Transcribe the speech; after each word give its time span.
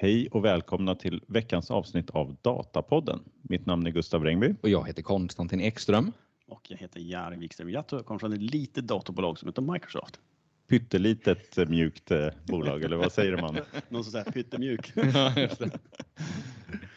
Hej 0.00 0.28
och 0.30 0.44
välkomna 0.44 0.94
till 0.94 1.22
veckans 1.28 1.70
avsnitt 1.70 2.10
av 2.10 2.36
Datapodden. 2.42 3.20
Mitt 3.42 3.66
namn 3.66 3.86
är 3.86 3.90
Gustav 3.90 4.24
Rengby. 4.24 4.54
Och 4.62 4.68
jag 4.68 4.86
heter 4.86 5.02
Konstantin 5.02 5.60
Ekström. 5.60 6.12
Och 6.46 6.70
jag 6.70 6.78
heter 6.78 7.00
Jari 7.00 7.36
Wikström. 7.36 7.70
Jag 7.70 7.86
kommer 7.86 8.18
från 8.18 8.32
ett 8.32 8.42
litet 8.42 8.86
datorbolag 8.86 9.38
som 9.38 9.48
heter 9.48 9.62
Microsoft. 9.62 10.20
Pyttelitet 10.68 11.58
eh, 11.58 11.68
mjukt 11.68 12.10
eh, 12.10 12.28
bolag, 12.46 12.82
eller 12.82 12.96
vad 12.96 13.12
säger 13.12 13.36
man? 13.36 13.56
Någon 13.88 14.04
som 14.04 14.12
säger 14.12 14.32
pyttemjuk. 14.32 14.92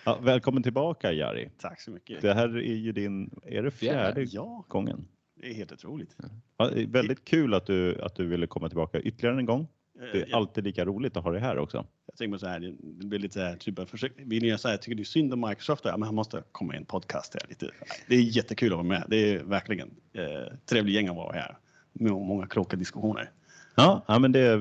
Ja, 0.06 0.20
välkommen 0.22 0.64
tillbaka 0.64 1.12
Jari. 1.12 1.50
Tack 1.58 1.82
så 1.82 1.92
mycket. 1.92 2.22
Det 2.22 2.34
här 2.34 2.58
är 2.58 2.76
ju 2.76 2.92
din, 2.92 3.40
är 3.44 3.64
det 3.64 3.72
fjärde 3.72 4.24
Ja, 4.24 4.66
gången? 4.68 5.08
det 5.42 5.50
är 5.50 5.54
helt 5.54 5.72
otroligt. 5.72 6.18
Ja, 6.58 6.70
det 6.70 6.82
är 6.82 6.88
väldigt 6.88 7.26
kul 7.26 7.54
att 7.54 7.66
du, 7.66 8.02
att 8.02 8.16
du 8.16 8.26
ville 8.28 8.48
komma 8.48 8.70
tillbaka 8.70 9.00
ytterligare 9.00 9.38
en 9.38 9.46
gång. 9.46 9.68
Det 10.14 10.18
är 10.22 10.26
Jag, 10.30 10.38
alltid 10.38 10.64
lika 10.64 10.86
roligt 10.86 11.18
att 11.18 11.24
ha 11.24 11.32
dig 11.32 11.42
här 11.42 11.58
också. 11.58 11.86
jag 12.08 12.16
tänker 12.18 12.30
mig 12.30 12.40
så 12.40 12.48
här, 12.48 12.60
det- 12.60 12.76
det 12.82 13.06
blir 13.08 13.20
lite 13.20 13.34
så 13.34 13.40
här, 13.40 13.56
typ, 13.56 13.78
jag 13.80 13.90
försöker, 13.90 14.26
vill 14.26 14.44
ni 14.44 14.58
säga, 14.58 14.78
tycker 14.78 14.96
det 14.96 15.02
är 15.02 15.06
synd 15.06 15.34
om 15.34 15.42
Microsoft? 15.50 15.86
Ja, 15.86 15.98
men 15.98 16.04
han 16.04 16.16
måste 16.16 16.44
komma 16.52 16.74
i 16.74 16.78
en 16.78 16.86
podcast 16.86 17.34
här 17.42 17.50
lite. 17.50 17.70
Det 18.08 18.16
är 18.16 18.22
jättekul 18.22 18.72
att 18.72 18.78
vara 18.78 18.88
med. 18.88 19.04
Det 19.08 19.34
är 19.34 19.44
verkligen 19.44 19.90
eh, 20.14 20.54
trevlig 20.66 20.94
gäng 20.94 21.08
att 21.08 21.16
vara 21.16 21.34
här. 21.34 21.58
Med 21.94 22.12
många 22.12 22.48
kloka 22.48 22.78
diskussioner. 22.78 23.32
Ja, 23.76 24.06
ja 24.08 24.20
men 24.20 24.32
det, 24.32 24.40
är, 24.40 24.58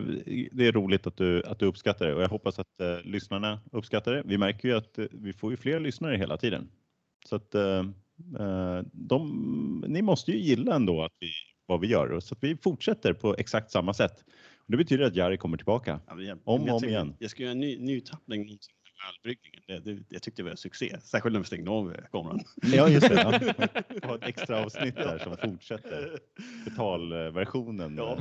det 0.53 0.67
är 0.67 0.73
roligt 0.73 1.07
att 1.07 1.17
du, 1.17 1.43
att 1.47 1.59
du 1.59 1.67
uppskattar 1.67 2.07
det 2.07 2.15
och 2.15 2.23
jag 2.23 2.29
hoppas 2.29 2.59
att 2.59 2.81
eh, 2.81 2.99
lyssnarna 3.11 3.61
uppskattar 3.73 4.13
det. 4.13 4.23
Vi 4.27 4.39
märker 4.39 4.69
ju 4.69 4.77
att 4.77 4.99
eh, 4.99 5.05
vi 5.13 5.33
får 5.33 5.51
ju 5.51 5.57
fler 5.57 5.81
lyssnare 5.81 6.17
hela 6.17 6.37
tiden. 6.37 6.69
Så 7.27 7.37
att 7.37 7.55
eh, 7.55 7.79
eh, 8.39 8.81
de, 8.93 9.85
ni 9.89 10.03
måste 10.03 10.33
ju 10.33 10.39
gilla 10.39 10.75
ändå 10.75 11.03
att 11.05 11.13
vi, 11.21 11.29
vad 11.67 11.81
vi 11.81 11.87
gör 11.87 12.21
så 12.21 12.35
att 12.35 12.45
vi 12.45 12.57
fortsätter 12.57 13.13
på 13.13 13.35
exakt 13.39 13.71
samma 13.71 13.95
sätt. 13.95 14.25
Det 14.71 14.77
betyder 14.77 15.05
att 15.05 15.17
Jari 15.17 15.37
kommer 15.39 15.57
tillbaka. 15.57 16.01
Ja, 16.07 16.21
jag, 16.21 16.39
Om 16.45 16.63
och 16.63 16.69
om 16.75 16.81
tycker- 16.81 16.91
igen. 16.93 17.15
Jag 17.19 17.31
ska 17.31 17.43
göra 17.43 17.53
en 17.53 17.61
ny, 17.61 17.79
ny 17.79 18.01
tappning 18.01 18.41
med 18.47 18.59
ölbryggningen. 19.09 19.61
Det, 19.67 19.79
det, 19.81 20.03
jag 20.09 20.23
tyckte 20.23 20.43
det 20.43 20.45
var 20.45 20.51
en 20.51 20.57
succé. 20.57 20.97
Särskilt 21.03 21.33
när 21.33 21.41
vi 21.41 21.47
stängde 21.47 21.71
av 21.71 21.97
kameran. 22.13 22.41
Ja, 22.63 22.89
just 22.89 23.09
det. 23.09 23.15
Ja. 23.15 24.09
Har 24.09 24.17
ett 24.17 24.25
extra 24.29 24.65
avsnitt 24.65 24.95
där 24.97 25.19
som 25.19 25.37
fortsätter. 25.37 26.19
Betalversionen. 26.65 27.97
Ja. 27.97 28.19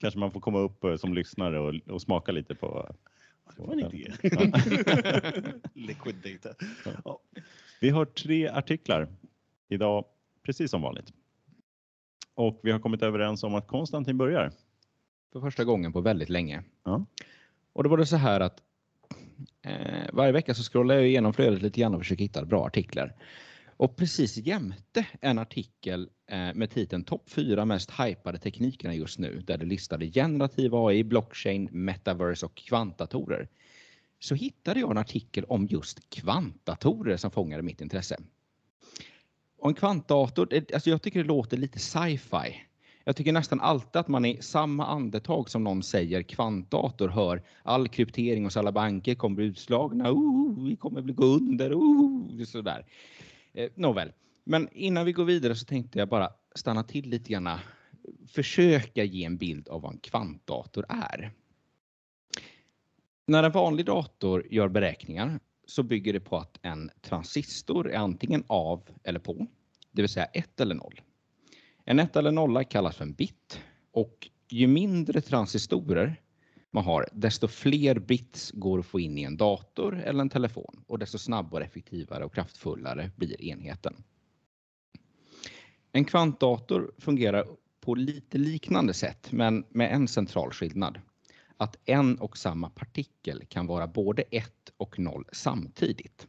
Kanske 0.00 0.18
man 0.20 0.30
får 0.30 0.40
komma 0.40 0.58
upp 0.58 0.84
eh, 0.84 0.96
som 0.96 1.14
lyssnare 1.14 1.58
och, 1.60 1.74
och 1.90 2.02
smaka 2.02 2.32
lite 2.32 2.54
på. 2.54 2.94
Det 3.56 3.62
var 3.62 3.72
en 3.72 3.80
idé. 3.94 4.12
Liquid 5.74 6.16
data. 6.16 6.64
Ja. 7.04 7.20
Vi 7.80 7.88
har 7.90 8.04
tre 8.04 8.48
artiklar 8.48 9.08
idag, 9.68 10.04
precis 10.42 10.70
som 10.70 10.82
vanligt. 10.82 11.12
Och 12.34 12.60
vi 12.62 12.70
har 12.70 12.78
kommit 12.78 13.02
överens 13.02 13.42
om 13.42 13.54
att 13.54 13.66
Konstantin 13.66 14.18
börjar. 14.18 14.52
För 15.36 15.40
första 15.40 15.64
gången 15.64 15.92
på 15.92 16.00
väldigt 16.00 16.28
länge. 16.28 16.62
Ja. 16.84 17.06
Och 17.72 17.84
då 17.84 17.90
var 17.90 17.96
det 17.96 18.06
så 18.06 18.16
här 18.16 18.40
att 18.40 18.62
eh, 19.62 20.08
varje 20.12 20.32
vecka 20.32 20.54
så 20.54 20.62
scrollar 20.62 20.94
jag 20.94 21.06
igenom 21.06 21.32
flödet 21.32 21.62
lite 21.62 21.80
grann 21.80 21.94
och 21.94 22.00
försöker 22.00 22.22
hitta 22.22 22.44
bra 22.44 22.66
artiklar. 22.66 23.14
Och 23.76 23.96
precis 23.96 24.36
jämte 24.36 25.06
en 25.20 25.38
artikel 25.38 26.10
eh, 26.26 26.54
med 26.54 26.70
titeln 26.70 27.04
Topp 27.04 27.30
4 27.30 27.64
mest 27.64 27.90
hypade 27.90 28.38
teknikerna 28.38 28.94
just 28.94 29.18
nu 29.18 29.42
där 29.46 29.58
det 29.58 29.64
listade 29.64 30.10
generativ 30.10 30.74
AI, 30.74 31.04
blockchain, 31.04 31.68
metaverse 31.72 32.46
och 32.46 32.54
kvantdatorer. 32.54 33.48
Så 34.18 34.34
hittade 34.34 34.80
jag 34.80 34.90
en 34.90 34.98
artikel 34.98 35.44
om 35.44 35.66
just 35.66 36.10
kvantdatorer 36.10 37.16
som 37.16 37.30
fångade 37.30 37.62
mitt 37.62 37.80
intresse. 37.80 38.16
Och 39.58 39.68
en 39.68 39.74
kvantdator, 39.74 40.48
alltså 40.74 40.90
jag 40.90 41.02
tycker 41.02 41.18
det 41.18 41.28
låter 41.28 41.56
lite 41.56 41.78
sci-fi. 41.78 42.66
Jag 43.08 43.16
tycker 43.16 43.32
nästan 43.32 43.60
alltid 43.60 43.96
att 43.96 44.08
man 44.08 44.24
i 44.24 44.42
samma 44.42 44.86
andetag 44.86 45.50
som 45.50 45.64
någon 45.64 45.82
säger 45.82 46.22
kvantdator 46.22 47.08
hör 47.08 47.42
all 47.62 47.88
kryptering 47.88 48.44
hos 48.44 48.56
alla 48.56 48.72
banker 48.72 49.14
kommer 49.14 49.36
bli 49.36 49.44
utslagna. 49.44 50.12
Oh, 50.12 50.64
vi 50.64 50.76
kommer 50.76 51.02
bli 51.02 51.14
gå 51.14 51.24
under. 51.24 51.74
Oh, 51.74 52.44
sådär. 52.44 52.86
Eh, 53.52 53.70
nåväl, 53.74 54.12
men 54.44 54.68
innan 54.72 55.04
vi 55.06 55.12
går 55.12 55.24
vidare 55.24 55.54
så 55.54 55.64
tänkte 55.64 55.98
jag 55.98 56.08
bara 56.08 56.30
stanna 56.54 56.82
till 56.82 57.10
lite 57.10 57.32
grann. 57.32 57.58
Försöka 58.28 59.04
ge 59.04 59.24
en 59.24 59.36
bild 59.36 59.68
av 59.68 59.82
vad 59.82 59.92
en 59.92 59.98
kvantdator 59.98 60.86
är. 60.88 61.32
När 63.26 63.42
en 63.42 63.52
vanlig 63.52 63.86
dator 63.86 64.46
gör 64.50 64.68
beräkningar 64.68 65.40
så 65.66 65.82
bygger 65.82 66.12
det 66.12 66.20
på 66.20 66.36
att 66.36 66.58
en 66.62 66.90
transistor 67.02 67.90
är 67.90 67.98
antingen 67.98 68.44
av 68.46 68.82
eller 69.04 69.18
på, 69.18 69.46
det 69.90 70.02
vill 70.02 70.08
säga 70.08 70.26
1 70.26 70.60
eller 70.60 70.74
0. 70.74 71.00
En 71.88 71.98
etta 71.98 72.18
eller 72.18 72.32
nolla 72.32 72.64
kallas 72.64 72.96
för 72.96 73.04
en 73.04 73.12
bit 73.12 73.60
och 73.92 74.28
ju 74.48 74.66
mindre 74.66 75.20
transistorer 75.20 76.20
man 76.70 76.84
har, 76.84 77.08
desto 77.12 77.48
fler 77.48 77.98
bits 77.98 78.50
går 78.50 78.78
att 78.78 78.86
få 78.86 79.00
in 79.00 79.18
i 79.18 79.22
en 79.22 79.36
dator 79.36 80.00
eller 80.00 80.20
en 80.20 80.28
telefon 80.28 80.84
och 80.86 80.98
desto 80.98 81.18
snabbare, 81.18 81.64
effektivare 81.64 82.24
och 82.24 82.34
kraftfullare 82.34 83.10
blir 83.16 83.44
enheten. 83.44 84.04
En 85.92 86.04
kvantdator 86.04 86.92
fungerar 86.98 87.46
på 87.80 87.94
lite 87.94 88.38
liknande 88.38 88.94
sätt, 88.94 89.32
men 89.32 89.64
med 89.68 89.92
en 89.92 90.08
central 90.08 90.50
skillnad. 90.52 91.00
Att 91.56 91.76
en 91.84 92.18
och 92.18 92.38
samma 92.38 92.70
partikel 92.70 93.44
kan 93.48 93.66
vara 93.66 93.86
både 93.86 94.22
1 94.22 94.52
och 94.76 94.98
0 94.98 95.24
samtidigt. 95.32 96.26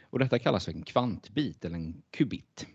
Och 0.00 0.18
detta 0.18 0.38
kallas 0.38 0.64
för 0.64 0.72
en 0.72 0.82
kvantbit 0.82 1.64
eller 1.64 1.76
en 1.76 2.02
kubit. 2.10 2.66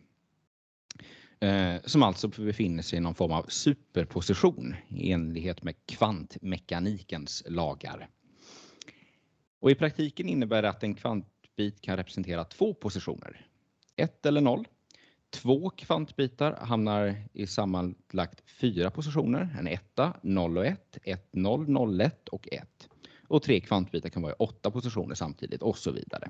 Eh, 1.42 1.82
som 1.86 2.04
alltså 2.04 2.28
befinner 2.28 2.84
sig 2.84 2.98
i 2.98 3.02
någon 3.02 3.16
form 3.16 3.32
av 3.32 3.46
superposition 3.48 4.76
i 4.88 5.12
enlighet 5.12 5.64
med 5.64 5.76
kvantmekanikens 5.86 7.44
lagar. 7.48 8.10
Och 9.60 9.72
I 9.72 9.76
praktiken 9.76 10.30
innebär 10.30 10.62
det 10.62 10.70
att 10.70 10.84
en 10.84 10.96
kvantbit 10.96 11.82
kan 11.82 11.98
representera 11.98 12.44
två 12.44 12.74
positioner. 12.74 13.46
1 13.96 14.26
eller 14.26 14.42
0. 14.42 14.68
Två 15.30 15.70
kvantbitar 15.70 16.56
hamnar 16.56 17.16
i 17.34 17.48
sammanlagt 17.48 18.44
fyra 18.62 18.92
positioner. 18.92 19.56
En 19.60 19.68
etta, 19.68 20.14
0 20.22 20.58
och 20.58 20.66
1, 20.66 20.98
1, 21.04 21.30
0, 21.32 21.70
0, 21.70 22.02
1 22.02 22.30
och 22.30 22.48
1. 22.52 22.90
Och 23.28 23.44
tre 23.44 23.60
kvantbitar 23.60 24.10
kan 24.10 24.22
vara 24.22 24.34
i 24.34 24.36
åtta 24.40 24.72
positioner 24.72 25.16
samtidigt 25.16 25.62
och 25.62 25.78
så 25.78 25.92
vidare. 25.92 26.30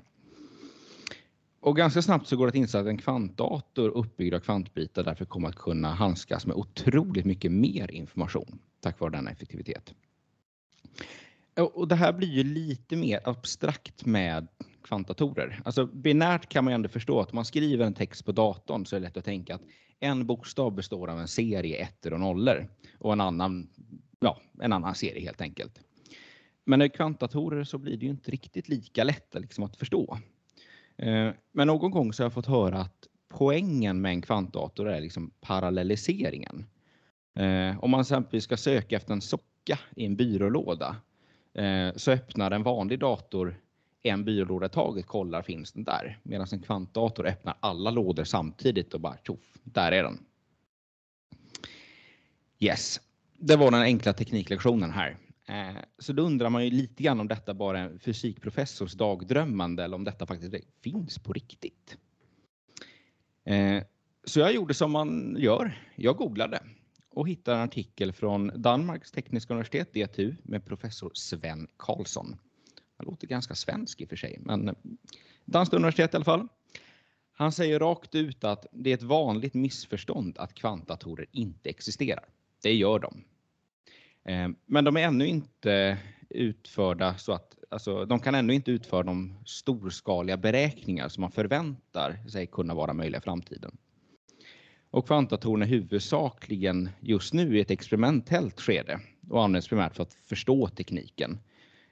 Och 1.60 1.76
ganska 1.76 2.02
snabbt 2.02 2.26
så 2.26 2.36
går 2.36 2.46
det 2.46 2.48
att 2.48 2.54
inse 2.54 2.80
att 2.80 2.86
en 2.86 2.98
kvantdator 2.98 3.88
uppbyggd 3.88 4.34
av 4.34 4.40
kvantbitar 4.40 5.04
därför 5.04 5.24
kommer 5.24 5.48
att 5.48 5.56
kunna 5.56 5.94
handskas 5.94 6.46
med 6.46 6.56
otroligt 6.56 7.24
mycket 7.24 7.52
mer 7.52 7.90
information 7.90 8.58
tack 8.80 9.00
vare 9.00 9.10
denna 9.10 9.30
effektivitet. 9.30 9.94
Och 11.74 11.88
det 11.88 11.94
här 11.94 12.12
blir 12.12 12.28
ju 12.28 12.44
lite 12.44 12.96
mer 12.96 13.20
abstrakt 13.24 14.06
med 14.06 14.48
kvantdatorer. 14.82 15.62
Alltså 15.64 15.86
binärt 15.86 16.48
kan 16.48 16.64
man 16.64 16.72
ju 16.72 16.74
ändå 16.74 16.88
förstå 16.88 17.20
att 17.20 17.30
om 17.30 17.36
man 17.36 17.44
skriver 17.44 17.86
en 17.86 17.94
text 17.94 18.24
på 18.24 18.32
datorn 18.32 18.86
så 18.86 18.96
är 18.96 19.00
det 19.00 19.06
lätt 19.06 19.16
att 19.16 19.24
tänka 19.24 19.54
att 19.54 19.62
en 20.00 20.26
bokstav 20.26 20.74
består 20.74 21.08
av 21.08 21.20
en 21.20 21.28
serie 21.28 21.76
ettor 21.76 22.12
och 22.12 22.20
nollor 22.20 22.68
och 22.98 23.12
en 23.12 23.20
annan, 23.20 23.68
ja, 24.20 24.40
en 24.60 24.72
annan 24.72 24.94
serie 24.94 25.20
helt 25.20 25.40
enkelt. 25.40 25.80
Men 26.64 26.78
med 26.78 26.94
kvantdatorer 26.94 27.64
så 27.64 27.78
blir 27.78 27.96
det 27.96 28.04
ju 28.04 28.10
inte 28.10 28.30
riktigt 28.30 28.68
lika 28.68 29.04
lätt 29.04 29.34
liksom, 29.34 29.64
att 29.64 29.76
förstå. 29.76 30.18
Eh, 31.02 31.30
men 31.52 31.66
någon 31.66 31.90
gång 31.90 32.12
så 32.12 32.22
har 32.22 32.24
jag 32.24 32.32
fått 32.32 32.46
höra 32.46 32.80
att 32.80 33.06
poängen 33.28 34.00
med 34.00 34.10
en 34.10 34.22
kvantdator 34.22 34.88
är 34.88 35.00
liksom 35.00 35.30
parallelliseringen. 35.40 36.66
Eh, 37.34 37.84
om 37.84 37.90
man 37.90 38.00
exempelvis 38.00 38.44
ska 38.44 38.56
söka 38.56 38.96
efter 38.96 39.12
en 39.12 39.20
socka 39.20 39.78
i 39.96 40.06
en 40.06 40.16
byrålåda 40.16 40.96
eh, 41.54 41.94
så 41.96 42.10
öppnar 42.10 42.50
en 42.50 42.62
vanlig 42.62 42.98
dator 42.98 43.60
en 44.02 44.24
byrålåda 44.24 44.66
i 44.66 44.68
taget, 44.68 45.06
kollar 45.06 45.42
finns 45.42 45.72
den 45.72 45.84
där. 45.84 46.18
Medan 46.22 46.46
en 46.52 46.62
kvantdator 46.62 47.26
öppnar 47.26 47.54
alla 47.60 47.90
lådor 47.90 48.24
samtidigt 48.24 48.94
och 48.94 49.00
bara 49.00 49.16
tjoff, 49.26 49.58
där 49.62 49.92
är 49.92 50.02
den. 50.02 50.18
Yes, 52.58 53.00
det 53.38 53.56
var 53.56 53.70
den 53.70 53.82
enkla 53.82 54.12
tekniklektionen 54.12 54.90
här. 54.90 55.16
Eh, 55.50 55.76
så 55.98 56.12
då 56.12 56.22
undrar 56.22 56.50
man 56.50 56.64
ju 56.64 56.70
lite 56.70 57.02
grann 57.02 57.20
om 57.20 57.28
detta 57.28 57.54
bara 57.54 57.78
är 57.78 57.84
en 57.84 57.98
fysikprofessors 57.98 58.92
dagdrömmande 58.92 59.84
eller 59.84 59.96
om 59.96 60.04
detta 60.04 60.26
faktiskt 60.26 60.54
finns 60.82 61.18
på 61.18 61.32
riktigt. 61.32 61.96
Eh, 63.44 63.82
så 64.24 64.40
jag 64.40 64.54
gjorde 64.54 64.74
som 64.74 64.92
man 64.92 65.36
gör. 65.38 65.78
Jag 65.96 66.16
googlade 66.16 66.62
och 67.08 67.28
hittade 67.28 67.56
en 67.56 67.62
artikel 67.62 68.12
från 68.12 68.62
Danmarks 68.62 69.10
tekniska 69.10 69.54
universitet, 69.54 69.92
DTU, 69.92 70.34
med 70.42 70.64
professor 70.64 71.10
Sven 71.14 71.68
Karlsson. 71.76 72.36
Han 72.96 73.06
låter 73.06 73.26
ganska 73.26 73.54
svensk 73.54 74.00
i 74.00 74.04
och 74.04 74.08
för 74.08 74.16
sig, 74.16 74.38
men 74.40 74.68
eh, 74.68 74.74
danskt 75.44 75.74
universitet 75.74 76.14
i 76.14 76.16
alla 76.16 76.24
fall. 76.24 76.48
Han 77.32 77.52
säger 77.52 77.78
rakt 77.78 78.14
ut 78.14 78.44
att 78.44 78.66
det 78.72 78.90
är 78.90 78.94
ett 78.94 79.02
vanligt 79.02 79.54
missförstånd 79.54 80.38
att 80.38 80.54
kvantdatorer 80.54 81.26
inte 81.32 81.70
existerar. 81.70 82.24
Det 82.62 82.74
gör 82.74 82.98
de. 82.98 83.24
Eh, 84.24 84.48
men 84.66 84.84
de 84.84 84.96
är 84.96 85.00
ännu 85.00 85.26
inte 85.26 85.98
utförda 86.30 87.14
så 87.14 87.32
att 87.32 87.58
alltså, 87.70 88.04
de 88.04 88.20
kan 88.20 88.34
ännu 88.34 88.54
inte 88.54 88.70
utföra 88.70 89.02
de 89.02 89.38
storskaliga 89.46 90.36
beräkningar 90.36 91.08
som 91.08 91.20
man 91.20 91.30
förväntar 91.30 92.28
sig 92.28 92.46
kunna 92.46 92.74
vara 92.74 92.92
möjliga 92.92 93.18
i 93.18 93.22
framtiden. 93.22 93.76
Och 94.90 95.06
kvantdatorerna 95.06 95.64
är 95.64 95.68
huvudsakligen 95.68 96.88
just 97.00 97.34
nu 97.34 97.58
i 97.58 97.60
ett 97.60 97.70
experimentellt 97.70 98.60
skede 98.60 99.00
och 99.28 99.44
används 99.44 99.68
primärt 99.68 99.96
för 99.96 100.02
att 100.02 100.14
förstå 100.14 100.68
tekniken. 100.68 101.38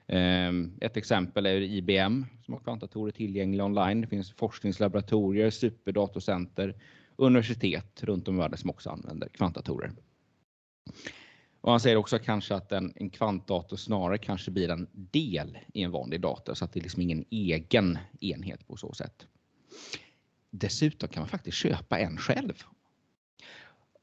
Eh, 0.07 0.51
ett 0.81 0.97
exempel 0.97 1.45
är 1.45 1.61
IBM 1.61 2.25
som 2.45 2.53
har 2.53 2.61
kvantdatorer 2.61 3.11
tillgängliga 3.11 3.65
online. 3.65 4.01
Det 4.01 4.07
finns 4.07 4.31
forskningslaboratorier, 4.31 5.49
superdatorcenter, 5.49 6.75
universitet 7.15 8.03
runt 8.03 8.27
om 8.27 8.35
i 8.35 8.37
världen 8.37 8.57
som 8.57 8.69
också 8.69 8.89
använder 8.89 9.27
kvantdatorer. 9.27 9.91
Och 11.61 11.71
han 11.71 11.79
säger 11.79 11.95
också 11.95 12.19
kanske 12.19 12.55
att 12.55 12.71
en, 12.71 12.93
en 12.95 13.09
kvantdator 13.09 13.77
snarare 13.77 14.17
kanske 14.17 14.51
blir 14.51 14.69
en 14.69 14.87
del 14.93 15.57
i 15.73 15.81
en 15.83 15.91
vanlig 15.91 16.21
dator 16.21 16.53
så 16.53 16.65
att 16.65 16.73
det 16.73 16.79
är 16.79 16.81
liksom 16.81 17.01
ingen 17.01 17.25
egen 17.29 17.97
enhet 18.19 18.67
på 18.67 18.77
så 18.77 18.93
sätt. 18.93 19.27
Dessutom 20.49 21.09
kan 21.09 21.21
man 21.21 21.29
faktiskt 21.29 21.57
köpa 21.57 21.99
en 21.99 22.17
själv. 22.17 22.63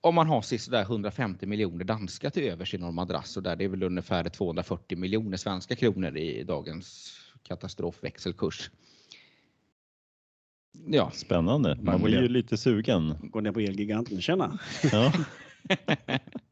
Om 0.01 0.15
man 0.15 0.27
har 0.27 0.43
sådär 0.43 0.83
150 0.83 1.47
miljoner 1.47 1.85
danska 1.85 2.31
till 2.31 2.43
övers 2.43 2.75
i 2.75 2.79
någon 2.79 2.95
madrass 2.95 3.37
och 3.37 3.43
där 3.43 3.57
det 3.57 3.65
är 3.65 3.69
väl 3.69 3.83
ungefär 3.83 4.29
240 4.29 4.99
miljoner 4.99 5.37
svenska 5.37 5.77
kronor 5.77 6.17
i 6.17 6.45
dagens 6.45 7.19
katastrofväxelkurs. 7.43 8.71
Ja. 10.87 11.11
Spännande. 11.11 11.79
Man 11.83 12.03
blir 12.03 12.23
ju 12.23 12.29
lite 12.29 12.57
sugen. 12.57 13.15
Gå 13.23 13.41
ner 13.41 13.53
på 13.53 13.61
Elgiganten, 13.61 14.21
tjena! 14.21 14.59
Ja. 14.93 15.13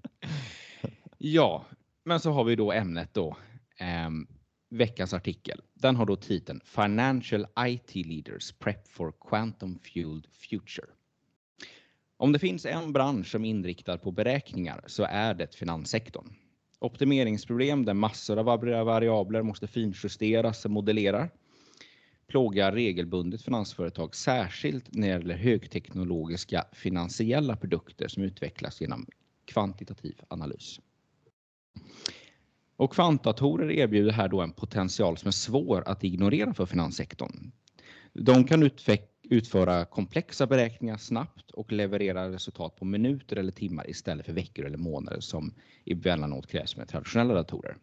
ja, 1.32 1.65
men 2.05 2.21
så 2.21 2.31
har 2.31 2.44
vi 2.44 2.56
då 2.56 2.73
ämnet 2.73 3.15
då. 3.15 3.37
Eh, 3.79 4.11
veckans 4.71 5.15
artikel. 5.15 5.61
Den 5.75 5.97
har 5.97 6.06
då 6.06 6.17
titeln 6.17 6.61
Financial 6.65 7.47
IT 7.59 7.94
Leaders 7.94 8.53
Prep 8.53 8.88
for 8.88 9.12
Quantum 9.29 9.79
Fueled 9.79 10.26
Future. 10.32 10.87
Om 12.17 12.32
det 12.32 12.38
finns 12.38 12.67
en 12.67 12.93
bransch 12.93 13.26
som 13.26 13.44
är 13.44 13.50
inriktad 13.50 13.99
på 13.99 14.11
beräkningar 14.11 14.85
så 14.87 15.03
är 15.05 15.35
det 15.35 15.55
finanssektorn. 15.55 16.35
Optimeringsproblem 16.79 17.85
där 17.85 17.94
massor 17.94 18.38
av 18.38 18.44
variabler 18.87 19.43
måste 19.43 19.67
finjusteras 19.67 20.65
och 20.65 20.70
modellerar 20.70 21.31
plågar 22.27 22.73
regelbundet 22.73 23.43
finansföretag, 23.43 24.15
särskilt 24.15 24.94
när 24.94 25.09
det 25.09 25.15
gäller 25.15 25.37
högteknologiska 25.37 26.65
finansiella 26.73 27.56
produkter 27.56 28.09
som 28.09 28.23
utvecklas 28.23 28.81
genom 28.81 29.06
kvantitativ 29.44 30.20
analys. 30.29 30.81
Och 32.76 32.93
kvantdatorer 32.93 33.71
erbjuder 33.71 34.12
här 34.12 34.29
då 34.29 34.41
en 34.41 34.53
potential 34.53 35.17
som 35.17 35.29
är 35.29 35.32
svår 35.32 35.82
att 35.87 36.05
ignorera 36.05 36.55
för 36.55 36.67
finanssektorn. 36.67 37.53
De 38.12 38.44
kan 38.44 38.71
utföra 39.23 39.85
komplexa 39.85 40.47
beräkningar 40.47 40.97
snabbt 40.97 41.50
och 41.50 41.73
leverera 41.73 42.31
resultat 42.31 42.76
på 42.76 42.85
minuter 42.85 43.37
eller 43.37 43.53
timmar 43.53 43.91
istället 43.91 44.26
för 44.26 44.32
veckor 44.32 44.67
eller 44.67 44.79
månader 44.79 45.21
som 45.21 45.55
emellanåt 45.87 46.47
krävs 46.47 46.76
med 46.76 46.88
traditionella 46.88 47.35
datorer. 47.35 47.77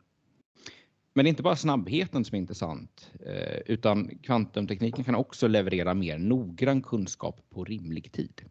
Men 1.13 1.25
det 1.25 1.27
är 1.27 1.29
inte 1.29 1.43
bara 1.43 1.55
snabbheten 1.55 2.25
som 2.25 2.35
är 2.35 2.39
intressant, 2.39 3.11
eh, 3.25 3.59
utan 3.65 4.17
kvantumtekniken 4.23 5.03
kan 5.03 5.15
också 5.15 5.47
leverera 5.47 5.93
mer 5.93 6.17
noggrann 6.17 6.81
kunskap 6.81 7.49
på 7.49 7.63
rimlig 7.63 8.11
tid. 8.11 8.41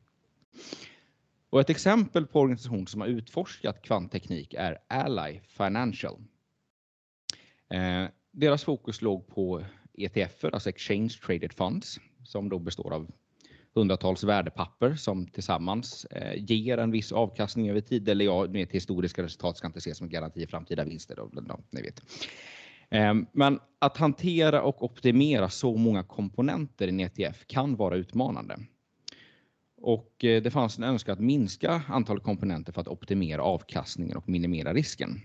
Och 1.50 1.60
ett 1.60 1.70
exempel 1.70 2.26
på 2.26 2.40
organisation 2.40 2.86
som 2.86 3.00
har 3.00 3.08
utforskat 3.08 3.82
kvantteknik 3.82 4.54
är 4.54 4.78
Ally 4.88 5.40
Financial. 5.40 6.16
Eh, 7.70 8.04
deras 8.32 8.64
fokus 8.64 9.02
låg 9.02 9.28
på 9.28 9.64
ETF, 9.94 10.44
alltså 10.44 10.68
Exchange 10.68 11.08
Traded 11.26 11.52
Funds, 11.52 11.98
som 12.24 12.48
då 12.48 12.58
består 12.58 12.92
av 12.92 13.10
hundratals 13.74 14.24
värdepapper 14.24 14.94
som 14.94 15.26
tillsammans 15.26 16.04
eh, 16.04 16.44
ger 16.44 16.78
en 16.78 16.90
viss 16.90 17.12
avkastning 17.12 17.70
över 17.70 17.80
tid. 17.80 18.08
Eller 18.08 18.24
ja, 18.24 18.46
med 18.46 18.68
historiska 18.72 19.22
resultat 19.22 19.56
ska 19.56 19.66
inte 19.66 19.78
ses 19.78 19.98
som 19.98 20.08
garanti 20.08 20.42
i 20.42 20.46
framtida 20.46 20.84
vinster. 20.84 21.16
Då, 21.16 21.60
ni 21.70 21.82
vet. 21.82 22.02
Eh, 22.90 23.14
men 23.32 23.60
att 23.78 23.96
hantera 23.96 24.62
och 24.62 24.82
optimera 24.82 25.48
så 25.48 25.76
många 25.76 26.02
komponenter 26.02 26.86
i 26.86 26.90
en 26.90 27.00
ETF 27.00 27.46
kan 27.46 27.76
vara 27.76 27.96
utmanande. 27.96 28.56
Och 29.80 30.24
eh, 30.24 30.42
det 30.42 30.50
fanns 30.50 30.78
en 30.78 30.84
önskan 30.84 31.12
att 31.12 31.20
minska 31.20 31.82
antalet 31.88 32.22
komponenter 32.22 32.72
för 32.72 32.80
att 32.80 32.88
optimera 32.88 33.42
avkastningen 33.42 34.16
och 34.16 34.28
minimera 34.28 34.74
risken. 34.74 35.20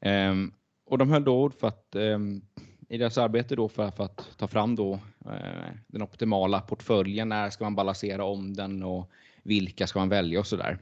Ehm, 0.00 0.52
och 0.86 0.98
de 0.98 1.10
höll 1.10 1.24
då 1.24 1.50
för 1.50 1.68
att 1.68 1.94
ehm, 1.94 2.42
i 2.88 2.98
deras 2.98 3.18
arbete 3.18 3.56
då 3.56 3.68
för, 3.68 3.90
för 3.90 4.04
att 4.04 4.28
ta 4.36 4.48
fram 4.48 4.76
då 4.76 4.92
eh, 5.26 5.70
den 5.86 6.02
optimala 6.02 6.60
portföljen. 6.60 7.28
När 7.28 7.50
ska 7.50 7.64
man 7.64 7.74
balansera 7.74 8.24
om 8.24 8.54
den 8.54 8.82
och 8.82 9.10
vilka 9.42 9.86
ska 9.86 9.98
man 9.98 10.08
välja 10.08 10.40
och 10.40 10.46
så 10.46 10.56
där. 10.56 10.78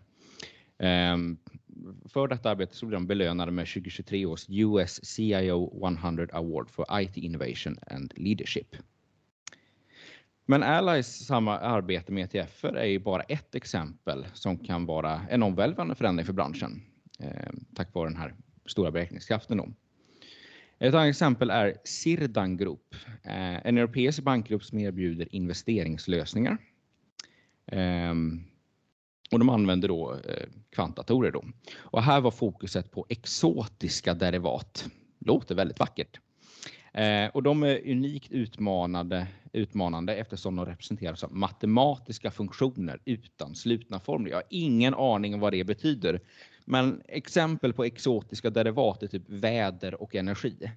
Ehm, 0.78 1.36
för 2.04 2.28
detta 2.28 2.50
arbete 2.50 2.76
så 2.76 2.86
blev 2.86 3.00
de 3.00 3.06
belönade 3.06 3.52
med 3.52 3.66
2023 3.66 4.26
års 4.26 4.46
US 4.48 5.04
CIO 5.04 5.86
100 5.86 6.26
Award 6.32 6.70
for 6.70 6.86
IT 7.00 7.16
Innovation 7.16 7.78
and 7.86 8.12
Leadership. 8.16 8.76
Men 10.50 10.62
Allies 10.62 11.26
samma 11.26 11.58
arbete 11.58 12.12
med 12.12 12.24
ETF 12.24 12.64
är 12.64 12.84
ju 12.84 12.98
bara 12.98 13.22
ett 13.22 13.54
exempel 13.54 14.26
som 14.32 14.58
kan 14.58 14.86
vara 14.86 15.20
en 15.30 15.42
omvälvande 15.42 15.94
förändring 15.94 16.26
för 16.26 16.32
branschen 16.32 16.82
eh, 17.18 17.52
tack 17.74 17.94
vare 17.94 18.08
den 18.08 18.16
här 18.16 18.34
stora 18.66 18.90
beräkningskraften. 18.90 19.56
Då. 19.56 19.68
Ett 20.78 20.94
annat 20.94 21.08
exempel 21.08 21.50
är 21.50 21.76
Sirdan 21.84 22.56
Group, 22.56 22.94
eh, 23.22 23.66
en 23.66 23.78
europeisk 23.78 24.22
bankgrupp 24.22 24.64
som 24.64 24.78
erbjuder 24.78 25.34
investeringslösningar. 25.34 26.58
Eh, 27.66 28.14
och 29.30 29.38
de 29.38 29.48
använder 29.48 29.88
då 29.88 30.14
eh, 30.14 30.48
kvantdatorer. 30.70 31.30
Då. 31.30 31.44
Och 31.76 32.02
här 32.02 32.20
var 32.20 32.30
fokuset 32.30 32.90
på 32.90 33.06
exotiska 33.08 34.14
derivat. 34.14 34.88
Låter 35.18 35.54
väldigt 35.54 35.78
vackert. 35.78 36.20
Eh, 36.98 37.28
och 37.28 37.42
de 37.42 37.62
är 37.62 37.90
unikt 37.90 38.32
utmanande, 38.32 39.26
utmanande 39.52 40.14
eftersom 40.14 40.56
de 40.56 40.66
representeras 40.66 41.24
av 41.24 41.32
matematiska 41.32 42.30
funktioner 42.30 43.00
utan 43.04 43.54
slutna 43.54 44.00
formler. 44.00 44.30
Jag 44.30 44.36
har 44.36 44.44
ingen 44.50 44.94
aning 44.94 45.34
om 45.34 45.40
vad 45.40 45.52
det 45.52 45.64
betyder. 45.64 46.20
Men 46.64 47.02
exempel 47.08 47.72
på 47.72 47.84
exotiska 47.84 48.50
derivat 48.50 49.02
är 49.02 49.06
typ 49.06 49.28
väder 49.28 50.02
och 50.02 50.14
energi. 50.14 50.70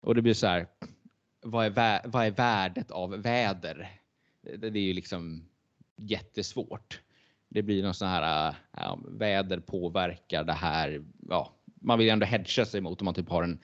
Och 0.00 0.14
det 0.14 0.22
blir 0.22 0.34
så 0.34 0.46
här, 0.46 0.66
vad 1.42 1.78
är, 1.78 2.00
vad 2.04 2.26
är 2.26 2.30
värdet 2.30 2.90
av 2.90 3.10
väder? 3.10 3.90
Det, 4.42 4.70
det 4.70 4.78
är 4.78 4.84
ju 4.84 4.92
liksom 4.92 5.48
jättesvårt. 5.96 7.00
Det 7.48 7.62
blir 7.62 7.82
någon 7.82 7.94
sån 7.94 8.08
här, 8.08 8.48
äh, 8.48 8.54
ja, 8.76 8.98
väder 9.08 9.60
påverkar 9.60 10.44
det 10.44 10.52
här. 10.52 11.04
Ja, 11.28 11.52
man 11.80 11.98
vill 11.98 12.10
ändå 12.10 12.26
hedga 12.26 12.64
sig 12.64 12.80
mot 12.80 13.00
om 13.00 13.04
man 13.04 13.14
typ 13.14 13.28
har 13.28 13.42
en, 13.42 13.58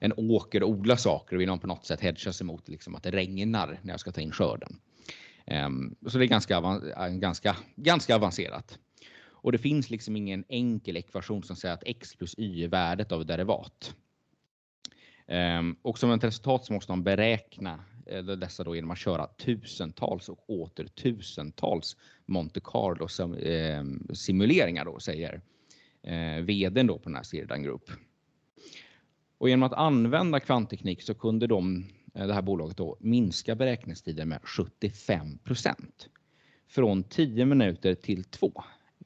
en 0.00 0.12
åker 0.16 0.62
och 0.62 0.68
odlar 0.68 0.96
saker 0.96 1.36
och 1.36 1.40
vill 1.40 1.48
man 1.48 1.58
på 1.58 1.66
något 1.66 1.86
sätt 1.86 2.00
hedga 2.00 2.32
sig 2.32 2.46
mot 2.46 2.68
liksom 2.68 2.94
att 2.94 3.02
det 3.02 3.10
regnar 3.10 3.80
när 3.82 3.92
jag 3.92 4.00
ska 4.00 4.12
ta 4.12 4.20
in 4.20 4.32
skörden. 4.32 4.80
Ehm, 5.46 5.94
så 6.06 6.18
det 6.18 6.24
är 6.24 6.28
ganska, 6.28 6.56
äh, 6.96 7.08
ganska, 7.08 7.56
ganska 7.76 8.14
avancerat. 8.14 8.78
Och 9.42 9.52
det 9.52 9.58
finns 9.58 9.90
liksom 9.90 10.16
ingen 10.16 10.44
enkel 10.48 10.96
ekvation 10.96 11.42
som 11.42 11.56
säger 11.56 11.74
att 11.74 11.82
x 11.86 12.14
plus 12.14 12.34
y 12.38 12.64
är 12.64 12.68
värdet 12.68 13.12
av 13.12 13.26
derivat. 13.26 13.94
Ehm, 15.26 15.76
och 15.82 15.98
som 15.98 16.10
ett 16.10 16.24
resultat 16.24 16.64
så 16.64 16.72
måste 16.72 16.92
man 16.92 17.02
beräkna 17.02 17.84
eh, 18.06 18.22
dessa 18.24 18.64
då 18.64 18.74
genom 18.74 18.90
att 18.90 18.98
köra 18.98 19.26
tusentals 19.26 20.28
och 20.28 20.50
åter 20.50 20.84
tusentals 20.84 21.96
Monte 22.26 22.60
Carlo 22.64 23.34
ehm, 23.42 24.06
simuleringar 24.14 24.84
då 24.84 24.98
säger 24.98 25.40
eh, 26.02 26.44
vdn 26.44 26.86
då 26.86 26.98
på 26.98 27.08
den 27.08 27.16
här 27.16 27.22
Sirdan 27.22 27.62
Group. 27.62 27.90
Och 29.40 29.48
genom 29.48 29.62
att 29.62 29.72
använda 29.72 30.40
kvantteknik 30.40 31.02
så 31.02 31.14
kunde 31.14 31.46
de, 31.46 31.84
eh, 32.14 32.26
det 32.26 32.34
här 32.34 32.42
bolaget 32.42 32.76
då 32.76 32.96
minska 33.00 33.54
beräkningstiden 33.54 34.28
med 34.28 34.40
75 34.42 35.38
från 36.68 37.02
10 37.02 37.44
minuter 37.44 37.94
till 37.94 38.24
2 38.24 38.52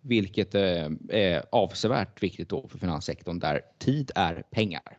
vilket 0.03 0.55
eh, 0.55 0.91
är 1.09 1.43
avsevärt 1.53 2.23
viktigt 2.23 2.49
då 2.49 2.69
för 2.69 2.79
finanssektorn 2.79 3.39
där 3.39 3.61
tid 3.79 4.11
är 4.15 4.43
pengar. 4.51 4.99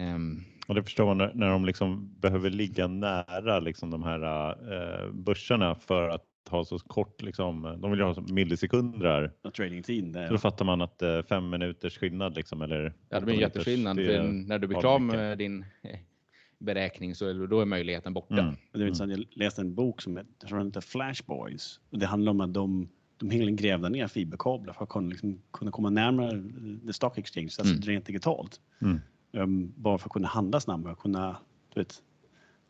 Ehm. 0.00 0.44
Och 0.66 0.74
det 0.74 0.82
förstår 0.82 1.14
man 1.14 1.30
när, 1.34 1.50
de 1.50 1.64
liksom 1.64 2.14
behöver 2.20 2.50
ligga 2.50 2.86
nära 2.86 3.60
liksom 3.60 3.90
de 3.90 4.02
här 4.02 4.50
eh, 4.72 5.12
börserna 5.12 5.74
för 5.74 6.08
att 6.08 6.24
ha 6.48 6.64
så 6.64 6.78
kort, 6.78 7.22
liksom, 7.22 7.78
de 7.82 7.90
vill 7.90 8.00
ju 8.00 8.06
ha 8.06 8.20
millisekunder. 8.20 9.32
Tradingtid. 9.56 10.14
Så 10.26 10.32
då 10.32 10.38
fattar 10.38 10.64
man 10.64 10.82
att 10.82 11.02
uh, 11.02 11.22
fem 11.22 11.50
minuters 11.50 11.98
skillnad 11.98 12.34
liksom, 12.34 12.62
eller? 12.62 12.94
Ja, 13.08 13.20
det 13.20 13.26
blir 13.26 13.34
en 13.34 13.40
jätteskillnad. 13.40 13.96
För 13.96 14.22
när 14.22 14.58
du 14.58 14.66
blir 14.66 14.80
klar 14.80 14.98
med 14.98 15.38
din 15.38 15.64
beräkning 16.58 17.14
så 17.14 17.32
då 17.32 17.60
är 17.60 17.64
möjligheten 17.64 18.12
borta. 18.12 18.38
Mm. 18.38 18.54
Det 18.72 18.78
är 18.78 19.02
mm. 19.02 19.10
Jag 19.10 19.24
läste 19.30 19.60
en 19.60 19.74
bok 19.74 20.02
som 20.02 20.16
heter 20.16 20.80
Flash 20.80 21.22
Boys. 21.26 21.80
Det 21.90 22.06
handlar 22.06 22.30
om 22.30 22.40
att 22.40 22.54
de 22.54 22.88
de 23.22 23.30
helt 23.30 23.60
grävde 23.60 23.88
ner 23.88 24.06
fiberkablar 24.06 24.72
för 24.72 24.84
att 24.84 24.88
kunna, 24.88 25.08
liksom, 25.08 25.42
kunna 25.50 25.70
komma 25.70 25.90
närmare 25.90 26.42
the 26.86 26.92
stock 26.92 27.18
exchange, 27.18 27.54
alltså 27.58 27.74
mm. 27.74 27.82
rent 27.82 28.06
digitalt. 28.06 28.60
Mm. 28.80 29.00
Um, 29.32 29.72
bara 29.76 29.98
för 29.98 30.08
att 30.08 30.12
kunna 30.12 30.28
handla 30.28 30.60
snabbare, 30.60 30.94
kunna 30.94 31.36
du 31.74 31.80
vet, 31.80 32.02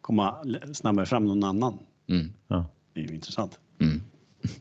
komma 0.01 0.45
snabbare 0.73 1.07
fram 1.07 1.25
någon 1.25 1.45
annan. 1.45 1.79
Mm. 2.07 2.33
Ja. 2.49 2.67
Det 2.93 3.01
är 3.01 3.09
ju 3.09 3.15
intressant. 3.15 3.61
Mm. 3.81 4.03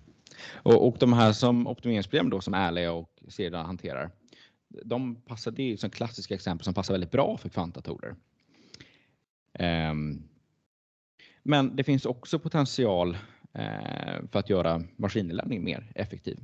Och, 0.63 0.87
och 0.87 0.97
de 0.99 1.13
här 1.13 1.33
som 1.33 1.67
optimeringsprogram 1.67 2.29
då 2.29 2.41
som 2.41 2.53
Ärliga 2.53 2.91
och 2.91 3.19
Serda 3.27 3.63
hanterar, 3.63 4.11
de 4.85 5.15
passar, 5.15 5.51
det 5.51 5.63
är 5.63 5.67
ju 5.67 5.77
som 5.77 5.89
klassiska 5.89 6.35
exempel 6.35 6.65
som 6.65 6.73
passar 6.73 6.93
väldigt 6.93 7.11
bra 7.11 7.37
för 7.37 7.49
kvantdatorer. 7.49 8.09
Um, 8.09 8.15
ehm. 9.53 10.23
men 11.43 11.75
det 11.75 11.83
finns 11.83 12.05
också 12.05 12.39
potential 12.39 13.17
eh, 13.53 14.29
för 14.31 14.39
att 14.39 14.49
göra 14.49 14.83
maskininlärning 14.95 15.63
mer 15.63 15.91
effektiv. 15.95 16.39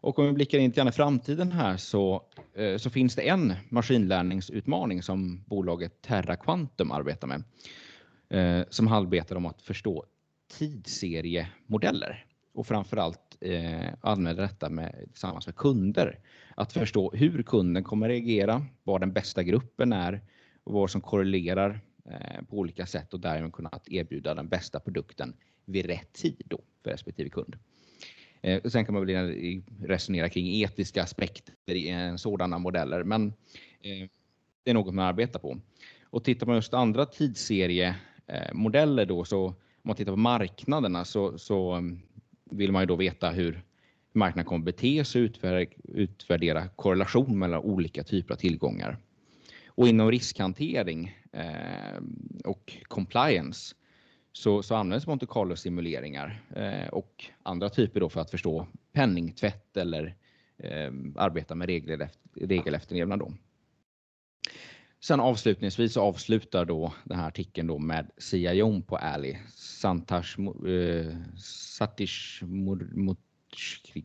Och 0.00 0.18
om 0.18 0.26
vi 0.26 0.32
blickar 0.32 0.58
in 0.58 0.88
i 0.88 0.92
framtiden 0.92 1.52
här 1.52 1.76
så, 1.76 2.22
eh, 2.54 2.76
så 2.76 2.90
finns 2.90 3.14
det 3.14 3.28
en 3.28 3.54
maskinlärningsutmaning 3.68 5.02
som 5.02 5.44
bolaget 5.46 6.02
Terra 6.02 6.36
Quantum 6.36 6.90
arbetar 6.90 7.28
med. 7.28 7.42
Eh, 8.30 8.66
som 8.70 8.88
arbetar 8.88 9.36
om 9.36 9.46
att 9.46 9.62
förstå 9.62 10.04
tidsseriemodeller 10.48 12.24
och 12.54 12.66
framförallt 12.66 13.36
eh, 13.40 13.88
använda 14.00 14.42
detta 14.42 14.68
med, 14.70 15.08
tillsammans 15.12 15.46
med 15.46 15.56
kunder. 15.56 16.18
Att 16.54 16.72
förstå 16.72 17.12
hur 17.14 17.42
kunden 17.42 17.84
kommer 17.84 18.08
reagera, 18.08 18.66
vad 18.82 19.00
den 19.00 19.12
bästa 19.12 19.42
gruppen 19.42 19.92
är 19.92 20.20
och 20.64 20.72
vad 20.72 20.90
som 20.90 21.00
korrelerar 21.00 21.80
eh, 22.04 22.42
på 22.48 22.58
olika 22.58 22.86
sätt 22.86 23.14
och 23.14 23.20
därmed 23.20 23.52
kunna 23.52 23.68
att 23.68 23.88
erbjuda 23.88 24.34
den 24.34 24.48
bästa 24.48 24.80
produkten 24.80 25.36
vid 25.64 25.86
rätt 25.86 26.12
tid 26.12 26.42
då 26.44 26.60
för 26.82 26.90
respektive 26.90 27.28
kund. 27.28 27.56
Eh, 28.42 28.62
sen 28.62 28.84
kan 28.84 28.94
man 28.94 29.06
väl 29.06 29.62
resonera 29.80 30.28
kring 30.28 30.62
etiska 30.62 31.02
aspekter 31.02 31.74
i 31.74 32.14
sådana 32.18 32.58
modeller, 32.58 33.04
men 33.04 33.26
eh, 33.80 34.08
det 34.62 34.70
är 34.70 34.74
något 34.74 34.94
man 34.94 35.06
arbetar 35.06 35.40
på. 35.40 35.60
Och 36.02 36.24
tittar 36.24 36.46
man 36.46 36.56
just 36.56 36.74
andra 36.74 37.06
tidsseriemodeller 37.06 39.02
eh, 39.02 39.08
då, 39.08 39.24
så 39.24 39.54
man 39.88 39.96
tittar 39.96 40.12
på 40.12 40.16
marknaderna 40.16 41.04
så, 41.04 41.38
så 41.38 41.72
mm, 41.72 42.00
vill 42.50 42.72
man 42.72 42.82
ju 42.82 42.86
då 42.86 42.96
veta 42.96 43.30
hur 43.30 43.62
marknaden 44.12 44.44
kommer 44.44 44.64
bete 44.64 45.04
sig 45.04 45.24
och 45.24 45.30
utvärdera 45.84 46.68
korrelation 46.68 47.38
mellan 47.38 47.62
olika 47.62 48.04
typer 48.04 48.34
av 48.34 48.38
tillgångar. 48.38 48.98
Och 49.66 49.88
inom 49.88 50.10
riskhantering 50.10 51.16
eh, 51.32 52.02
och 52.44 52.76
compliance 52.82 53.74
så, 54.32 54.62
så 54.62 54.74
används 54.74 55.06
Monte 55.06 55.26
Carlo 55.26 55.56
simuleringar 55.56 56.42
eh, 56.56 56.88
och 56.88 57.24
andra 57.42 57.68
typer 57.68 58.00
då 58.00 58.08
för 58.08 58.20
att 58.20 58.30
förstå 58.30 58.66
penningtvätt 58.92 59.76
eller 59.76 60.16
eh, 60.58 60.92
arbeta 61.16 61.54
med 61.54 61.66
regler, 61.66 62.10
regelefterlevnad. 62.34 63.18
Då. 63.18 63.32
Sen 65.00 65.20
avslutningsvis 65.20 65.92
så 65.92 66.02
avslutar 66.02 66.64
då 66.64 66.94
den 67.04 67.18
här 67.18 67.28
artikeln 67.28 67.68
då 67.68 67.78
med 67.78 68.10
CIO 68.18 68.82
på 68.82 68.96
Ali, 68.96 69.38
Santash 69.54 70.38
eh, 70.68 71.16
Satish 71.38 72.42
Mutschki. 72.42 74.04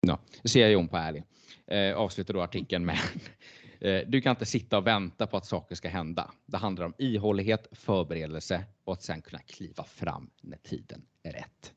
Ja, 0.00 0.18
CIO 0.44 0.88
på 0.88 0.96
Ali 0.96 1.22
eh, 1.66 1.96
avslutar 1.96 2.34
då 2.34 2.42
artikeln 2.42 2.84
med 2.84 2.98
Eh, 3.80 4.08
du 4.08 4.20
kan 4.20 4.30
inte 4.30 4.46
sitta 4.46 4.78
och 4.78 4.86
vänta 4.86 5.26
på 5.26 5.36
att 5.36 5.46
saker 5.46 5.74
ska 5.74 5.88
hända. 5.88 6.30
Det 6.46 6.56
handlar 6.56 6.86
om 6.86 6.94
ihållighet, 6.98 7.68
förberedelse 7.72 8.64
och 8.84 8.92
att 8.92 9.02
sen 9.02 9.22
kunna 9.22 9.42
kliva 9.42 9.84
fram 9.84 10.30
när 10.40 10.56
tiden 10.56 11.02
är 11.22 11.32
rätt. 11.32 11.74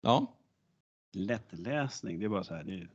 Ja. 0.00 0.36
Lättläsning, 1.12 2.18
det 2.18 2.24
är 2.24 2.28
bara 2.28 2.44
så 2.44 2.54
här. 2.54 2.64
Det 2.64 2.74
är 2.74 2.88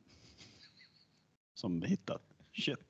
som 1.59 1.81
hittat. 1.81 2.21
Shit. 2.53 2.79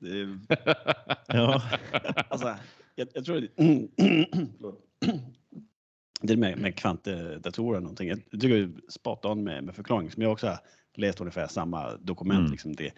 Ja. 1.26 1.62
Alltså, 2.28 2.56
jag, 2.94 3.08
jag 3.14 3.24
tror 3.24 3.40
det, 3.40 3.48
det 6.20 6.36
med, 6.36 6.58
med 6.58 6.76
kvantdatorer 6.76 7.80
någonting. 7.80 8.08
Jag 8.08 8.40
tycker 8.40 8.70
spot 8.88 9.24
on 9.24 9.44
med, 9.44 9.64
med 9.64 9.74
förklaring 9.74 10.10
som 10.10 10.22
jag 10.22 10.32
också 10.32 10.58
läst 10.94 11.20
ungefär 11.20 11.46
samma 11.46 11.96
dokument. 11.96 12.40
Mm. 12.40 12.50
Liksom 12.50 12.76
det, 12.76 12.92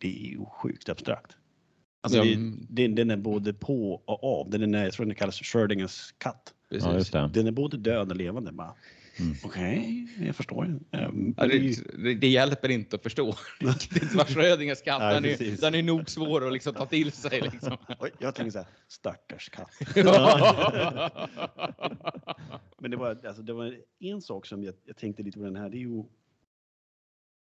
det 0.00 0.08
är 0.08 0.30
ju 0.30 0.44
sjukt 0.44 0.88
abstrakt. 0.88 1.36
Alltså 2.00 2.18
ja. 2.18 2.24
det, 2.24 2.56
det, 2.68 2.88
den 2.88 3.10
är 3.10 3.16
både 3.16 3.54
på 3.54 4.02
och 4.04 4.40
av. 4.40 4.50
Den 4.50 4.74
är, 4.74 4.84
jag 4.84 4.92
tror 4.92 5.06
den 5.06 5.14
kallas 5.14 5.36
Schrödingers 5.36 6.14
katt. 6.18 6.54
Ja. 6.68 7.28
Den 7.34 7.46
är 7.46 7.52
både 7.52 7.76
död 7.76 8.10
och 8.10 8.16
levande. 8.16 8.52
Bara. 8.52 8.74
Mm. 9.20 9.36
Okej, 9.44 10.06
okay, 10.14 10.26
jag 10.26 10.36
förstår. 10.36 10.64
Um, 10.64 11.34
ja, 11.36 11.46
det, 11.46 12.14
det, 12.14 12.28
hjälper 12.28 12.68
inte 12.68 12.96
att 12.96 13.02
förstå 13.02 13.34
riktigt 13.60 14.14
vad 14.14 14.28
Schrödingers 14.28 14.82
katt 14.82 15.00
den, 15.00 15.24
är, 15.24 15.60
den 15.60 15.74
är 15.74 15.82
nog 15.82 16.10
svår 16.10 16.46
att 16.46 16.52
liksom 16.52 16.74
ta 16.74 16.86
till 16.86 17.12
sig. 17.12 17.40
Liksom. 17.52 17.76
jag 18.18 18.34
tänkte 18.34 18.50
så 18.52 18.58
här, 18.58 18.66
stackars 18.88 19.48
katt. 19.48 19.70
Men 22.78 22.90
det 22.90 22.96
var, 22.96 23.26
alltså, 23.26 23.42
det 23.42 23.52
var 23.52 23.76
en 23.98 24.22
sak 24.22 24.46
som 24.46 24.62
jag, 24.64 24.74
jag 24.84 24.96
tänkte 24.96 25.22
lite 25.22 25.38
på 25.38 25.44
den 25.44 25.56
här. 25.56 25.68
Det 25.68 25.76
är 25.76 25.80
ju 25.80 26.04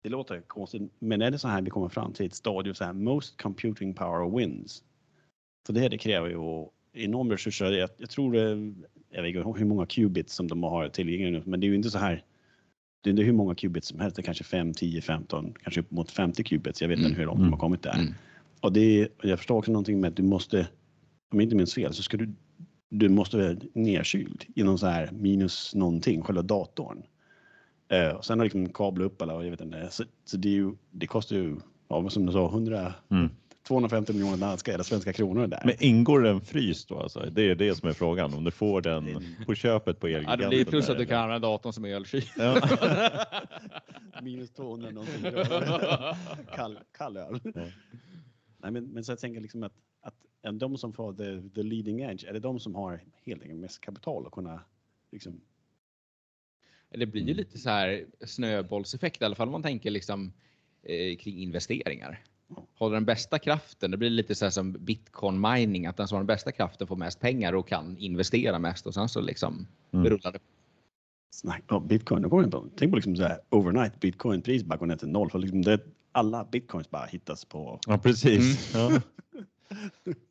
det 0.02 0.08
låter 0.08 0.40
konstigt, 0.40 0.92
men 0.98 1.22
är 1.22 1.30
det 1.30 1.38
så 1.38 1.48
här 1.48 1.62
vi 1.62 1.70
kommer 1.70 1.88
fram 1.88 2.12
till 2.12 2.26
ett 2.26 2.34
stadium 2.34 2.74
så 2.74 2.84
här 2.84 2.92
most 2.92 3.42
computing 3.42 3.94
power 3.94 4.36
wins? 4.36 4.84
För 5.66 5.72
det 5.72 5.80
här 5.80 5.88
det 5.88 5.98
kräver 5.98 6.28
ju 6.28 6.66
enorma 6.92 7.34
resurser. 7.34 7.70
Jag, 7.70 7.90
jag 7.96 8.10
tror 8.10 8.32
det, 8.32 8.74
jag 9.10 9.22
vet 9.22 9.36
inte 9.36 9.58
hur 9.58 9.66
många 9.66 9.86
qubits 9.86 10.34
som 10.34 10.48
de 10.48 10.62
har 10.62 10.88
tillgängliga 10.88 11.30
nu, 11.30 11.42
men 11.46 11.60
det 11.60 11.66
är 11.66 11.68
ju 11.68 11.74
inte 11.74 11.90
så 11.90 11.98
här. 11.98 12.24
Det 13.02 13.10
är 13.10 13.12
inte 13.12 13.22
hur 13.22 13.32
många 13.32 13.54
qubits 13.54 13.88
som 13.88 14.00
helst, 14.00 14.16
det 14.16 14.22
är 14.22 14.24
kanske 14.24 14.44
5, 14.44 14.74
10, 14.74 15.00
15, 15.00 15.54
kanske 15.62 15.80
upp 15.80 15.90
mot 15.90 16.10
50 16.10 16.44
qubits. 16.44 16.82
Jag 16.82 16.88
vet 16.88 16.98
inte 16.98 17.08
mm. 17.08 17.18
hur 17.18 17.26
långt 17.26 17.40
de 17.40 17.52
har 17.52 17.58
kommit 17.58 17.82
där. 17.82 17.94
Mm. 17.94 18.14
Och 18.60 18.72
det, 18.72 19.08
jag 19.22 19.38
förstår 19.38 19.56
också 19.56 19.72
någonting 19.72 20.00
med 20.00 20.08
att 20.08 20.16
du 20.16 20.22
måste, 20.22 20.58
om 21.32 21.40
jag 21.40 21.42
inte 21.42 21.56
minns 21.56 21.74
fel, 21.74 21.94
så 21.94 22.02
ska 22.02 22.16
du, 22.16 22.34
du 22.88 23.08
måste 23.08 23.36
vara 23.36 23.56
nedkyld 23.72 24.44
i 24.54 24.62
någon 24.62 24.78
så 24.78 24.86
här 24.86 25.10
minus 25.12 25.74
någonting, 25.74 26.22
själva 26.22 26.42
datorn. 26.42 27.02
Eh, 27.88 28.08
och 28.08 28.24
sen 28.24 28.38
har 28.38 28.46
liksom 28.46 28.68
kabla 28.68 29.04
upp 29.04 29.22
alla, 29.22 29.44
jag 29.44 29.50
vet 29.50 29.60
inte. 29.60 29.88
Så, 29.90 30.04
så 30.24 30.36
det, 30.36 30.48
ju, 30.48 30.72
det, 30.90 31.06
kostar 31.06 31.36
ju, 31.36 31.56
ja, 31.88 32.10
som 32.10 32.26
du 32.26 32.32
sa, 32.32 32.48
100, 32.48 32.94
mm. 33.08 33.30
250 33.70 34.12
miljoner 34.12 34.36
danska 34.36 34.74
eller 34.74 34.84
svenska 34.84 35.12
kronor 35.12 35.46
där. 35.46 35.62
Men 35.64 35.74
ingår 35.78 36.20
den 36.20 36.40
fryst 36.40 36.88
då 36.88 36.98
alltså? 36.98 37.20
Det 37.20 37.50
är 37.50 37.54
det 37.54 37.74
som 37.74 37.88
är 37.88 37.92
frågan, 37.92 38.34
om 38.34 38.44
du 38.44 38.50
får 38.50 38.80
den 38.80 39.24
på 39.46 39.54
köpet 39.54 40.00
på 40.00 40.06
Elgiganten? 40.06 40.44
Ja, 40.44 40.50
det 40.50 40.56
blir 40.56 40.64
plus 40.64 40.88
att 40.88 40.98
du 40.98 41.06
kan 41.06 41.18
använda 41.20 41.48
datorn 41.48 41.72
som 41.72 41.84
elkyl. 41.84 42.24
Ja. 42.36 42.62
Minus 44.22 44.50
200 44.50 44.90
någonting. 44.90 45.22
kall, 46.56 46.78
kall 46.92 47.16
öl. 47.16 47.40
Ja. 47.44 47.50
Nej, 48.58 48.70
men, 48.70 48.84
men 48.84 49.04
så 49.04 49.12
jag 49.12 49.18
tänker 49.18 49.40
liksom 49.40 49.62
att, 49.62 49.72
att 50.00 50.14
de 50.60 50.78
som 50.78 50.92
får 50.92 51.12
the, 51.12 51.54
the 51.54 51.62
leading 51.62 52.00
edge, 52.00 52.24
är 52.24 52.32
det 52.32 52.40
de 52.40 52.60
som 52.60 52.74
har 52.74 53.00
helt 53.26 53.42
enkelt 53.42 53.60
mest 53.60 53.80
kapital 53.80 54.26
att 54.26 54.32
kunna 54.32 54.60
liksom 55.12 55.40
det 56.88 57.06
blir 57.06 57.22
ju 57.22 57.34
lite 57.34 57.58
så 57.58 57.70
här 57.70 58.06
snöbollseffekt 58.20 59.22
i 59.22 59.24
alla 59.24 59.34
fall 59.34 59.48
om 59.48 59.52
man 59.52 59.62
tänker 59.62 59.90
liksom 59.90 60.32
eh, 60.82 61.16
kring 61.16 61.38
investeringar. 61.38 62.24
Håller 62.78 62.94
den 62.94 63.04
bästa 63.04 63.38
kraften, 63.38 63.90
det 63.90 63.96
blir 63.96 64.10
lite 64.10 64.34
så 64.34 64.44
här 64.44 64.50
som 64.50 64.72
bitcoin 64.72 65.40
mining, 65.40 65.86
att 65.86 65.96
den 65.96 66.08
som 66.08 66.16
har 66.16 66.20
den 66.20 66.26
bästa 66.26 66.52
kraften 66.52 66.86
får 66.86 66.96
mest 66.96 67.20
pengar 67.20 67.52
och 67.52 67.68
kan 67.68 67.96
investera 67.98 68.58
mest 68.58 68.86
och 68.86 68.94
sen 68.94 69.08
så 69.08 69.20
liksom 69.20 69.66
mm. 69.92 70.06
rullar 70.06 70.32
det. 70.32 70.38
Snack 71.30 71.72
om 71.72 71.86
bitcoin, 71.86 72.22
går 72.22 72.44
inte 72.44 72.60
tänk 72.76 72.92
på 72.92 72.96
liksom 72.96 73.16
så 73.16 73.22
här 73.22 73.38
overnight 73.50 74.00
bitcoin 74.00 74.42
pris 74.42 74.64
bara 74.64 74.76
går 74.76 74.86
ner 74.86 74.96
till 74.96 75.08
noll 75.08 75.30
för 75.30 75.38
liksom 75.38 75.62
det, 75.62 75.80
alla 76.12 76.44
bitcoins 76.44 76.90
bara 76.90 77.06
hittas 77.06 77.44
på. 77.44 77.78
Ja 77.86 77.98
precis. 77.98 78.74
Mm. 78.74 78.92
Ja. 78.92 79.00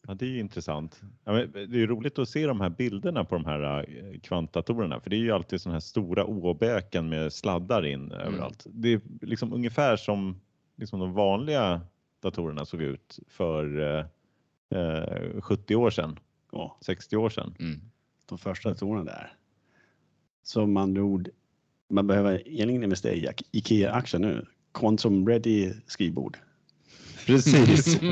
Ja, 0.08 0.14
det 0.14 0.26
är 0.26 0.40
intressant. 0.40 1.02
Ja, 1.24 1.32
det 1.34 1.82
är 1.82 1.88
roligt 1.88 2.20
att 2.20 2.30
se 2.30 2.46
de 2.46 2.62
här 2.62 2.70
bilderna 2.70 3.26
på 3.26 3.36
de 3.36 3.46
här 3.46 3.86
eh, 3.90 4.20
kvantdatorerna, 4.20 5.00
för 5.00 5.10
det 5.10 5.16
är 5.16 5.20
ju 5.20 5.32
alltid 5.32 5.62
sådana 5.62 5.76
här 5.76 5.80
stora 5.80 6.26
åbäken 6.26 7.10
med 7.10 7.34
sladdar 7.34 7.86
in 7.86 8.12
mm. 8.12 8.28
överallt. 8.28 8.66
Det 8.70 8.94
är 8.94 9.02
liksom 9.22 9.54
ungefär 9.54 9.98
som 9.98 10.42
liksom 10.76 11.00
de 11.00 11.14
vanliga 11.14 11.82
datorerna 12.22 12.66
såg 12.66 12.82
ut 12.82 13.20
för 13.28 13.80
eh, 14.70 15.42
70 15.42 15.76
år 15.76 15.90
sedan, 15.90 16.20
ja. 16.52 16.78
60 16.82 17.18
år 17.18 17.30
sedan. 17.30 17.56
Mm. 17.60 17.82
De 18.26 18.38
första 18.38 18.70
datorerna 18.70 19.04
där. 19.04 19.34
Så 20.44 20.68
man 20.68 20.98
ord, 20.98 21.30
man 21.90 22.08
behöver 22.08 22.48
egentligen 22.48 22.84
investera 22.84 23.14
i 23.14 23.30
IKEA-aktier 23.52 24.20
nu. 24.22 24.46
Quantum 24.74 25.28
Ready 25.28 25.74
skrivbord. 25.88 26.38
Precis. 27.26 28.02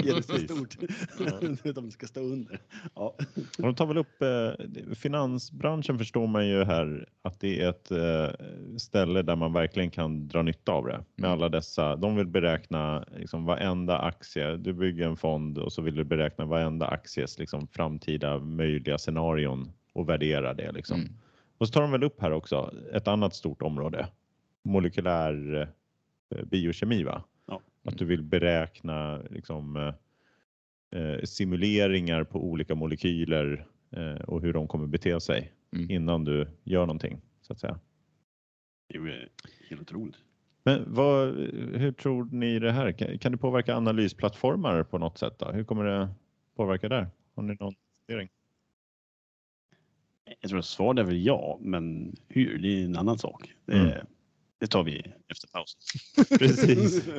Ja. 1.64 1.72
De 1.74 1.92
ska 1.92 2.08
stå 2.08 2.20
under. 2.20 2.60
Ja. 2.96 3.16
De 3.58 3.76
tar 3.76 3.86
väl 3.86 3.98
upp 3.98 4.22
eh, 4.22 4.96
finansbranschen 4.96 5.98
förstår 5.98 6.28
man 6.28 6.48
ju 6.48 6.64
här 6.64 7.10
att 7.22 7.40
det 7.40 7.62
är 7.62 7.70
ett 7.70 7.92
eh, 7.92 8.46
ställe 8.78 9.22
där 9.22 9.36
man 9.36 9.54
verkligen 9.54 9.92
kan 9.92 10.28
dra 10.28 10.42
nytta 10.42 10.72
av 10.72 10.86
det 10.86 11.04
med 11.16 11.30
alla 11.30 11.50
dessa. 11.50 11.96
De 11.96 12.16
vill 12.16 12.28
beräkna 12.28 13.06
liksom 13.18 13.46
varenda 13.46 13.98
aktie. 13.98 14.58
Du 14.58 14.74
bygger 14.74 15.08
en 15.08 15.18
fond 15.18 15.58
och 15.58 15.74
så 15.74 15.82
vill 15.82 15.96
du 15.96 16.04
beräkna 16.04 16.46
varenda 16.46 16.88
akties 16.88 17.40
liksom 17.40 17.68
framtida 17.68 18.40
möjliga 18.40 18.98
scenarion 18.98 19.72
och 19.94 20.10
värdera 20.10 20.54
det 20.54 20.72
liksom. 20.72 21.00
Mm. 21.00 21.14
Och 21.58 21.68
så 21.68 21.74
tar 21.74 21.82
de 21.82 21.92
väl 21.92 22.04
upp 22.04 22.22
här 22.22 22.32
också 22.32 22.74
ett 22.94 23.08
annat 23.08 23.36
stort 23.36 23.62
område. 23.62 24.08
Molekylär 24.64 25.70
eh, 26.36 26.46
biokemi 26.46 27.04
va? 27.04 27.24
Att 27.88 27.98
du 27.98 28.06
vill 28.06 28.24
beräkna 28.24 29.22
liksom, 29.30 29.76
eh, 29.76 31.02
eh, 31.02 31.24
simuleringar 31.24 32.24
på 32.24 32.44
olika 32.44 32.76
molekyler 32.76 33.66
eh, 33.92 34.16
och 34.16 34.42
hur 34.42 34.54
de 34.54 34.68
kommer 34.68 34.88
bete 34.88 35.20
sig 35.20 35.52
mm. 35.74 35.92
innan 35.92 36.24
du 36.24 36.48
gör 36.64 36.86
någonting 36.86 37.22
så 37.42 37.54
att 37.54 37.60
säga. 37.60 37.80
Det 38.88 38.98
är 38.98 39.30
helt 39.70 39.82
otroligt. 39.82 40.16
Men 40.64 40.94
vad, 40.94 41.36
hur 41.74 41.92
tror 41.92 42.30
ni 42.32 42.60
det 42.60 42.72
här? 42.72 42.92
Kan, 42.92 43.18
kan 43.18 43.32
det 43.32 43.38
påverka 43.38 43.76
analysplattformar 43.76 44.84
på 44.84 44.98
något 44.98 45.18
sätt? 45.18 45.40
Då? 45.40 45.52
Hur 45.52 45.64
kommer 45.64 45.84
det 45.84 46.10
påverka 46.56 46.90
där? 46.90 47.08
Har 47.36 47.44
ni 47.44 47.58
någon 47.60 47.76
fundering? 48.08 48.30
Jag 50.42 50.50
tror 50.50 50.60
att 50.60 50.66
svaret 50.66 51.00
är 51.00 51.04
väl 51.04 51.26
ja, 51.26 51.58
men 51.62 52.16
hur, 52.28 52.58
det 52.58 52.68
är 52.68 52.86
en 52.86 52.96
annan 52.96 53.18
sak. 53.18 53.54
Mm. 53.68 54.06
Det 54.60 54.68
tar 54.68 54.84
vi 54.84 55.14
efter 55.28 55.48
pausen. 55.48 55.80
Precis. 56.40 57.08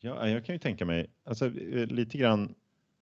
Ja, 0.00 0.28
jag 0.28 0.44
kan 0.44 0.54
ju 0.54 0.58
tänka 0.58 0.84
mig 0.84 1.10
alltså, 1.24 1.46
eh, 1.46 1.86
lite 1.86 2.18
grann 2.18 2.54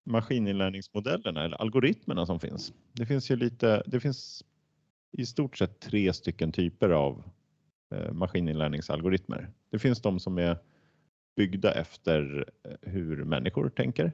maskininlärningsmodellerna 0.05 1.45
eller 1.45 1.57
algoritmerna 1.57 2.27
som 2.27 2.41
finns. 2.41 2.73
Det 2.93 3.07
finns 3.07 3.31
ju 3.31 3.37
lite, 3.37 3.83
det 3.87 4.01
finns 4.01 4.45
i 5.13 5.27
stort 5.27 5.59
sett 5.59 5.81
tre 5.81 6.13
stycken 6.13 6.53
typer 6.53 6.91
av 6.91 7.25
eh, 7.95 8.13
maskininlärningsalgoritmer. 8.13 9.51
Det 9.71 9.79
finns 9.79 10.03
de 10.03 10.21
som 10.21 10.39
är 10.39 10.59
byggda 11.37 11.75
efter 11.75 12.49
eh, 12.65 12.91
hur 12.93 13.25
människor 13.25 13.69
tänker, 13.69 14.13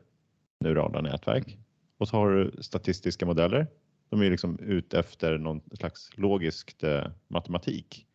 neurala 0.60 1.00
nätverk. 1.00 1.58
Och 1.98 2.08
så 2.08 2.16
har 2.16 2.30
du 2.30 2.62
statistiska 2.62 3.26
modeller. 3.26 3.66
De 4.08 4.22
är 4.22 4.30
liksom 4.30 4.58
ute 4.58 4.98
efter 4.98 5.38
någon 5.38 5.60
slags 5.72 6.10
logiskt 6.16 6.82
eh, 6.82 7.06
matematik. 7.28 8.06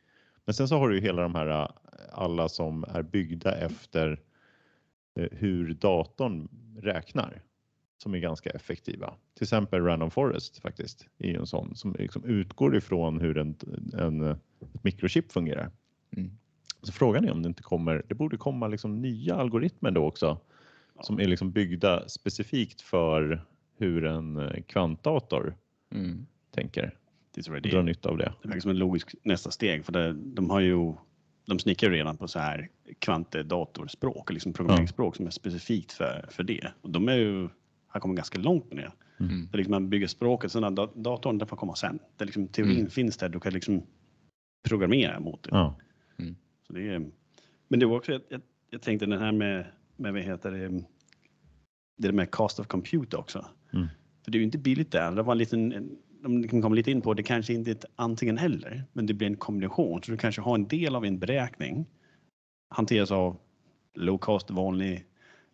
Men 0.46 0.54
sen 0.54 0.68
så 0.68 0.78
har 0.78 0.90
du 0.90 0.96
ju 0.96 1.02
hela 1.02 1.22
de 1.22 1.36
här 1.36 1.48
eh, 1.48 1.68
alla 2.12 2.50
som 2.50 2.86
är 2.88 3.02
byggda 3.02 3.58
efter 3.58 4.20
eh, 5.16 5.28
hur 5.32 5.74
datorn 5.74 6.48
räknar 6.78 7.42
som 7.98 8.14
är 8.14 8.20
ganska 8.20 8.50
effektiva. 8.50 9.14
Till 9.34 9.44
exempel 9.44 9.84
Random 9.84 10.12
Forest 10.12 10.60
faktiskt 10.60 11.08
är 11.18 11.28
ju 11.28 11.36
en 11.36 11.48
sån 11.48 11.75
som 11.75 11.96
liksom 12.00 12.24
utgår 12.24 12.75
ifrån 12.75 13.22
hur 13.22 13.38
en, 13.38 13.56
en, 13.94 14.24
ett 14.24 14.84
mikrochip 14.84 15.32
fungerar. 15.32 15.72
Mm. 16.18 16.32
Så 16.82 16.92
frågan 16.92 17.25
är 17.25 17.32
om 17.32 17.42
det 17.42 17.48
inte 17.48 17.64
kommer, 17.64 18.06
det 18.08 18.16
borde 18.16 18.38
komma 18.38 18.68
liksom 18.68 19.02
nya 19.02 19.36
algoritmer 19.36 19.92
då 19.92 20.06
också 20.06 20.38
som 21.02 21.20
är 21.20 21.28
liksom 21.28 21.52
byggda 21.52 22.10
specifikt 22.10 22.82
för 22.82 23.46
hur 23.78 24.06
en 24.06 24.38
eh, 24.38 24.64
kvantdator 24.64 25.56
Mm. 25.92 26.25
tänker 26.52 26.98
Det 27.36 27.70
drar 27.70 27.80
är. 27.80 27.84
nytta 27.84 28.10
av 28.10 28.18
det. 28.18 28.34
Det 28.42 28.48
verkar 28.48 28.60
som 28.62 28.72
en 28.72 28.77
logisk 28.77 29.15
nästa 29.24 29.51
steg 29.51 29.86
för 29.86 29.92
det, 29.94 30.13
de 30.13 30.50
har 30.50 30.60
ju 30.60 30.94
de 31.48 31.60
snickrar 31.60 31.89
redan 31.92 32.18
på 32.18 32.27
så 32.27 32.39
här 32.39 32.70
kvantdatorspråk, 33.00 34.32
liksom 34.32 34.54
programmeringsspråk 34.54 35.15
som 35.15 35.27
är 35.27 35.32
specifikt 35.32 35.92
för, 35.92 36.25
för 36.32 36.44
det. 36.44 36.72
Och 36.82 36.89
de 36.89 37.08
är 37.10 37.15
ju, 37.15 37.50
har 37.88 38.00
kommit 38.00 38.18
ganska 38.18 38.39
långt 38.39 38.74
med 38.74 38.84
det. 38.84 38.92
Mm. 39.24 39.50
är 39.54 39.58
liksom 39.58 39.72
man 39.72 39.89
bygger 39.89 40.08
språket, 40.08 40.51
sen 40.51 40.75
dat- 40.75 40.96
datorn, 40.96 41.38
den 41.38 41.48
får 41.48 41.58
komma 41.58 41.75
sen. 41.75 42.00
Det 42.18 42.24
är 42.24 42.25
liksom, 42.25 42.48
teorin 42.48 42.77
Mm. 42.77 42.89
finns 42.89 43.18
där, 43.18 43.30
du 43.30 43.39
kan 43.39 43.54
liksom 43.54 43.84
programmera 44.70 45.20
mot 45.20 45.44
det. 45.44 45.50
Ja. 45.51 45.75
Så 46.68 46.74
det 46.74 46.89
är, 46.89 47.06
men 47.68 47.80
det 47.80 47.86
var 47.86 47.98
också, 47.98 48.12
jag, 48.12 48.22
jag, 48.30 48.42
jag 48.70 48.82
tänkte 48.82 49.06
den 49.06 49.20
här 49.20 49.32
med, 49.32 49.65
med 49.96 50.13
vad 50.13 50.22
heter 50.22 50.51
det, 50.51 50.84
det 51.98 52.12
med 52.12 52.32
cost 52.32 52.60
of 52.60 52.68
compute 52.68 53.18
också. 53.18 53.46
Mm. 53.74 53.88
För 54.24 54.32
det 54.32 54.38
är 54.38 54.39
ju 54.39 54.46
inte 54.46 54.58
billigt 54.58 54.92
där. 54.92 55.12
Det 55.12 55.22
var 55.24 55.32
en 55.32 55.38
liten, 55.38 55.72
en- 55.72 55.98
de 56.25 56.48
kan 56.48 56.62
komma 56.62 56.75
lite 56.75 56.91
in 56.91 57.01
på, 57.01 57.13
det 57.13 57.24
kanske 57.24 57.53
inte 57.53 57.72
är 57.72 57.75
ett 57.75 57.86
antingen 57.96 58.38
eller, 58.38 58.84
men 58.94 59.05
det 59.05 59.13
blir 59.13 59.27
en 59.27 59.36
kombination. 59.38 60.03
Så 60.03 60.12
du 60.12 60.17
kanske 60.17 60.41
har 60.41 60.55
en 60.55 60.67
del 60.67 60.96
av 60.96 61.05
en 61.05 61.20
beräkning 61.20 61.86
hanteras 62.70 63.12
av 63.12 63.38
low 63.94 64.17
cost, 64.17 64.50
vanlig 64.51 65.05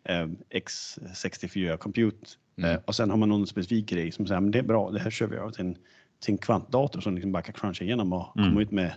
eh, 0.03 0.27
X64 0.49 1.77
compute 1.77 2.27
Mm. 2.57 2.71
eh, 2.75 2.79
och 2.85 2.95
sen 2.95 3.09
har 3.09 3.17
man 3.17 3.29
någon 3.29 3.47
specifik 3.47 3.89
grej 3.89 4.11
som 4.11 4.27
säger 4.27 4.41
men 4.41 4.51
det 4.51 4.59
är 4.59 4.63
bra, 4.63 4.91
det 4.91 4.99
här 4.99 5.09
kör 5.09 5.27
vi 5.27 5.35
över 5.35 5.51
till 5.51 5.65
en, 5.65 5.75
till 6.19 6.31
en 6.31 6.37
kvantdator 6.37 7.01
som 7.01 7.15
liksom 7.15 7.31
bara 7.31 7.43
kan 7.43 7.53
cruncha 7.53 7.83
igenom 7.83 8.13
och 8.13 8.37
Mm. 8.37 8.49
komma 8.49 8.61
ut 8.61 8.71
med, 8.71 8.93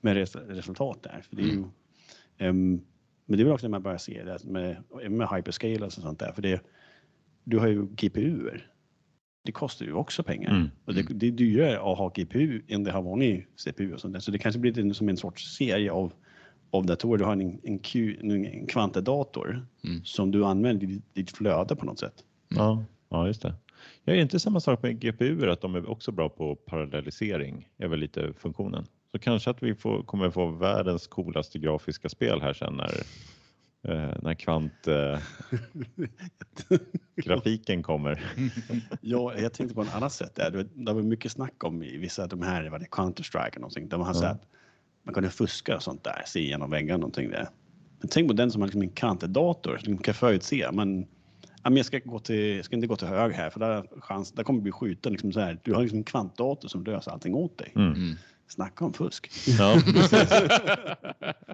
med 0.00 0.14
res, 0.14 0.36
resultat 0.36 1.02
där. 1.02 1.20
För 1.28 1.36
det 1.36 1.42
är 1.42 1.46
ju, 1.46 1.64
ehm, 2.38 2.80
men 3.26 3.36
det 3.36 3.42
är 3.42 3.44
väl 3.44 3.52
också 3.54 3.66
när 3.66 3.70
man 3.70 3.82
börjar 3.82 3.98
se 3.98 4.24
det 4.24 4.44
med, 4.44 4.76
med 5.10 5.28
hyperscalers 5.28 5.96
och 5.96 6.02
sånt 6.02 6.18
där. 6.18 6.32
För 6.32 6.42
det, 6.42 6.60
du 7.44 7.58
har 7.58 7.68
ju 7.68 7.86
GPUer. 7.86 8.66
Det 9.42 9.52
kostar 9.52 9.86
ju 9.86 9.92
också 9.92 10.22
pengar. 10.22 10.50
Mm. 10.50 10.70
Och 10.84 10.94
det, 10.94 11.02
det 11.02 11.26
är 11.26 11.30
dyrare 11.30 11.76
att 11.76 11.98
ha 11.98 12.08
GPU 12.08 12.62
än 12.68 12.84
det 12.84 12.92
har 12.92 13.02
vanlig 13.02 13.46
CPU 13.56 13.92
och 13.94 14.00
sånt 14.00 14.12
där. 14.12 14.20
Så 14.20 14.30
det 14.30 14.38
kanske 14.38 14.58
blir 14.58 14.72
lite 14.72 14.94
som 14.94 15.08
en 15.08 15.16
sorts 15.16 15.56
serie 15.56 15.92
av, 15.92 16.12
av 16.70 16.86
datorer. 16.86 17.18
Du 17.18 17.24
har 17.24 17.32
en, 17.32 17.60
en, 17.62 17.78
Q, 17.78 18.16
en, 18.22 18.66
kvantdator 18.66 19.66
Mm. 19.84 20.04
som 20.04 20.30
du 20.30 20.44
använder 20.44 20.86
i 20.86 21.02
ditt- 21.12 21.30
flöde 21.36 21.76
på 21.76 21.86
något 21.86 21.98
sätt. 21.98 22.24
Ja, 22.48 22.84
ja, 23.08 23.26
just 23.26 23.42
det. 23.42 23.54
Jag 24.04 24.16
är 24.16 24.20
inte 24.20 24.40
samma 24.40 24.60
sak 24.60 24.82
med 24.82 25.00
GPU 25.00 25.50
att 25.50 25.60
de 25.60 25.74
är 25.74 25.90
också 25.90 26.12
bra 26.12 26.28
på 26.28 26.56
parallellisering 26.56 27.68
är 27.78 27.88
väl 27.88 27.98
lite 27.98 28.32
funktionen. 28.38 28.84
Så 29.12 29.18
kanske 29.18 29.50
att 29.50 29.62
vi 29.62 29.74
får, 29.74 30.02
kommer 30.02 30.30
få 30.30 30.46
världens 30.46 31.06
coolaste 31.06 31.58
grafiska 31.58 32.08
spel 32.08 32.40
här 32.40 32.52
sen 32.52 32.74
när, 32.74 32.90
eh, 33.88 34.12
när 34.22 34.34
kvant 34.34 34.86
eh, 34.88 35.18
grafiken 37.16 37.82
kommer. 37.82 38.32
Ja, 39.00 39.34
jag 39.38 39.52
tänkte 39.52 39.74
på 39.74 39.82
ett 39.82 39.94
annat 39.94 40.12
sätt 40.12 40.34
där. 40.34 40.50
Det 40.50 40.66
det 40.74 40.92
var 40.92 41.02
mycket 41.02 41.32
snack 41.32 41.64
om 41.64 41.82
i 41.82 41.96
vissa 41.96 42.22
av 42.22 42.28
de 42.28 42.42
här, 42.42 42.68
vad 42.70 42.80
det 42.80 42.86
Counter-Strike 42.86 43.54
och 43.54 43.60
någonting. 43.60 43.88
Har 43.92 43.98
Ja. 44.06 44.14
sagt 44.14 44.42
att 44.42 44.48
man 45.02 45.14
kunde 45.14 45.30
fuska 45.30 45.76
och 45.76 45.82
sånt 45.82 46.04
där, 46.04 46.22
se 46.26 46.40
igenom 46.40 46.70
väggar 46.70 46.94
och 46.94 47.00
någonting 47.00 47.30
där. 47.30 47.48
Men 48.00 48.08
tänk 48.08 48.28
på 48.28 48.34
den 48.34 48.50
som 48.50 48.60
har 48.62 48.66
liksom 48.68 48.82
en 48.82 48.88
kvantdator 48.90 49.78
som 49.78 49.98
kan 49.98 50.14
förutse. 50.14 50.68
Men, 50.72 51.00
ja, 51.62 51.70
men 51.70 51.76
jag, 51.76 51.86
ska 51.86 51.98
gå 51.98 52.18
till, 52.18 52.56
jag 52.56 52.64
ska 52.64 52.74
inte 52.76 52.86
gå 52.86 52.96
till 52.96 53.08
höger 53.08 53.36
här 53.36 53.50
för 53.50 53.60
där, 53.60 53.86
chans, 54.00 54.32
där 54.32 54.42
kommer 54.44 54.58
vi 54.58 54.62
bli 54.62 54.72
skjuten. 54.72 55.12
Liksom 55.12 55.32
så 55.32 55.40
här. 55.40 55.58
Du 55.62 55.74
har 55.74 55.82
liksom 55.82 55.98
en 55.98 56.04
kvantdator 56.04 56.68
som 56.68 56.84
löser 56.84 57.10
allting 57.10 57.34
åt 57.34 57.58
dig. 57.58 57.72
Mm. 57.76 57.92
Mm. 57.94 58.14
Snacka 58.48 58.84
om 58.84 58.92
fusk. 58.92 59.30
Ja, 59.58 59.74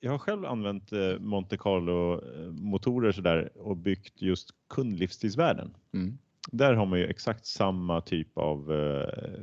jag- 0.00 0.10
har 0.10 0.18
själv 0.18 0.44
använt 0.44 0.92
eh, 0.92 1.18
Monte 1.18 1.56
Carlo-motorer 1.56 3.12
sådär 3.12 3.50
och 3.54 3.76
byggt 3.76 4.22
just 4.22 4.50
kundlivstidsvärden. 4.74 5.74
Mm. 5.94 6.18
Där 6.52 6.74
har 6.74 6.86
man 6.86 6.98
ju 6.98 7.06
exakt 7.06 7.46
samma 7.46 8.00
typ 8.00 8.38
av 8.38 8.72
eh, 8.72 9.40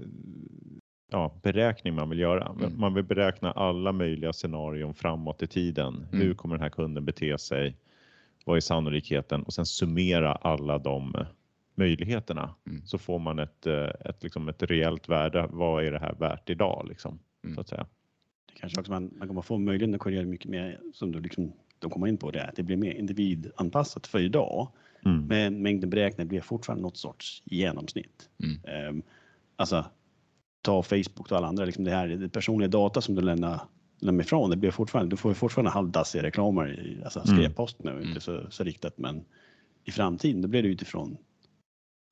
ja, 1.12 1.39
beräkning 1.43 1.93
man 1.95 2.10
vill 2.10 2.19
göra. 2.19 2.56
Mm. 2.60 2.80
Man 2.80 2.93
vill 2.93 3.03
beräkna 3.03 3.51
alla 3.51 3.91
möjliga 3.91 4.34
scenarion 4.34 4.93
framåt 4.93 5.41
i 5.43 5.47
tiden. 5.47 5.95
Mm. 6.12 6.21
Hur 6.25 6.34
kommer 6.34 6.56
den 6.56 6.63
här 6.63 6.69
kunden 6.69 7.06
bete 7.06 7.38
sig? 7.38 7.77
Vad 8.45 8.58
är 8.58 8.62
sannolikheten? 8.62 9.43
Och 9.43 9.53
sen 9.53 9.65
summera 9.65 10.32
alla 10.36 10.77
de 10.77 11.15
eh, 11.15 11.25
möjligheterna. 11.75 12.56
Mm. 12.67 12.86
Så 12.86 12.97
får 12.97 13.19
man 13.19 13.39
ett, 13.39 13.67
eh, 13.67 13.89
ett, 14.06 14.23
liksom 14.23 14.49
ett 14.49 14.63
reellt 14.63 15.10
värde. 15.10 15.47
Vad 15.51 15.84
är 15.86 15.91
det 15.91 15.99
här 15.99 16.15
värt 16.19 16.49
idag? 16.49 16.86
Liksom, 16.89 17.19
Mm. 17.43 17.56
så 17.56 17.62
att 17.62 17.67
säga. 17.67 17.86
Det 18.47 18.60
kanske 18.60 18.79
också 18.79 18.91
man, 18.91 19.13
man 19.17 19.27
kommer 19.27 19.41
få 19.41 19.57
möjligheten 19.57 19.95
att 19.95 20.01
korrigera 20.01 20.25
mycket 20.25 20.51
mer 20.51 20.79
som 20.93 21.12
du 21.12 21.19
liksom, 21.19 21.53
de 21.79 21.91
kommer 21.91 22.07
in 22.07 22.17
på 22.17 22.31
det, 22.31 22.43
att 22.45 22.55
det 22.55 22.63
blir 22.63 22.77
mer 22.77 22.91
individanpassat 22.91 24.07
för 24.07 24.19
idag. 24.19 24.71
Mm. 25.05 25.25
Men 25.27 25.62
mängden 25.62 25.89
beräknat 25.89 26.27
blir 26.27 26.41
fortfarande 26.41 26.81
något 26.81 26.97
sorts 26.97 27.43
genomsnitt. 27.45 28.29
Mm. 28.43 28.88
Um, 28.89 29.03
alltså, 29.55 29.86
ta 30.62 30.83
Facebook 30.83 31.31
och 31.31 31.38
alla 31.38 31.47
andra, 31.47 31.65
liksom 31.65 31.83
det 31.83 31.91
här 31.91 32.07
det 32.07 32.29
personliga 32.29 32.67
data 32.67 33.01
som 33.01 33.15
du 33.15 33.21
lämnar, 33.21 33.62
lämnar 33.99 34.23
ifrån, 34.23 34.49
det 34.49 34.57
blir 34.57 34.71
fortfarande, 34.71 35.10
du 35.10 35.17
får 35.17 35.33
fortfarande 35.33 35.71
halvdassiga 35.71 36.23
reklamer, 36.23 36.79
i, 36.79 37.03
alltså 37.03 37.19
Mm. 37.19 37.38
skräppost 37.38 37.83
nu, 37.83 37.91
Mm. 37.91 38.07
inte 38.07 38.21
så, 38.21 38.47
så 38.49 38.63
riktat, 38.63 38.97
men 38.97 39.25
i 39.86 39.91
framtiden 39.91 40.41
då 40.41 40.47
blir 40.47 40.63
det 40.63 40.69
utifrån 40.69 41.17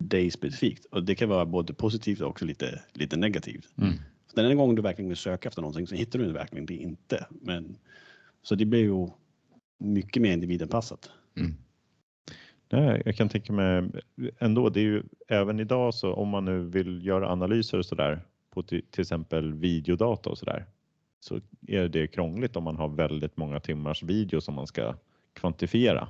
dig 0.04 0.32
specifikt 0.32 0.86
och 0.86 1.04
det 1.04 1.16
kan 1.16 1.30
vara 1.30 1.46
både 1.46 1.74
positivt 1.74 2.22
och 2.22 2.30
också 2.30 2.46
lite, 2.46 2.82
lite 2.94 3.18
negativt. 3.18 3.78
Mm. 3.78 3.94
Den 4.36 4.46
enda 4.46 4.56
gången 4.56 4.76
du 4.76 4.82
verkligen 4.82 5.10
vill 5.10 5.18
söka 5.18 5.48
efter 5.50 5.62
någonting 5.62 5.88
så 5.88 5.96
hittar 5.96 6.20
du 6.20 6.32
verkligen 6.32 6.66
det 6.66 6.76
inte. 6.76 7.26
Men, 7.30 7.78
så 8.42 8.56
det 8.56 8.66
blir 8.66 8.80
ju 8.80 9.08
mycket 9.78 10.22
mer 10.22 10.34
individanpassat. 10.34 11.10
Mm. 11.38 11.56
Nej, 12.70 13.02
jag 13.06 13.16
kan 13.16 13.30
tänka 13.30 13.54
mig 13.54 13.92
ändå, 14.40 14.70
det 14.70 14.80
är 14.80 14.84
ju 14.84 15.04
även 15.28 15.60
idag 15.60 15.94
så 15.94 16.14
om 16.14 16.30
man 16.30 16.46
nu 16.46 16.60
vill 16.60 17.06
göra 17.06 17.32
analyser 17.32 17.78
och 17.78 17.86
sådär 17.86 18.22
på 18.50 18.64
till, 18.64 18.82
till 18.92 19.02
exempel 19.02 19.54
videodata 19.54 20.30
och 20.30 20.38
sådär 20.38 20.66
så 21.20 21.40
är 21.68 21.88
det 21.88 22.08
krångligt 22.08 22.56
om 22.56 22.64
man 22.64 22.78
har 22.78 22.88
väldigt 22.88 23.38
många 23.38 23.60
timmars 23.60 24.04
video 24.04 24.42
som 24.42 24.56
man 24.56 24.68
ska 24.68 24.96
kvantifiera. 25.34 26.08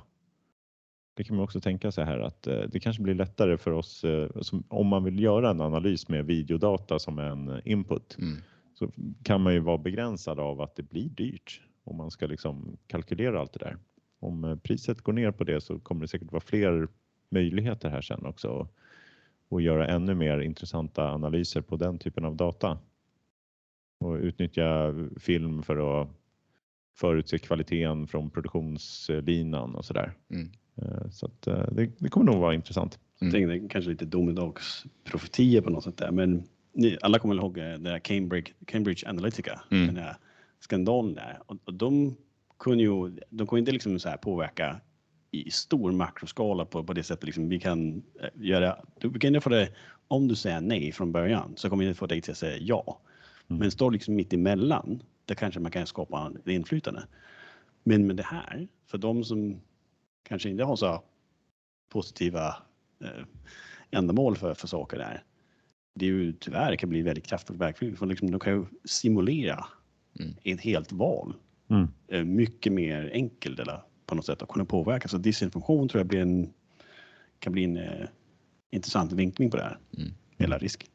Det 1.16 1.24
kan 1.24 1.36
man 1.36 1.44
också 1.44 1.60
tänka 1.60 1.92
sig 1.92 2.04
här 2.04 2.18
att 2.18 2.46
eh, 2.46 2.60
det 2.60 2.80
kanske 2.80 3.02
blir 3.02 3.14
lättare 3.14 3.56
för 3.58 3.70
oss 3.70 4.04
eh, 4.04 4.28
som, 4.40 4.64
om 4.68 4.86
man 4.86 5.04
vill 5.04 5.20
göra 5.20 5.50
en 5.50 5.60
analys 5.60 6.08
med 6.08 6.26
videodata 6.26 6.98
som 6.98 7.18
en 7.18 7.60
input 7.64 8.16
Mm. 8.18 8.38
så 8.74 8.90
kan 9.22 9.40
man 9.40 9.54
ju 9.54 9.60
vara 9.60 9.78
begränsad 9.78 10.40
av 10.40 10.60
att 10.60 10.76
det 10.76 10.82
blir 10.82 11.08
dyrt 11.08 11.60
om 11.84 11.96
man 11.96 12.10
ska 12.10 12.26
liksom 12.26 12.76
kalkylera 12.86 13.40
allt 13.40 13.52
det 13.52 13.58
där. 13.58 13.76
Om 14.20 14.44
eh, 14.44 14.56
priset 14.56 15.00
går 15.00 15.12
ner 15.12 15.30
på 15.30 15.44
det 15.44 15.60
så 15.60 15.78
kommer 15.78 16.00
det 16.00 16.08
säkert 16.08 16.32
vara 16.32 16.40
fler 16.40 16.88
möjligheter 17.28 17.90
här 17.90 18.00
sen 18.00 18.26
också 18.26 18.48
och, 18.48 18.74
och 19.48 19.62
göra 19.62 19.86
ännu 19.86 20.14
mer 20.14 20.38
intressanta 20.40 21.10
analyser 21.10 21.60
på 21.60 21.76
den 21.76 21.98
typen 21.98 22.24
av 22.24 22.36
data. 22.36 22.78
Och 23.98 24.14
utnyttja 24.14 24.94
film 25.20 25.62
för 25.62 26.02
att 26.02 26.08
förutse 26.94 27.38
kvaliteten 27.38 28.06
från 28.06 28.30
produktionslinan 28.30 29.74
och 29.74 29.84
sådär. 29.84 30.12
Mm. 30.30 30.50
Eh, 30.82 31.10
Så 31.10 31.26
att 31.26 31.46
eh, 31.46 31.64
det, 31.72 31.90
det 31.98 32.08
kommer 32.08 32.32
nog 32.32 32.40
vara 32.40 32.54
intressant. 32.54 32.98
Jag 33.18 33.32
tänkte 33.32 33.68
kanske 33.68 33.90
lite 33.90 34.04
domedagsprofetier 34.04 35.60
på 35.60 35.70
något 35.70 35.84
sätt 35.84 35.96
där, 35.96 36.10
men 36.10 36.44
ni, 36.72 36.98
alla 37.00 37.18
kommer 37.18 37.34
ihåg 37.34 37.58
eh, 37.58 37.64
det 37.64 37.78
där 37.78 37.98
Cambridge, 37.98 38.52
Cambridge 38.66 39.08
Analytica, 39.08 39.60
Mm. 39.70 39.86
den 39.86 39.94
där 39.94 40.16
skandalen 40.60 41.14
där. 41.14 41.38
Och, 41.46 41.56
och 41.64 41.74
de 41.74 42.16
kunde 42.58 42.84
ju, 42.84 43.16
de 43.30 43.46
kunde 43.46 43.58
inte 43.58 43.72
liksom 43.72 43.98
så 43.98 44.08
här 44.08 44.16
påverka 44.16 44.80
i 45.30 45.50
stor 45.50 45.92
makroskala 45.92 46.64
på, 46.64 46.84
på 46.84 46.92
det 46.92 47.02
sättet 47.02 47.24
liksom 47.24 47.48
vi 47.48 47.58
kan 47.60 48.02
göra. 48.34 48.76
Du 49.00 49.12
kan 49.18 49.28
inte 49.28 49.40
få 49.40 49.50
det, 49.50 49.68
om 50.08 50.28
du 50.28 50.34
säger 50.34 50.60
nej 50.60 50.92
från 50.92 51.12
början 51.12 51.52
så 51.56 51.68
kommer 51.68 51.84
vi 51.84 51.88
inte 51.88 51.98
få 51.98 52.06
dig 52.06 52.20
till 52.20 52.30
att 52.30 52.38
säga 52.38 52.56
ja. 52.60 53.00
Mm. 53.48 53.60
Men 53.60 53.70
står 53.70 53.90
liksom 53.90 54.14
mitt 54.14 54.32
emellan, 54.32 55.02
där 55.24 55.34
kanske 55.34 55.60
man 55.60 55.70
kan 55.70 55.86
skapa 55.86 56.32
inflytande. 56.46 57.02
Men 57.84 58.06
med 58.06 58.16
det 58.16 58.22
här, 58.22 58.68
för 58.86 58.98
de 58.98 59.24
som 59.24 59.60
kanske 60.28 60.48
inte 60.50 60.64
har 60.64 60.76
så 60.76 61.02
positiva 61.92 62.56
eh, 63.04 63.24
ändamål 63.90 64.36
för, 64.36 64.54
för 64.54 64.68
saker 64.68 64.98
där. 64.98 65.22
Det 65.94 66.06
är 66.06 66.10
ju 66.10 66.32
tyvärr 66.32 66.70
det 66.70 66.76
kan 66.76 66.88
bli 66.88 67.02
väldigt 67.02 67.26
kraftfullt 67.26 67.60
verktyg 67.60 67.98
för 67.98 68.06
liksom, 68.06 68.30
de 68.30 68.40
kan 68.40 68.52
ju 68.52 68.64
simulera 68.84 69.66
Mm. 70.20 70.34
ett 70.44 70.60
helt 70.60 70.92
val 70.92 71.34
Mm. 71.70 71.88
eh, 72.08 72.24
mycket 72.24 72.72
mer 72.72 73.10
enkelt 73.12 73.60
eller 73.60 73.80
på 74.06 74.14
något 74.14 74.26
sätt 74.26 74.42
att 74.42 74.48
kunna 74.48 74.64
påverka. 74.64 75.08
Så 75.08 75.18
disinformation 75.18 75.88
tror 75.88 76.00
jag 76.00 76.06
blir 76.06 76.20
en, 76.20 76.52
kan 77.38 77.52
bli 77.52 77.64
en 77.64 77.76
eh, 77.76 78.06
intressant 78.70 79.12
vinkling 79.12 79.50
på 79.50 79.56
det 79.56 79.62
här. 79.62 79.78
Mm. 79.98 80.10
Hela 80.38 80.58
risk. 80.58 80.90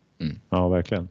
Ja, 0.50 0.68
verkligen. 0.70 1.10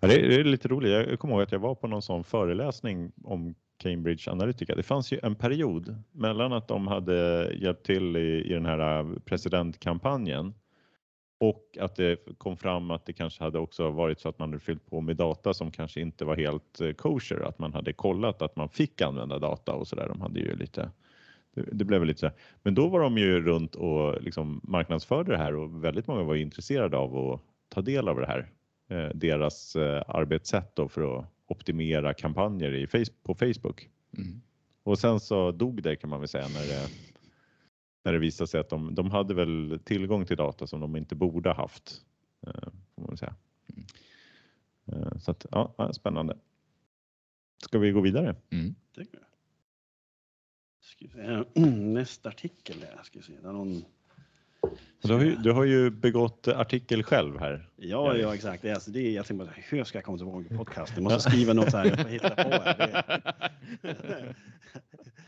Ja, 0.00 0.08
det, 0.08 0.14
är, 0.14 0.28
det 0.28 0.34
är 0.34 0.44
lite 0.44 0.68
roligt. 0.68 0.90
Jag 0.92 1.18
kommer 1.18 1.34
ihåg 1.34 1.42
att 1.42 1.52
jag 1.52 1.58
var 1.58 1.74
på 1.74 1.86
någon 1.86 2.02
sån 2.02 2.24
föreläsning 2.24 3.12
om 3.24 3.54
Cambridge 3.84 4.30
Analytica. 4.30 4.74
Det 4.74 4.82
fanns 4.82 5.12
ju 5.12 5.20
en 5.22 5.34
period 5.34 5.96
mellan 6.12 6.52
att 6.52 6.68
de 6.68 6.86
hade 6.86 7.50
hjälpt 7.54 7.86
till 7.86 8.16
i, 8.16 8.44
i 8.50 8.52
den 8.52 8.66
här 8.66 8.98
äh, 8.98 9.18
presidentkampanjen 9.24 10.54
och 11.40 11.78
att 11.80 11.96
det 11.96 12.18
kom 12.38 12.56
fram 12.56 12.90
att 12.90 13.06
det 13.06 13.12
kanske 13.12 13.44
hade 13.44 13.58
också 13.58 13.90
varit 13.90 14.20
så 14.20 14.28
att 14.28 14.38
man 14.38 14.48
hade 14.48 14.60
fyllt 14.60 14.86
på 14.90 15.00
med 15.00 15.16
data 15.16 15.54
som 15.54 15.70
kanske 15.70 16.00
inte 16.00 16.24
var 16.24 16.36
helt 16.36 16.80
äh, 16.80 16.92
kosher, 16.92 17.40
att 17.40 17.58
man 17.58 17.72
hade 17.72 17.92
kollat 17.92 18.42
att 18.42 18.56
man 18.56 18.68
fick 18.68 19.00
använda 19.00 19.38
data 19.38 19.72
och 19.72 19.88
så 19.88 19.96
där. 19.96 20.08
De 20.08 20.20
hade 20.20 20.40
ju 20.40 20.56
lite 20.56 20.90
det, 21.54 21.62
det 21.72 21.84
blev 21.84 22.04
lite 22.04 22.20
så. 22.20 22.30
Men 22.62 22.74
då 22.74 22.88
var 22.88 23.00
de 23.00 23.18
ju 23.18 23.40
runt 23.40 23.74
och 23.74 24.22
liksom 24.22 24.60
marknadsförde 24.62 25.32
det 25.32 25.38
här 25.38 25.56
och 25.56 25.84
väldigt 25.84 26.06
många 26.06 26.22
var 26.22 26.34
intresserade 26.34 26.96
av 26.96 27.16
att 27.16 27.40
ta 27.68 27.80
del 27.80 28.08
av 28.08 28.20
det 28.20 28.26
här. 28.26 28.50
Eh, 28.88 29.08
deras 29.14 29.76
eh, 29.76 30.02
arbetssätt 30.08 30.76
då 30.76 30.88
för 30.88 31.18
att 31.18 31.33
optimera 31.46 32.14
kampanjer 32.14 32.72
i 32.72 32.86
face, 32.86 33.12
på 33.22 33.34
Facebook. 33.34 33.88
Mm. 34.16 34.40
Och 34.82 34.98
sen 34.98 35.20
så 35.20 35.52
dog 35.52 35.82
det 35.82 35.96
kan 35.96 36.10
man 36.10 36.20
väl 36.20 36.28
säga 36.28 36.48
när 36.48 36.66
det, 36.66 36.88
när 38.04 38.12
det 38.12 38.18
visade 38.18 38.48
sig 38.48 38.60
att 38.60 38.68
de, 38.68 38.94
de 38.94 39.10
hade 39.10 39.34
väl 39.34 39.80
tillgång 39.84 40.26
till 40.26 40.36
data 40.36 40.66
som 40.66 40.80
de 40.80 40.96
inte 40.96 41.14
borde 41.14 41.48
ha 41.48 41.56
haft. 41.56 42.02
Eh, 42.46 42.70
får 42.94 43.02
man 43.02 43.16
säga. 43.16 43.34
Eh, 44.86 45.18
så 45.18 45.30
att, 45.30 45.46
ja, 45.50 45.92
spännande. 45.92 46.38
Ska 47.62 47.78
vi 47.78 47.90
gå 47.90 48.00
vidare? 48.00 48.36
Mm. 48.50 48.74
Nästa 51.94 52.28
artikel 52.28 52.80
där. 52.80 53.00
Ska 53.02 53.18
vi 53.18 53.24
se. 53.24 53.40
Där 53.40 53.52
någon... 53.52 53.84
Du 55.04 55.12
har, 55.12 55.20
ju, 55.20 55.36
du 55.36 55.52
har 55.52 55.64
ju 55.64 55.90
begått 55.90 56.48
artikel 56.48 57.02
själv 57.02 57.38
här. 57.38 57.68
Ja, 57.76 58.16
ja 58.16 58.34
exakt. 58.34 58.62
Det 58.62 58.70
är, 58.70 58.74
alltså, 58.74 58.90
det 58.90 59.00
är, 59.00 59.10
jag 59.10 59.26
tänkte 59.26 59.44
bara, 59.44 59.54
hur 59.56 59.84
ska 59.84 59.98
jag 59.98 60.04
komma 60.04 60.18
tillbaka 60.18 60.54
i 60.54 60.56
podcast? 60.56 60.92
Jag 60.94 61.02
måste 61.02 61.30
skriva 61.30 61.52
något 61.52 61.72
här. 61.72 61.84
Jag 61.84 62.00
får 62.00 62.08
hitta 62.08 62.30
på 62.30 62.50
här. 62.50 63.04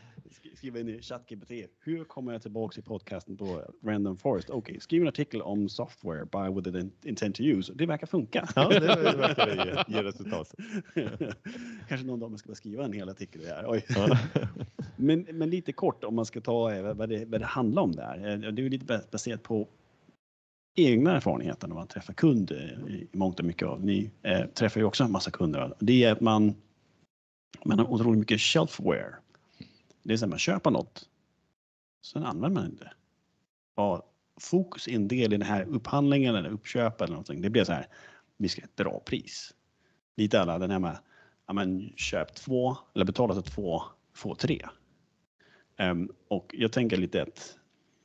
Skriva 0.57 0.79
in 0.79 0.89
i 0.89 1.01
ChatGPT. 1.01 1.51
Hur 1.79 2.03
kommer 2.03 2.31
jag 2.31 2.41
tillbaka 2.41 2.79
i 2.79 2.83
podcasten 2.83 3.37
på 3.37 3.61
Random 3.83 4.17
Forest? 4.17 4.49
Okej, 4.49 4.79
skriv 4.79 5.01
en 5.01 5.07
artikel 5.07 5.41
om 5.41 5.69
software 5.69 6.25
by 6.25 6.55
with 6.55 6.77
an 6.77 6.91
intent 7.03 7.35
to 7.35 7.43
use. 7.43 7.73
Det 7.73 7.85
verkar 7.85 8.07
funka. 8.07 8.47
Ja, 8.55 8.69
det 8.69 8.79
verkar 9.17 9.65
ge, 9.87 9.95
ge 9.97 10.03
resultat. 10.03 10.55
Kanske 11.87 12.07
någon 12.07 12.19
dag 12.19 12.29
man 12.31 12.37
ska 12.37 12.55
skriva 12.55 12.85
en 12.85 12.93
hel 12.93 13.09
artikel 13.09 13.45
här. 13.45 13.65
Oj. 13.67 13.85
Ja. 13.89 14.19
Men, 14.95 15.27
men 15.33 15.49
lite 15.49 15.71
kort 15.73 16.03
om 16.03 16.15
man 16.15 16.25
ska 16.25 16.41
ta 16.41 16.73
eh, 16.73 16.93
vad 16.93 17.09
det, 17.09 17.25
vad 17.25 17.41
det 17.41 17.45
handlar 17.45 17.81
om 17.81 17.91
där. 17.91 18.17
Eh, 18.45 18.51
Det 18.51 18.61
är 18.65 18.69
lite 18.69 18.85
bas- 18.85 19.11
baserat 19.11 19.43
på 19.43 19.67
egna 20.77 21.15
erfarenheter 21.15 21.67
när 21.67 21.75
man 21.75 21.87
träffar 21.87 22.13
kunder 22.13 22.79
i 22.89 23.07
mångt 23.17 23.39
och 23.39 23.45
mycket. 23.45 23.67
Av. 23.67 23.85
Ni 23.85 24.11
eh, 24.21 24.45
träffar 24.45 24.79
ju 24.81 24.85
också 24.85 25.03
en 25.03 25.11
massa 25.11 25.31
kunder. 25.31 25.73
Det 25.79 26.03
är 26.03 26.11
att 26.11 26.21
man, 26.21 26.55
man 27.65 27.79
har 27.79 27.91
otroligt 27.91 28.19
mycket 28.19 28.41
shelfware. 28.41 29.15
Det 30.07 30.13
är 30.13 30.17
så 30.17 30.25
att 30.25 30.29
man 30.29 30.39
köper 30.39 30.71
något, 30.71 31.09
sen 32.01 32.23
använder 32.23 32.61
man 32.61 32.71
inte. 32.71 32.91
Och 33.75 34.01
fokus 34.39 34.87
är 34.87 34.91
en 34.91 35.07
del 35.07 35.33
i 35.33 35.37
den 35.37 35.47
här 35.47 35.65
upphandlingen 35.65 36.35
eller 36.35 36.49
uppköp 36.49 37.01
eller 37.01 37.11
någonting. 37.11 37.41
Det 37.41 37.49
blir 37.49 37.63
så 37.63 37.73
här, 37.73 37.87
vi 38.37 38.49
ska 38.49 38.61
ha 38.61 38.65
ett 38.65 38.75
bra 38.75 38.99
pris. 39.05 39.53
Lite 40.15 40.41
alla 40.41 40.59
den 40.59 40.71
här 40.71 40.79
med, 40.79 40.97
ja 41.47 41.53
men 41.53 41.93
köp 41.95 42.35
två 42.35 42.77
eller 42.95 43.05
betala 43.05 43.33
för 43.33 43.41
två, 43.41 43.83
få 44.13 44.35
tre. 44.35 44.61
Um, 45.79 46.11
och 46.27 46.55
jag 46.57 46.71
tänker 46.71 46.97
lite 46.97 47.21
att 47.21 47.57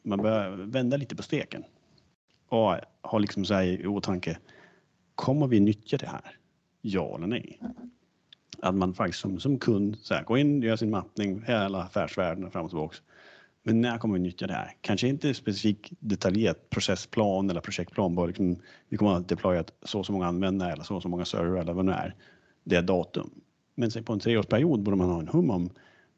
man 0.03 0.23
bör 0.23 0.51
vända 0.51 0.97
lite 0.97 1.17
på 1.17 1.23
steken 1.23 1.65
och 2.49 2.77
ha 3.03 3.19
liksom 3.19 3.45
så 3.45 3.55
här 3.55 3.63
i 3.63 3.87
åtanke, 3.87 4.39
kommer 5.15 5.47
vi 5.47 5.61
nyttja 5.61 5.97
det 5.97 6.07
här? 6.07 6.39
Ja 6.81 7.17
eller 7.17 7.27
nej? 7.27 7.61
Att 8.63 8.75
man 8.75 8.95
faktiskt 8.95 9.21
som, 9.21 9.41
som 9.41 9.59
kund 9.59 9.99
så 10.03 10.15
här, 10.15 10.25
går 10.25 10.39
in, 10.39 10.63
gör 10.63 10.77
sin 10.77 10.91
mappning, 10.91 11.43
hela 11.47 11.83
affärsvärlden 11.83 12.51
fram 12.51 12.65
och 12.65 12.71
tillbaka. 12.71 12.97
Men 13.63 13.81
när 13.81 13.99
kommer 13.99 14.15
vi 14.15 14.21
nyttja 14.21 14.47
det 14.47 14.53
här? 14.53 14.77
Kanske 14.81 15.09
inte 15.09 15.35
specifikt 15.35 15.93
detaljerat 16.01 16.71
processplan 16.71 17.51
eller 17.51 17.61
projektplan, 17.61 18.15
bara 18.15 18.27
liksom, 18.27 18.57
vi 18.89 18.97
kommer 18.97 19.17
att 19.17 19.29
deploya 19.29 19.65
så 19.83 19.99
och 19.99 20.07
så 20.07 20.13
många 20.13 20.27
användare 20.27 20.73
eller 20.73 20.85
så 20.85 20.97
och 20.97 21.03
så 21.03 21.09
många 21.09 21.25
servrar 21.25 21.61
eller 21.61 21.73
vad 21.73 21.87
det 21.87 21.93
nu 21.93 21.97
är. 21.97 22.15
Det 22.65 22.77
är 22.77 22.83
datum. 22.83 23.31
Men 23.75 23.91
sen 23.91 24.05
på 24.05 24.13
en 24.13 24.21
treårsperiod 24.21 24.83
borde 24.83 24.97
man 24.97 25.11
ha 25.11 25.21
en 25.21 25.29
hum 25.29 25.51
om 25.51 25.71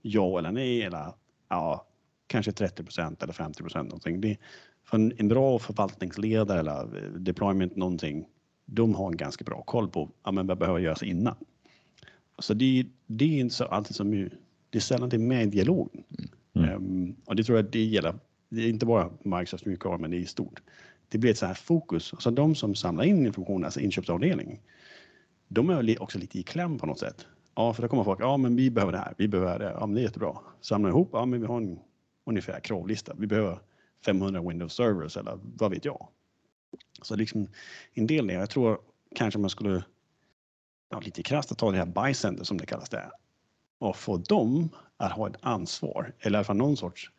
ja 0.03 0.39
eller 0.39 0.53
nej 0.53 0.83
eller 0.83 1.13
ja, 1.49 1.87
kanske 2.27 2.53
30 2.53 2.85
procent 2.85 3.23
eller 3.23 3.33
50 3.33 3.63
procent 3.63 3.89
någonting. 3.89 4.21
Det, 4.21 4.37
för 4.85 4.97
en, 4.97 5.13
en 5.19 5.29
bra 5.29 5.59
förvaltningsledare 5.59 6.61
eller 6.61 6.97
eh, 6.97 7.11
deployment 7.11 7.77
någonting, 7.77 8.27
de 8.67 8.95
har 8.95 9.07
en 9.07 9.17
ganska 9.17 9.45
bra 9.45 9.63
koll 9.63 9.89
på 9.89 10.11
ja, 10.25 10.33
men 10.33 10.47
vad 10.47 10.59
behöver 10.59 10.81
göras 10.81 11.03
innan. 11.03 11.37
Så 12.39 12.55
det, 12.55 12.87
det 13.07 13.25
är 13.25 13.41
inte 13.41 13.55
så 13.55 13.65
alltid 13.65 13.97
som 13.97 14.15
ju- 14.15 14.31
det 14.71 14.79
är 14.79 14.83
sällan 14.83 15.09
det 15.09 15.17
är 15.17 15.19
med 15.19 15.43
i 15.47 15.51
dialogen. 15.51 16.05
Mm. 16.55 16.71
Ehm, 16.71 17.17
och 17.25 17.37
det 17.37 17.45
tror 17.45 17.59
jag 17.59 17.65
det 17.71 17.85
gäller, 17.85 18.15
det 18.49 18.61
är 18.65 18.69
inte 18.69 18.87
bara 18.87 19.11
Microsoft 19.23 19.67
mjukvara 19.67 19.99
men 19.99 20.11
det 20.11 20.17
är 20.17 20.21
i 20.21 20.27
stort. 20.27 20.63
Det 21.09 21.19
blir 21.19 21.31
ett 21.31 21.39
så 21.39 21.47
här 21.47 21.55
fokus. 21.55 22.15
Så 22.19 22.31
de 22.31 22.55
som 22.55 22.75
samlar 22.75 23.05
in 23.05 23.27
information, 23.27 23.65
alltså 23.65 23.81
inköpsavdelning, 23.81 24.61
de 25.49 25.71
är 25.71 26.03
också 26.03 26.19
lite 26.19 26.39
i 26.39 26.43
kläm 26.43 26.79
på 26.79 26.87
något 26.87 26.99
sätt. 26.99 27.27
Ja, 27.55 27.73
för 27.73 27.83
då 27.83 27.89
kommer 27.89 28.05
folk, 28.05 28.21
ja 28.21 28.37
men 28.37 28.57
vi 28.57 28.71
behöver 28.71 28.93
det 28.93 28.99
här, 28.99 29.15
vi 29.19 29.29
behöver 29.29 29.59
det, 29.59 29.71
ja 29.81 29.87
men 29.87 29.95
det 29.95 30.01
är 30.01 30.03
jättebra. 30.03 30.37
Samla 30.61 30.89
ihop, 30.89 31.09
ja 31.13 31.27
men 31.27 31.41
vi 31.41 31.47
har 31.47 31.57
en 31.57 31.79
ungefär 32.27 32.61
kravlista, 32.61 33.15
vi 33.19 33.27
behöver 33.27 33.59
500 34.05 34.43
Windows 34.43 34.73
servers 34.73 35.17
eller 35.17 35.39
vad 35.43 35.71
vet 35.71 35.85
jag. 35.85 36.09
Så 37.03 37.17
liksom 37.17 37.49
en 37.95 38.07
del 38.07 38.29
jag 38.29 38.51
tror 38.51 38.79
kanske 39.15 39.41
man 39.41 39.51
skulle, 39.51 39.85
ja, 40.95 41.01
lite 41.01 41.23
krasst 41.23 41.53
att 41.53 41.59
ta 41.59 41.71
det 41.71 41.79
här 41.79 42.13
center 42.13 42.45
som 42.45 42.59
det 42.59 42.67
kallas 42.67 42.89
där 42.89 43.11
och 43.79 43.97
få 43.97 44.17
dem 44.17 44.69
att 44.97 45.13
ha 45.13 45.29
ett 45.29 45.37
ansvar 45.41 46.15
eller 46.21 46.37
i 46.37 46.39
alla 46.39 46.45
fall 46.45 46.57
någon 46.57 46.77
sorts, 46.77 47.11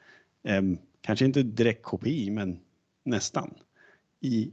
em, 0.44 0.78
kanske 1.02 1.26
inte 1.26 1.44
direkt 1.44 1.84
KPI 1.84 2.30
men 2.30 2.60
nästan, 3.04 3.54
i 4.22 4.52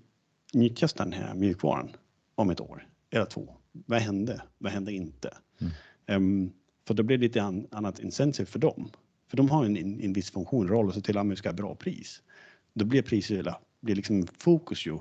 nyttjas 0.52 0.92
den 0.92 1.12
här 1.12 1.34
mjukvaran 1.34 1.90
om 2.34 2.50
ett 2.50 2.60
år 2.60 2.88
eller 3.10 3.24
två? 3.24 3.54
Vad 3.72 4.00
hände? 4.00 4.42
Vad 4.58 4.72
hände 4.72 4.92
inte? 4.92 5.36
Mm. 5.60 5.72
Em, 6.06 6.52
för 6.86 6.94
då 6.94 7.02
blir 7.02 7.18
det 7.18 7.22
lite 7.22 7.42
an, 7.42 7.66
annat 7.70 7.98
incentive 7.98 8.46
för 8.46 8.58
dem. 8.58 8.90
För 9.28 9.36
de 9.36 9.50
har 9.50 9.64
en, 9.64 9.76
en, 9.76 10.00
en 10.00 10.12
viss 10.12 10.30
funktion, 10.30 10.68
roll 10.68 10.88
och 10.88 10.94
se 10.94 11.00
till 11.00 11.18
att 11.18 11.26
vi 11.26 11.36
ska 11.36 11.48
ha 11.48 11.54
bra 11.54 11.74
pris. 11.74 12.22
Då 12.74 12.84
blir 12.84 13.02
priset, 13.02 13.46
blir 13.80 13.94
liksom 13.94 14.26
fokus 14.26 14.86
ju 14.86 14.98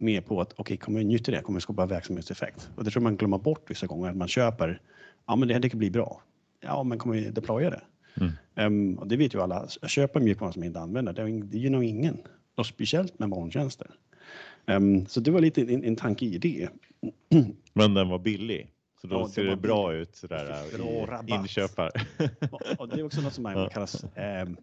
mer 0.00 0.20
på 0.20 0.40
att 0.40 0.52
okej, 0.56 0.76
kommer 0.76 0.98
vi 0.98 1.04
nyttja 1.04 1.32
det? 1.32 1.40
Kommer 1.42 1.56
vi 1.56 1.60
skapa 1.60 1.86
verksamhetseffekt? 1.86 2.70
Och 2.76 2.84
det 2.84 2.90
tror 2.90 3.00
jag 3.00 3.04
man 3.10 3.16
glömmer 3.16 3.38
bort 3.38 3.70
vissa 3.70 3.86
gånger, 3.86 4.10
att 4.10 4.16
man 4.16 4.28
köper, 4.28 4.80
ja 5.26 5.36
men 5.36 5.48
det 5.48 5.54
här 5.54 5.60
det 5.60 5.68
kan 5.68 5.78
bli 5.78 5.90
bra. 5.90 6.22
Ja, 6.60 6.82
men 6.82 6.98
kommer 6.98 7.14
vi 7.16 7.30
deploya 7.30 7.70
det? 7.70 7.80
Mm. 8.20 8.32
Ehm, 8.54 8.98
och 8.98 9.08
det 9.08 9.16
vet 9.16 9.34
ju 9.34 9.40
alla, 9.42 9.56
att 9.82 9.90
köpa 9.90 10.20
mjukvara 10.20 10.52
som 10.52 10.64
inte 10.64 10.80
använder, 10.80 11.12
det, 11.12 11.40
det 11.42 11.58
gynnar 11.58 11.78
nog 11.78 11.84
ingen. 11.88 12.18
Och 12.54 12.66
speciellt 12.66 13.18
med 13.18 13.28
molntjänster. 13.28 13.90
Ehm, 14.66 15.06
så 15.06 15.20
det 15.20 15.30
var 15.30 15.40
lite 15.40 15.60
en, 15.74 15.84
en 15.84 15.96
tanke 15.96 16.24
i 16.24 16.38
det. 16.38 16.68
Men 17.72 17.94
den 17.94 18.08
var 18.08 18.18
billig. 18.18 18.70
Så 19.00 19.06
då 19.06 19.16
Ja, 19.16 19.28
ser 19.28 19.42
det 19.42 19.48
var 19.48 19.56
bra 19.56 19.88
billig. 19.88 20.02
ut 20.02 20.16
sådär 20.16 20.54
fick 20.70 20.78
bra 21.06 21.22
i 21.26 21.30
inköpar. 21.32 21.90
Och, 22.78 22.88
det 22.88 23.00
är 23.00 23.02
också 23.02 23.20
något 23.20 23.32
som 23.34 23.42
man 23.42 23.68
kallas, 23.72 24.04
ehm, 24.14 24.56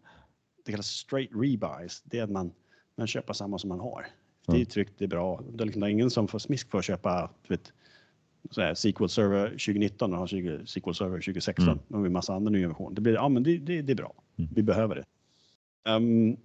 det 0.65 0.71
kallas 0.71 0.87
straight 0.87 1.29
rebuys. 1.33 2.01
Det 2.05 2.19
är 2.19 2.23
att 2.23 2.31
man, 2.31 2.51
man 2.97 3.07
köper 3.07 3.33
samma 3.33 3.57
som 3.57 3.67
man 3.67 3.79
har. 3.79 4.05
Det 4.47 4.53
är 4.53 4.55
Mm. 4.55 4.65
tryggt, 4.65 4.93
det 4.97 5.05
är 5.05 5.09
bra. 5.09 5.43
Det 5.53 5.63
är, 5.63 5.65
liksom, 5.65 5.83
ingen 5.83 6.09
som 6.09 6.27
får 6.27 6.39
smisk 6.39 6.71
för 6.71 6.77
att 6.79 6.85
köpa 6.85 7.29
vet, 7.47 7.73
så 8.51 8.61
här, 8.61 8.73
SQL 8.73 9.07
Server 9.07 9.49
2019 9.49 10.13
och 10.13 10.19
har 10.19 10.27
20, 10.27 10.65
SQL 10.65 10.91
Server 10.93 11.17
2016. 11.21 11.67
Mm. 11.67 11.79
Och 11.87 12.05
en 12.05 12.13
massa 12.13 12.33
andra 12.33 12.51
nya 12.51 12.67
versioner. 12.67 12.95
Det, 12.95 13.01
blir, 13.01 13.13
ja, 13.13 13.29
men 13.29 13.43
det, 13.43 13.57
det, 13.57 13.81
det 13.81 13.93
är 13.93 13.95
bra. 13.95 14.13
Mm. 14.37 14.49
Vi 14.55 14.63
behöver 14.63 14.95
det. 14.95 15.05
Ehm, 15.91 16.37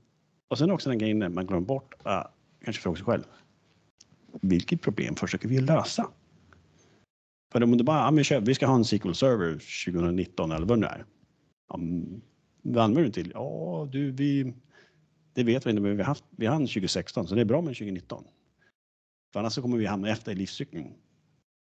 och 0.49 0.59
sen 0.59 0.71
också 0.71 0.89
den 0.89 0.99
grejen 0.99 1.35
man 1.35 1.47
glömmer 1.47 1.67
bort, 1.67 1.95
uh, 2.07 2.27
kanske 2.65 2.83
fråga 2.83 2.97
sig 2.97 3.05
själv. 3.05 3.23
vilket 4.41 4.81
problem 4.83 5.15
försöker 5.15 5.49
vi 5.49 5.61
lösa? 5.61 6.11
För 7.53 7.63
om 7.63 7.77
du 7.77 7.85
bara, 7.85 7.99
ja, 7.99 8.11
men 8.11 8.25
kör, 8.25 8.41
vi 8.41 8.55
ska 8.55 8.67
ha 8.67 8.75
en 8.75 8.85
SQL 8.85 9.13
Server 9.13 9.53
2019 9.87 10.53
eller 10.53 10.67
vad 10.67 10.79
det 10.79 10.81
nu 10.81 10.87
är. 10.87 11.05
Um, 11.75 12.21
vad 12.63 12.85
använder 12.85 13.03
du 13.03 13.11
till? 13.11 13.33
Ja, 13.35 13.89
du, 13.93 14.11
vi, 14.11 14.55
det 15.35 15.45
vet 15.45 15.67
vi 15.67 15.71
inte, 15.71 15.83
men 15.83 15.97
vi 15.97 16.03
har 16.03 16.07
haft, 16.07 16.25
vi 16.31 16.47
har 16.47 16.59
2016 16.59 17.27
så 17.27 17.35
det 17.35 17.41
är 17.41 17.45
bra 17.45 17.61
med 17.61 17.75
2019. 17.75 18.25
För 19.33 19.41
annars 19.41 19.53
så 19.53 19.63
kommer 19.63 19.77
vi 19.77 19.87
hamna 19.87 20.09
efter 20.11 20.33
i 20.33 20.35
livscykeln. 20.35 20.93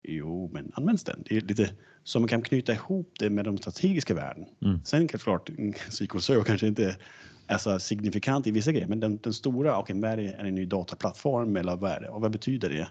Jo, 0.02 0.50
men 0.52 0.72
används 0.74 1.04
den? 1.04 1.22
Det 1.28 1.36
är 1.36 1.40
lite 1.40 1.70
så 2.04 2.20
man 2.20 2.28
kan 2.28 2.42
knyta 2.42 2.72
ihop 2.72 3.14
det 3.18 3.30
med 3.30 3.44
de 3.44 3.58
strategiska 3.58 4.14
värden. 4.14 4.44
Mm. 4.62 4.80
Sen 4.84 5.08
klart, 5.08 5.50
SQL 5.90 6.42
kanske 6.46 6.66
inte 6.66 6.96
är 7.46 7.58
så 7.58 7.78
signifikant 7.78 8.46
i 8.46 8.50
vissa 8.50 8.72
grejer, 8.72 8.86
men 8.86 9.00
den, 9.00 9.18
den 9.22 9.32
stora, 9.32 9.78
okej, 9.78 9.98
okay, 9.98 10.16
det, 10.16 10.32
är 10.32 10.44
en 10.44 10.54
ny 10.54 10.64
dataplattform 10.64 11.56
eller 11.56 11.76
vad 11.76 11.90
är 11.90 12.00
det? 12.00 12.08
Och 12.08 12.20
vad 12.20 12.30
betyder 12.30 12.68
det 12.68 12.88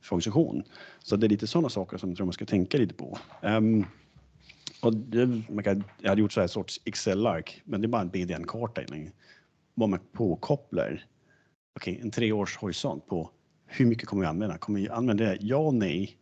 för 0.00 0.14
organisation? 0.14 0.62
Så 1.02 1.16
det 1.16 1.26
är 1.26 1.28
lite 1.28 1.46
sådana 1.46 1.68
saker 1.68 1.98
som 1.98 2.08
jag 2.08 2.16
tror 2.16 2.26
man 2.26 2.32
ska 2.32 2.44
tänka 2.44 2.78
lite 2.78 2.94
på. 2.94 3.18
Um, 3.42 3.86
och 4.80 4.96
det, 4.96 5.42
man 5.48 5.64
kan, 5.64 5.84
jag 6.00 6.08
hade 6.08 6.20
gjort 6.20 6.32
så 6.32 6.40
här 6.40 6.48
sorts 6.48 6.80
Excel-ark, 6.84 7.62
men 7.64 7.80
det 7.80 7.86
är 7.86 7.88
bara 7.88 8.02
en 8.02 8.08
BDN-karta. 8.08 8.82
Vad 9.74 9.88
man 9.88 10.00
påkopplar, 10.12 11.04
okay, 11.76 11.98
en 12.00 12.10
treårshorisont 12.10 13.06
på 13.06 13.30
hur 13.66 13.86
mycket 13.86 14.08
kommer 14.08 14.22
vi 14.22 14.28
använda? 14.28 14.58
Kommer 14.58 14.80
vi 14.80 14.88
använda 14.88 15.24
det? 15.24 15.38
Ja 15.40 15.56
och 15.56 15.74
nej. 15.74 16.18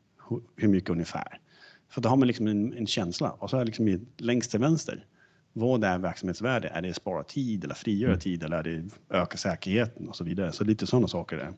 Hur 0.56 0.68
mycket 0.68 0.90
ungefär? 0.90 1.40
För 1.88 2.00
då 2.00 2.08
har 2.08 2.16
man 2.16 2.28
liksom 2.28 2.46
en, 2.46 2.72
en 2.72 2.86
känsla 2.86 3.30
och 3.30 3.50
så 3.50 3.56
är 3.56 3.64
liksom 3.64 4.06
längst 4.16 4.50
till 4.50 4.60
vänster. 4.60 5.06
Vad 5.52 5.84
är 5.84 5.98
verksamhetsvärde? 5.98 6.68
Är 6.68 6.82
det 6.82 6.94
spara 6.94 7.24
tid 7.24 7.64
eller 7.64 7.74
frigöra 7.74 8.10
mm. 8.10 8.20
tid 8.20 8.42
eller 8.42 8.56
är 8.56 8.62
det 8.62 8.88
öka 9.16 9.38
säkerheten 9.38 10.08
och 10.08 10.16
så 10.16 10.24
vidare? 10.24 10.52
Så 10.52 10.64
lite 10.64 10.86
sådana 10.86 11.08
saker 11.08 11.36
där. 11.36 11.52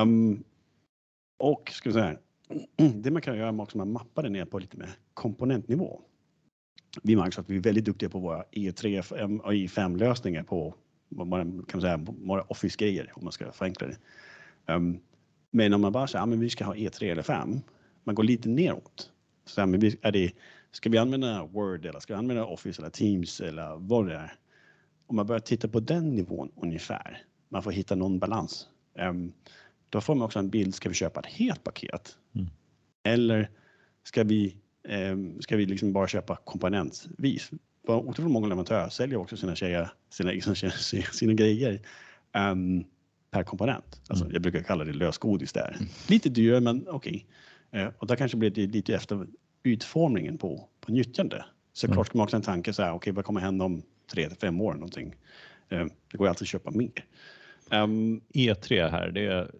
Um, 0.00 0.44
och 1.38 1.70
ska 1.74 1.88
vi 1.88 1.92
säga, 1.92 2.16
det 2.94 3.10
man 3.10 3.22
kan 3.22 3.36
göra 3.36 3.48
är 3.48 3.62
att 3.62 3.74
man 3.74 3.92
mappar 3.92 4.22
det 4.22 4.28
ner 4.28 4.44
på 4.44 4.58
lite 4.58 4.76
mer 4.76 4.90
komponentnivå. 5.14 6.00
Vi 7.02 7.16
märker 7.16 7.40
att 7.40 7.50
vi 7.50 7.56
är 7.56 7.60
väldigt 7.60 7.84
duktiga 7.84 8.08
på 8.08 8.18
våra 8.18 8.42
E3 8.42 9.40
och 9.40 9.52
E5 9.52 9.98
lösningar 9.98 10.42
på 10.42 10.74
kan 11.16 11.28
man 11.72 11.80
säga, 11.80 11.96
våra 12.06 12.42
Office-grejer 12.42 13.12
om 13.14 13.24
man 13.24 13.32
ska 13.32 13.52
förenkla 13.52 13.86
det. 13.86 13.96
Um, 14.72 15.00
men 15.50 15.74
om 15.74 15.80
man 15.80 15.92
bara 15.92 16.06
säger 16.06 16.22
att 16.22 16.30
ja, 16.30 16.36
vi 16.36 16.50
ska 16.50 16.64
ha 16.64 16.74
E3 16.74 17.12
eller 17.12 17.22
5, 17.22 17.60
man 18.04 18.14
går 18.14 18.24
lite 18.24 18.48
neråt. 18.48 19.10
Så 19.44 19.66
men 19.66 19.82
är 20.02 20.12
det, 20.12 20.32
ska 20.70 20.90
vi 20.90 20.98
använda 20.98 21.44
Word 21.44 21.86
eller 21.86 22.00
ska 22.00 22.14
vi 22.14 22.18
använda 22.18 22.44
Office 22.44 22.82
eller 22.82 22.90
Teams 22.90 23.40
eller 23.40 23.76
vad 23.76 24.06
det 24.06 24.14
är? 24.14 24.32
Om 25.06 25.16
man 25.16 25.26
börjar 25.26 25.40
titta 25.40 25.68
på 25.68 25.80
den 25.80 26.14
nivån 26.14 26.50
ungefär, 26.56 27.22
man 27.48 27.62
får 27.62 27.70
hitta 27.70 27.94
någon 27.94 28.18
balans. 28.18 28.68
Um, 28.98 29.32
då 29.90 30.00
får 30.00 30.14
man 30.14 30.24
också 30.24 30.38
en 30.38 30.50
bild, 30.50 30.74
ska 30.74 30.88
vi 30.88 30.94
köpa 30.94 31.20
ett 31.20 31.26
helt 31.26 31.64
paket? 31.64 32.16
Mm. 32.34 32.46
Eller 33.02 33.50
ska 34.02 34.24
vi, 34.24 34.56
um, 34.88 35.42
ska 35.42 35.56
vi 35.56 35.66
liksom 35.66 35.92
bara 35.92 36.08
köpa 36.08 36.36
komponentvis? 36.36 37.50
Otroligt 37.86 38.32
många 38.32 38.46
leverantörer 38.46 38.88
säljer 38.88 39.18
också 39.18 39.36
sina, 39.36 39.54
tjejer, 39.54 39.90
sina, 40.10 40.40
sina, 40.54 41.02
sina 41.02 41.32
grejer 41.32 41.80
um, 42.52 42.84
per 43.30 43.42
komponent. 43.42 44.00
Alltså, 44.08 44.24
mm. 44.24 44.32
Jag 44.32 44.42
brukar 44.42 44.62
kalla 44.62 44.84
det 44.84 44.92
lösgodis 44.92 45.52
där. 45.52 45.76
Mm. 45.76 45.88
Lite 46.08 46.28
dyrare 46.28 46.60
men 46.60 46.88
okej. 46.88 47.26
Okay. 47.70 47.82
Uh, 47.82 47.90
och 47.98 48.06
där 48.06 48.16
kanske 48.16 48.36
blir 48.36 48.50
det 48.50 48.66
lite 48.66 48.94
efter 48.94 49.26
utformningen 49.62 50.38
på, 50.38 50.68
på 50.80 50.92
nyttjande. 50.92 51.44
Så 51.72 51.86
mm. 51.86 51.94
klart 51.94 52.06
ska 52.06 52.18
man 52.18 52.24
också 52.24 52.36
en 52.36 52.42
tanke 52.42 52.72
så 52.72 52.82
här, 52.82 52.90
okej 52.90 52.96
okay, 52.96 53.12
vad 53.12 53.24
kommer 53.24 53.40
hända 53.40 53.64
om 53.64 53.82
tre 54.12 54.28
till 54.28 54.38
fem 54.38 54.60
år 54.60 54.74
någonting? 54.74 55.14
Uh, 55.72 55.84
det 56.10 56.18
går 56.18 56.26
ju 56.26 56.28
alltid 56.28 56.44
att 56.44 56.48
köpa 56.48 56.70
mer. 56.70 57.04
Um, 57.82 58.14
ehm, 58.14 58.20
E3 58.34 58.90
här, 58.90 59.10
det 59.10 59.26
är, 59.26 59.50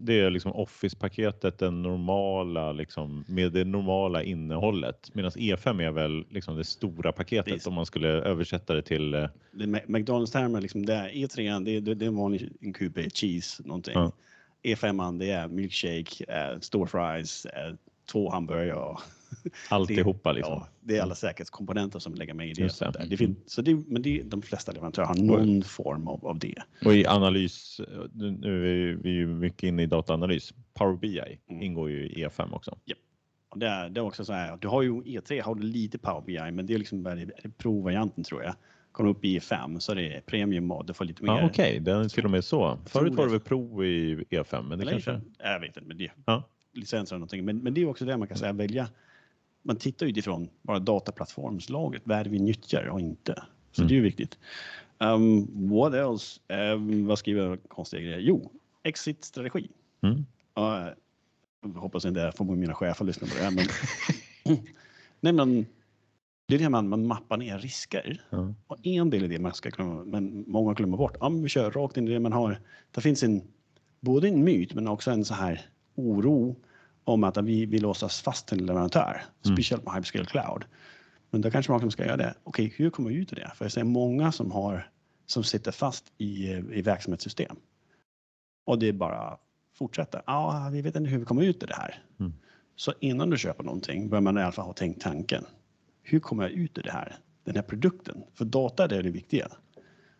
det 0.00 0.20
är 0.20 0.30
liksom 0.30 0.52
Office-paketet, 0.52 1.58
den 1.58 1.82
normala, 1.82 2.72
liksom, 2.72 3.24
med 3.28 3.52
det 3.52 3.64
normala 3.64 4.22
innehållet. 4.22 5.10
Medan 5.14 5.30
E5 5.30 5.82
är 5.82 5.90
väl 5.90 6.24
liksom 6.30 6.56
det 6.56 6.64
stora 6.64 7.12
paketet 7.12 7.64
det 7.64 7.66
om 7.66 7.74
man 7.74 7.86
skulle 7.86 8.08
översätta 8.08 8.74
det 8.74 8.82
till... 8.82 9.14
Eh, 9.14 9.28
det 9.52 9.66
McDonalds-termer, 9.66 10.60
liksom, 10.60 10.86
det 10.86 10.94
är 10.94 11.08
E3, 11.08 11.64
det 11.64 11.76
är, 11.76 11.80
det 11.80 12.04
är 12.04 12.08
en 12.08 12.16
vanlig 12.16 12.52
en 12.60 12.72
QB, 12.72 12.98
cheese, 13.14 13.62
någonting. 13.64 13.94
Ja. 13.94 14.12
E5 14.62 15.18
det 15.18 15.30
är 15.30 15.48
milkshake, 15.48 16.24
äh, 16.28 16.60
store 16.60 16.86
fries, 16.86 17.46
äh, 17.46 17.74
två 18.12 18.30
hamburgare 18.30 18.96
Alltihopa 19.68 20.32
liksom. 20.32 20.52
Ja, 20.52 20.68
det 20.80 20.96
är 20.96 21.02
alla 21.02 21.14
säkerhetskomponenter 21.14 21.98
som 21.98 22.14
lägger 22.14 22.34
med 22.34 22.48
i 22.48 22.52
det. 22.52 22.80
det. 22.80 23.06
det 23.10 23.16
finns, 23.16 23.38
så 23.46 23.62
det, 23.62 23.74
men 23.86 24.02
det, 24.02 24.22
de 24.22 24.42
flesta 24.42 24.72
leverantörer 24.72 25.06
har 25.06 25.14
någon 25.14 25.62
form 25.62 26.08
av, 26.08 26.26
av 26.26 26.38
det. 26.38 26.62
Och 26.84 26.94
i 26.94 27.06
analys, 27.06 27.80
nu 28.12 28.90
är 28.90 28.94
vi 28.94 29.10
ju 29.10 29.26
mycket 29.26 29.62
inne 29.62 29.82
i 29.82 29.86
dataanalys. 29.86 30.54
Power 30.74 30.96
BI 30.96 31.38
mm. 31.50 31.62
ingår 31.62 31.90
ju 31.90 32.06
i 32.06 32.26
E5 32.26 32.54
också. 32.54 32.78
Ja. 32.84 32.94
Och 33.50 33.58
det, 33.58 33.66
är, 33.66 33.88
det 33.88 34.00
är 34.00 34.04
också 34.04 34.24
så 34.24 34.32
här, 34.32 34.56
du 34.56 34.68
har 34.68 34.82
ju 34.82 34.92
E3 34.92 35.42
har 35.42 35.54
du 35.54 35.62
lite 35.62 35.98
Power 35.98 36.20
BI, 36.20 36.50
men 36.52 36.66
det 36.66 36.74
är 36.74 36.78
liksom 36.78 37.06
är 37.06 37.16
det 37.16 37.58
provvarianten 37.58 38.24
tror 38.24 38.42
jag. 38.42 38.54
Kommer 38.92 39.10
upp 39.10 39.24
i 39.24 39.38
E5 39.38 39.78
så 39.78 39.92
är 39.92 39.96
det 39.96 40.26
premium 40.26 40.70
och 40.70 40.86
du 40.86 40.92
får 40.92 41.04
lite 41.04 41.22
mer. 41.22 41.32
Ja, 41.32 41.46
Okej, 41.46 41.70
okay. 41.70 41.78
den 41.78 42.00
är 42.00 42.08
till 42.08 42.24
och 42.24 42.30
med 42.30 42.44
så. 42.44 42.78
Förut 42.86 43.14
var 43.14 43.24
det 43.24 43.30
väl 43.30 43.40
prov 43.40 43.84
i 43.84 44.16
E5, 44.16 44.62
men 44.62 44.78
det 44.78 44.82
Eller 44.82 44.92
kanske. 44.92 45.20
Jag 45.38 45.60
vet 45.60 45.68
inte, 45.68 45.80
men 45.80 45.98
det. 45.98 46.10
Ja. 46.24 46.48
Licenser 46.72 47.14
eller 47.16 47.20
någonting, 47.20 47.44
men, 47.44 47.58
men 47.58 47.74
det 47.74 47.80
är 47.80 47.88
också 47.88 48.04
det 48.04 48.16
man 48.16 48.28
kan 48.28 48.36
säga 48.36 48.52
välja 48.52 48.88
man 49.62 49.76
tittar 49.76 50.06
utifrån 50.06 50.48
bara 50.62 50.78
dataplattformslaget, 50.78 52.02
vad 52.04 52.18
är 52.18 52.24
det 52.24 52.30
vi 52.30 52.38
nyttjar 52.38 52.86
och 52.86 53.00
inte. 53.00 53.42
Så 53.72 53.82
mm. 53.82 53.88
det 53.88 53.94
är 53.94 53.96
ju 53.96 54.02
viktigt. 54.02 54.38
Um, 54.98 55.48
what 55.70 55.94
else? 55.94 56.40
Um, 56.48 57.06
vad 57.06 57.18
skriver 57.18 57.42
jag 57.42 57.58
konstiga 57.68 58.02
grejer? 58.02 58.18
Jo, 58.18 58.50
exit-strategi. 58.82 59.68
Mm. 60.02 60.16
Uh, 60.58 60.88
jag 61.62 61.68
hoppas 61.68 62.04
inte 62.04 62.20
jag 62.20 62.34
får 62.34 62.44
mina 62.44 62.74
chefer 62.74 63.04
lyssna 63.04 63.28
på 63.28 63.34
det 63.34 63.42
här. 63.42 63.50
Men, 63.50 63.66
nej, 65.20 65.32
men 65.32 65.66
det 66.46 66.54
är 66.54 66.58
det 66.58 66.68
man, 66.68 66.88
man 66.88 67.06
mappar 67.06 67.36
ner 67.36 67.58
risker. 67.58 68.22
Mm. 68.30 68.54
Och 68.66 68.86
en 68.86 69.10
del 69.10 69.24
i 69.24 69.28
det 69.28 69.38
man 69.38 69.54
ska 69.54 69.68
glömma, 69.68 70.04
men 70.04 70.44
många 70.46 70.74
glömmer 70.74 70.96
bort. 70.96 71.16
Ja, 71.20 71.28
vi 71.28 71.48
kör 71.48 71.70
rakt 71.70 71.96
in 71.96 72.08
i 72.08 72.12
det 72.12 72.20
man 72.20 72.32
har. 72.32 72.60
Det 72.90 73.00
finns 73.00 73.22
en, 73.22 73.42
både 74.00 74.28
en 74.28 74.44
myt 74.44 74.74
men 74.74 74.88
också 74.88 75.10
en 75.10 75.24
så 75.24 75.34
här 75.34 75.60
oro 75.94 76.56
om 77.04 77.24
att 77.24 77.36
vi 77.36 77.66
vill 77.66 77.82
låsa 77.82 78.08
fast 78.08 78.48
till 78.48 78.60
en 78.60 78.66
leverantör, 78.66 79.22
mm. 79.44 79.56
speciellt 79.56 79.84
med 79.84 79.94
Hyperscale 79.94 80.24
Cloud. 80.24 80.64
Men 81.30 81.40
då 81.40 81.50
kanske 81.50 81.72
man 81.72 81.90
ska 81.90 82.04
göra 82.04 82.16
det. 82.16 82.34
Okej, 82.42 82.66
okay, 82.66 82.76
hur 82.76 82.90
kommer 82.90 83.10
vi 83.10 83.16
ut 83.16 83.32
ur 83.32 83.36
det? 83.36 83.52
För 83.54 83.64
jag 83.64 83.72
ser 83.72 83.84
många 83.84 84.32
som, 84.32 84.50
har, 84.50 84.90
som 85.26 85.44
sitter 85.44 85.72
fast 85.72 86.12
i, 86.18 86.46
i 86.50 86.82
verksamhetssystem. 86.82 87.56
Och 88.66 88.78
det 88.78 88.88
är 88.88 88.92
bara 88.92 89.38
fortsätta. 89.78 90.22
Ja, 90.26 90.66
ah, 90.66 90.70
vi 90.70 90.82
vet 90.82 90.96
inte 90.96 91.10
hur 91.10 91.18
vi 91.18 91.24
kommer 91.24 91.42
ut 91.42 91.62
ur 91.62 91.66
det 91.66 91.74
här. 91.74 92.02
Mm. 92.20 92.32
Så 92.76 92.92
innan 93.00 93.30
du 93.30 93.38
köper 93.38 93.64
någonting 93.64 94.08
bör 94.08 94.20
man 94.20 94.38
i 94.38 94.42
alla 94.42 94.52
fall 94.52 94.66
ha 94.66 94.72
tänkt 94.72 95.02
tanken. 95.02 95.44
Hur 96.02 96.20
kommer 96.20 96.42
jag 96.42 96.52
ut 96.52 96.78
ur 96.78 96.82
det 96.82 96.92
här? 96.92 97.16
Den 97.44 97.54
här 97.54 97.62
produkten. 97.62 98.22
För 98.34 98.44
data 98.44 98.84
är 98.84 99.02
det 99.02 99.10
viktiga. 99.10 99.48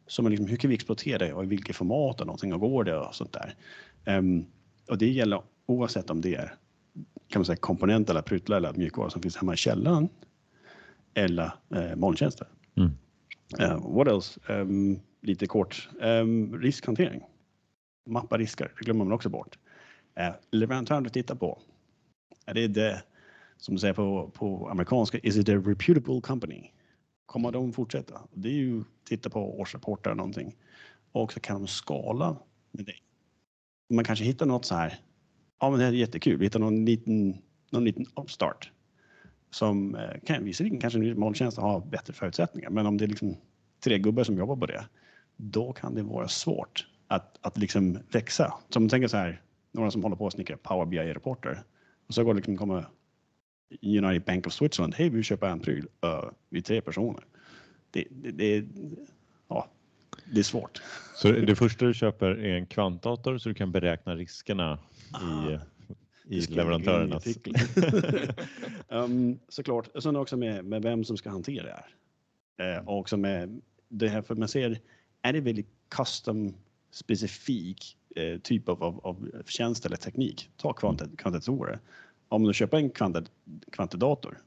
Så 0.06 0.22
man 0.22 0.30
liksom, 0.30 0.46
hur 0.46 0.56
kan 0.56 0.68
vi 0.68 0.74
exploatera 0.74 1.18
det 1.18 1.32
och 1.32 1.44
i 1.44 1.46
vilket 1.46 1.76
format 1.76 2.20
och 2.20 2.26
någonting 2.26 2.54
och 2.54 2.60
går 2.60 2.84
det 2.84 2.96
och 2.96 3.14
sånt 3.14 3.32
där. 3.32 3.54
Um, 4.18 4.46
och 4.88 4.98
det 4.98 5.08
gäller 5.08 5.42
oavsett 5.66 6.10
om 6.10 6.20
det 6.20 6.34
är 6.34 6.54
kan 7.30 7.40
man 7.40 7.44
säga, 7.46 7.56
komponent 7.56 8.10
eller 8.10 8.22
pryttlar 8.22 8.56
eller 8.56 8.72
mjukvara 8.72 9.10
som 9.10 9.22
finns 9.22 9.36
hemma 9.36 9.54
i 9.54 9.56
källaren 9.56 10.08
eller 11.14 11.52
eh, 11.74 11.96
molntjänster. 11.96 12.46
Mm. 12.76 12.90
Uh, 13.60 13.96
what 13.96 14.08
else? 14.08 14.40
Um, 14.48 15.00
lite 15.22 15.46
kort. 15.46 15.88
Um, 16.00 16.60
riskhantering. 16.60 17.22
Mappa 18.06 18.38
risker, 18.38 18.72
det 18.78 18.84
glömmer 18.84 19.04
man 19.04 19.12
också 19.12 19.28
bort. 19.28 19.58
Uh, 20.20 20.34
leverantören 20.50 21.02
du 21.02 21.10
tittar 21.10 21.34
på, 21.34 21.58
är 22.46 22.54
det 22.54 22.68
det 22.68 23.02
som 23.56 23.74
du 23.74 23.80
säger 23.80 23.94
på, 23.94 24.30
på 24.34 24.68
amerikanska, 24.68 25.18
is 25.18 25.36
it 25.36 25.48
a 25.48 25.52
reputable 25.52 26.20
company? 26.20 26.70
Kommer 27.26 27.52
de 27.52 27.72
fortsätta? 27.72 28.20
Det 28.32 28.48
är 28.48 28.52
ju 28.52 28.84
titta 29.04 29.30
på 29.30 29.60
årsrapporter 29.60 30.10
eller 30.10 30.16
någonting. 30.16 30.56
Och 31.12 31.32
så 31.32 31.40
kan 31.40 31.56
de 31.56 31.66
skala 31.66 32.36
med 32.70 32.86
det. 32.86 32.94
Man 33.94 34.04
kanske 34.04 34.24
hittar 34.24 34.46
något 34.46 34.64
så 34.64 34.74
här 34.74 34.98
ja, 35.60 35.70
men 35.70 35.78
det 35.78 35.86
är 35.86 35.92
jättekul. 35.92 36.36
Vi 36.36 36.44
hittar 36.44 36.60
någon 36.60 36.84
liten, 36.84 37.36
någon 37.70 37.84
liten 37.84 38.06
upstart 38.16 38.72
som 39.50 39.94
eh, 39.94 40.20
kan, 40.26 40.44
visserligen 40.44 40.80
kanske 40.80 40.98
en 40.98 41.20
molntjänst 41.20 41.58
har 41.58 41.80
bättre 41.80 42.12
förutsättningar, 42.12 42.70
men 42.70 42.86
om 42.86 42.96
det 42.96 43.04
är 43.04 43.08
liksom 43.08 43.36
tre 43.84 43.98
gubbar 43.98 44.24
som 44.24 44.38
jobbar 44.38 44.56
på 44.56 44.66
det, 44.66 44.84
då 45.36 45.72
kan 45.72 45.94
det 45.94 46.02
vara 46.02 46.28
svårt 46.28 46.86
att, 47.06 47.38
att 47.40 47.58
liksom 47.58 47.98
växa. 48.12 48.54
Som 48.68 48.88
tänker 48.88 49.08
så 49.08 49.16
här, 49.16 49.42
några 49.72 49.90
som 49.90 50.02
håller 50.02 50.16
på 50.16 50.26
att 50.26 50.32
snickra 50.32 50.56
Power 50.56 50.86
BI 50.86 50.98
reporter 50.98 51.62
och 52.06 52.14
så 52.14 52.24
går 52.24 52.34
det 52.34 52.38
liksom 52.38 52.56
komma 52.56 52.84
United 53.82 54.22
Bank 54.22 54.46
of 54.46 54.52
Switzerland, 54.52 54.94
hej 54.94 55.08
vi 55.08 55.14
vill 55.14 55.24
köpa 55.24 55.48
en 55.48 55.60
pryl, 55.60 55.86
uh, 56.04 56.30
vi 56.48 56.58
är 56.58 56.62
tre 56.62 56.80
personer. 56.80 57.24
Det, 57.90 58.04
det, 58.10 58.30
det, 58.30 58.66
ja, 59.48 59.68
det 60.30 60.40
är 60.40 60.44
svårt. 60.44 60.82
Så 61.14 61.32
det 61.32 61.56
första 61.56 61.84
du 61.84 61.94
köper 61.94 62.26
är 62.26 62.54
en 62.54 62.66
kvantdator 62.66 63.38
så 63.38 63.48
du 63.48 63.54
kan 63.54 63.72
beräkna 63.72 64.14
riskerna 64.14 64.78
i, 65.20 65.58
i 66.36 66.40
leverantörernas... 66.40 67.26
um, 68.88 69.38
såklart. 69.48 69.86
Och 69.86 70.02
sen 70.02 70.16
också 70.16 70.36
med, 70.36 70.64
med 70.64 70.82
vem 70.82 71.04
som 71.04 71.16
ska 71.16 71.30
hantera 71.30 71.64
det 71.64 71.72
här. 71.72 71.94
Eh, 72.60 72.88
och 72.88 72.98
också 72.98 73.16
med 73.16 73.60
det 73.88 74.08
här, 74.08 74.22
för 74.22 74.34
man 74.34 74.48
ser, 74.48 74.80
är 75.22 75.32
det 75.32 75.40
väldigt 75.40 75.68
custom 75.88 76.54
specifik 76.90 77.96
eh, 78.16 78.38
typ 78.38 78.68
av, 78.68 78.82
av, 78.82 79.00
av 79.04 79.42
tjänst 79.46 79.86
eller 79.86 79.96
teknik. 79.96 80.50
Ta 80.56 80.72
kvantet, 80.72 81.18
kvantitatorer. 81.18 81.78
Om 82.28 82.44
du 82.44 82.54
köper 82.54 82.76
en 82.76 82.90
kvantet, 82.90 83.30
kvantdator, 83.72 84.38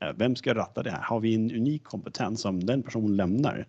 eh, 0.00 0.12
vem 0.16 0.36
ska 0.36 0.54
ratta 0.54 0.82
det 0.82 0.90
här? 0.90 1.02
Har 1.02 1.20
vi 1.20 1.34
en 1.34 1.50
unik 1.52 1.84
kompetens 1.84 2.40
som 2.40 2.66
den 2.66 2.82
personen 2.82 3.16
lämnar, 3.16 3.66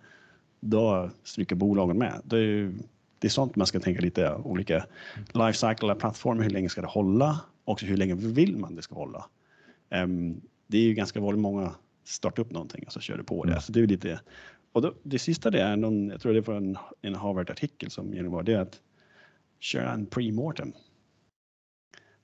då 0.61 1.09
stryker 1.23 1.55
bolagen 1.55 1.97
med. 1.97 2.21
Det 2.23 2.37
är, 2.37 2.73
det 3.19 3.27
är 3.27 3.29
sånt 3.29 3.55
man 3.55 3.67
ska 3.67 3.79
tänka 3.79 4.01
lite 4.01 4.35
olika 4.35 4.85
life 5.33 5.53
cycle 5.53 5.85
eller 5.87 5.95
plattformar. 5.95 6.43
Hur 6.43 6.49
länge 6.49 6.69
ska 6.69 6.81
det 6.81 6.87
hålla? 6.87 7.39
Och 7.65 7.81
hur 7.81 7.97
länge 7.97 8.15
vill 8.15 8.57
man 8.57 8.75
det 8.75 8.81
ska 8.81 8.95
hålla? 8.95 9.25
Um, 9.89 10.41
det 10.67 10.77
är 10.77 10.81
ju 10.81 10.93
ganska 10.93 11.19
vanligt 11.19 11.41
många 11.41 11.71
startar 12.03 12.43
upp 12.43 12.51
någonting 12.51 12.83
och 12.85 12.93
så 12.93 12.99
kör 12.99 13.17
det 13.17 13.23
på 13.23 13.43
det. 13.43 13.51
Mm. 13.51 13.61
Så 13.61 13.71
det 13.71 13.79
är 13.79 13.87
lite 13.87 14.19
och 14.71 14.81
då, 14.81 14.93
det 15.03 15.19
sista 15.19 15.49
det 15.49 15.61
är 15.61 15.75
någon, 15.75 16.09
jag 16.09 16.21
tror 16.21 16.33
det 16.33 16.47
var 16.47 16.55
en, 16.55 16.77
en 17.01 17.15
Harvard-artikel 17.15 17.91
som 17.91 18.13
genomvar 18.13 18.43
det 18.43 18.53
är 18.53 18.59
att 18.59 18.79
köra 19.59 19.91
en 19.91 20.07
pre-mortem. 20.07 20.73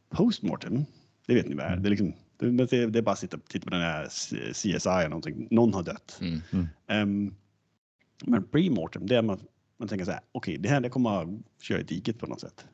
Post-mortem, 0.10 0.86
det 1.28 1.36
vet 1.36 1.48
ni 1.48 1.56
vad 1.56 1.66
är. 1.66 1.76
Det 1.76 1.88
är, 1.88 1.90
liksom, 1.90 2.14
det, 2.38 2.88
det 2.88 3.00
är 3.00 3.02
bara 3.02 3.12
att 3.12 3.20
sitta, 3.20 3.38
titta 3.48 3.64
på 3.66 3.70
den 3.70 3.82
här 3.82 4.08
CSI 4.54 4.90
eller 4.90 5.10
någonting. 5.10 5.48
Någon 5.52 5.74
har 5.74 5.84
dött. 5.84 6.22
Mm. 6.22 6.68
Um, 6.88 7.36
men 8.26 8.44
pre-mortem, 8.44 9.08
det 9.08 9.16
är 9.16 9.22
man, 9.22 9.40
man 9.78 9.88
tänker 9.88 10.06
så 10.06 10.12
här, 10.12 10.22
okej, 10.32 10.52
okay, 10.52 10.62
det 10.62 10.70
här 10.70 10.82
det 10.82 10.90
kommer 10.90 11.22
att 11.22 11.30
köra 11.62 11.80
i 11.80 11.84
diket 11.84 12.20
på 12.20 12.28
något 12.28 12.42
sätt. 12.42 12.66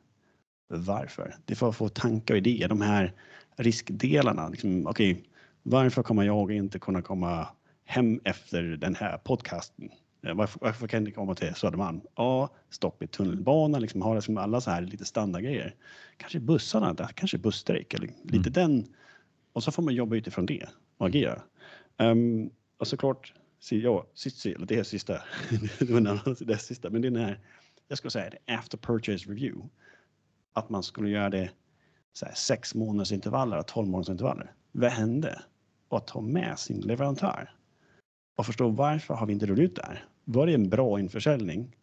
Varför? 0.68 1.36
Det 1.44 1.52
är 1.52 1.56
för 1.56 1.68
att 1.68 1.76
få 1.76 1.88
tankar 1.88 2.34
och 2.34 2.38
idéer. 2.38 2.68
De 2.68 2.80
här 2.80 3.12
riskdelarna. 3.56 4.48
Liksom, 4.48 4.86
okej, 4.86 5.12
okay, 5.12 5.24
varför 5.62 6.02
kommer 6.02 6.24
jag 6.24 6.52
inte 6.52 6.78
kunna 6.78 7.02
komma 7.02 7.48
hem 7.84 8.20
efter 8.24 8.62
den 8.62 8.94
här 8.94 9.18
podcasten. 9.18 9.90
Varför, 10.34 10.60
varför 10.60 10.88
kan 10.88 11.04
ni 11.04 11.10
komma 11.10 11.34
till 11.34 11.54
Södermalm? 11.54 12.00
Ja, 12.14 12.50
stopp 12.70 13.02
i 13.02 13.06
tunnelbanan, 13.06 13.80
liksom 13.80 14.02
ha 14.02 14.14
liksom 14.14 14.38
alla 14.38 14.60
så 14.60 14.70
här 14.70 14.82
lite 14.82 15.04
standardgrejer. 15.04 15.74
Kanske 16.16 16.40
bussarna, 16.40 16.92
där, 16.92 17.06
kanske 17.14 17.38
busstrejk 17.38 17.94
eller 17.94 18.08
lite 18.22 18.36
mm. 18.36 18.52
den. 18.52 18.94
Och 19.52 19.62
så 19.62 19.72
får 19.72 19.82
man 19.82 19.94
jobba 19.94 20.16
utifrån 20.16 20.46
det 20.46 20.68
och 20.96 21.06
agera. 21.06 21.42
Um, 21.98 22.50
och 22.78 22.86
såklart, 22.86 23.34
det 24.66 24.76
är 24.78 24.82
sista, 24.82 25.12
det 26.40 26.52
är 26.52 26.56
sista, 26.56 26.90
men 26.90 27.02
den 27.02 27.16
här, 27.16 27.40
jag 27.88 27.98
skulle 27.98 28.10
säga 28.10 28.30
det, 28.30 28.54
after 28.54 28.78
purchase 28.78 29.30
review. 29.30 29.68
Att 30.52 30.70
man 30.70 30.82
skulle 30.82 31.08
göra 31.08 31.30
det 31.30 31.50
så 32.12 32.26
här, 32.26 32.34
sex 32.34 32.74
månaders 32.74 33.12
intervaller, 33.12 33.62
tolv 33.62 33.88
månaders 33.88 34.08
intervaller. 34.08 34.52
Vad 34.72 34.90
hände? 34.90 35.42
Och 35.88 35.98
att 35.98 36.06
ta 36.06 36.20
med 36.20 36.58
sin 36.58 36.80
leverantör 36.80 37.50
och 38.36 38.46
förstå 38.46 38.68
varför 38.68 39.14
har 39.14 39.26
vi 39.26 39.32
inte 39.32 39.46
rullat 39.46 39.62
ut 39.62 39.76
det 39.76 39.82
här? 39.86 40.04
Var 40.24 40.46
det 40.46 40.54
en 40.54 40.68
bra 40.68 41.00
införsäljning 41.00 41.76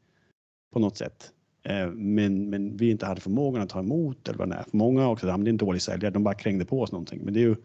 på 0.73 0.79
något 0.79 0.97
sätt? 0.97 1.31
Eh, 1.63 1.87
men, 1.87 2.49
men 2.49 2.77
vi 2.77 2.91
inte 2.91 3.05
hade 3.05 3.21
förmågan 3.21 3.61
att 3.61 3.69
ta 3.69 3.79
emot 3.79 4.27
eller 4.27 4.39
vad 4.39 4.49
det 4.49 4.55
är. 4.55 4.63
För 4.63 4.77
många 4.77 5.09
också, 5.09 5.25
det 5.25 5.31
är 5.31 5.47
en 5.47 5.57
dålig 5.57 5.81
säljare, 5.81 6.13
de 6.13 6.23
bara 6.23 6.35
krängde 6.35 6.65
på 6.65 6.81
oss 6.81 6.91
någonting. 6.91 7.21
Men 7.23 7.33
det 7.33 7.39
är 7.39 7.41
ju 7.41 7.55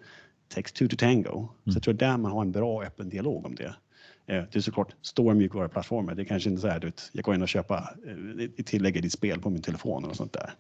takes 0.49 0.73
two 0.73 0.89
to 0.89 0.97
tango. 0.97 1.37
Mm. 1.39 1.49
Så 1.65 1.77
jag 1.77 1.83
tror 1.83 1.95
där 1.95 2.17
man 2.17 2.33
har 2.33 2.43
en 2.43 2.53
bra 2.53 2.85
öppen 2.85 3.09
dialog 3.09 3.47
om 3.47 3.55
det. 3.55 3.75
Eh, 4.27 4.45
det 4.53 4.57
är 4.57 4.61
såklart 4.61 4.95
stora 5.03 5.35
mjukvaruplattformar. 5.35 6.15
Det 6.15 6.23
är 6.23 6.27
kanske 6.27 6.51
inte 6.51 6.63
så 6.63 6.69
här, 6.69 6.87
att 6.87 7.11
jag 7.13 7.25
går 7.25 7.35
in 7.35 7.43
och 7.43 7.49
köper 7.49 7.77
eh, 7.77 8.65
tillägg 8.65 8.97
i 8.97 9.01
ditt 9.01 9.13
spel 9.13 9.41
på 9.41 9.51
min 9.51 9.63
telefon 9.63 10.05
och 10.05 10.17
sånt 10.17 10.33
där. 10.33 10.51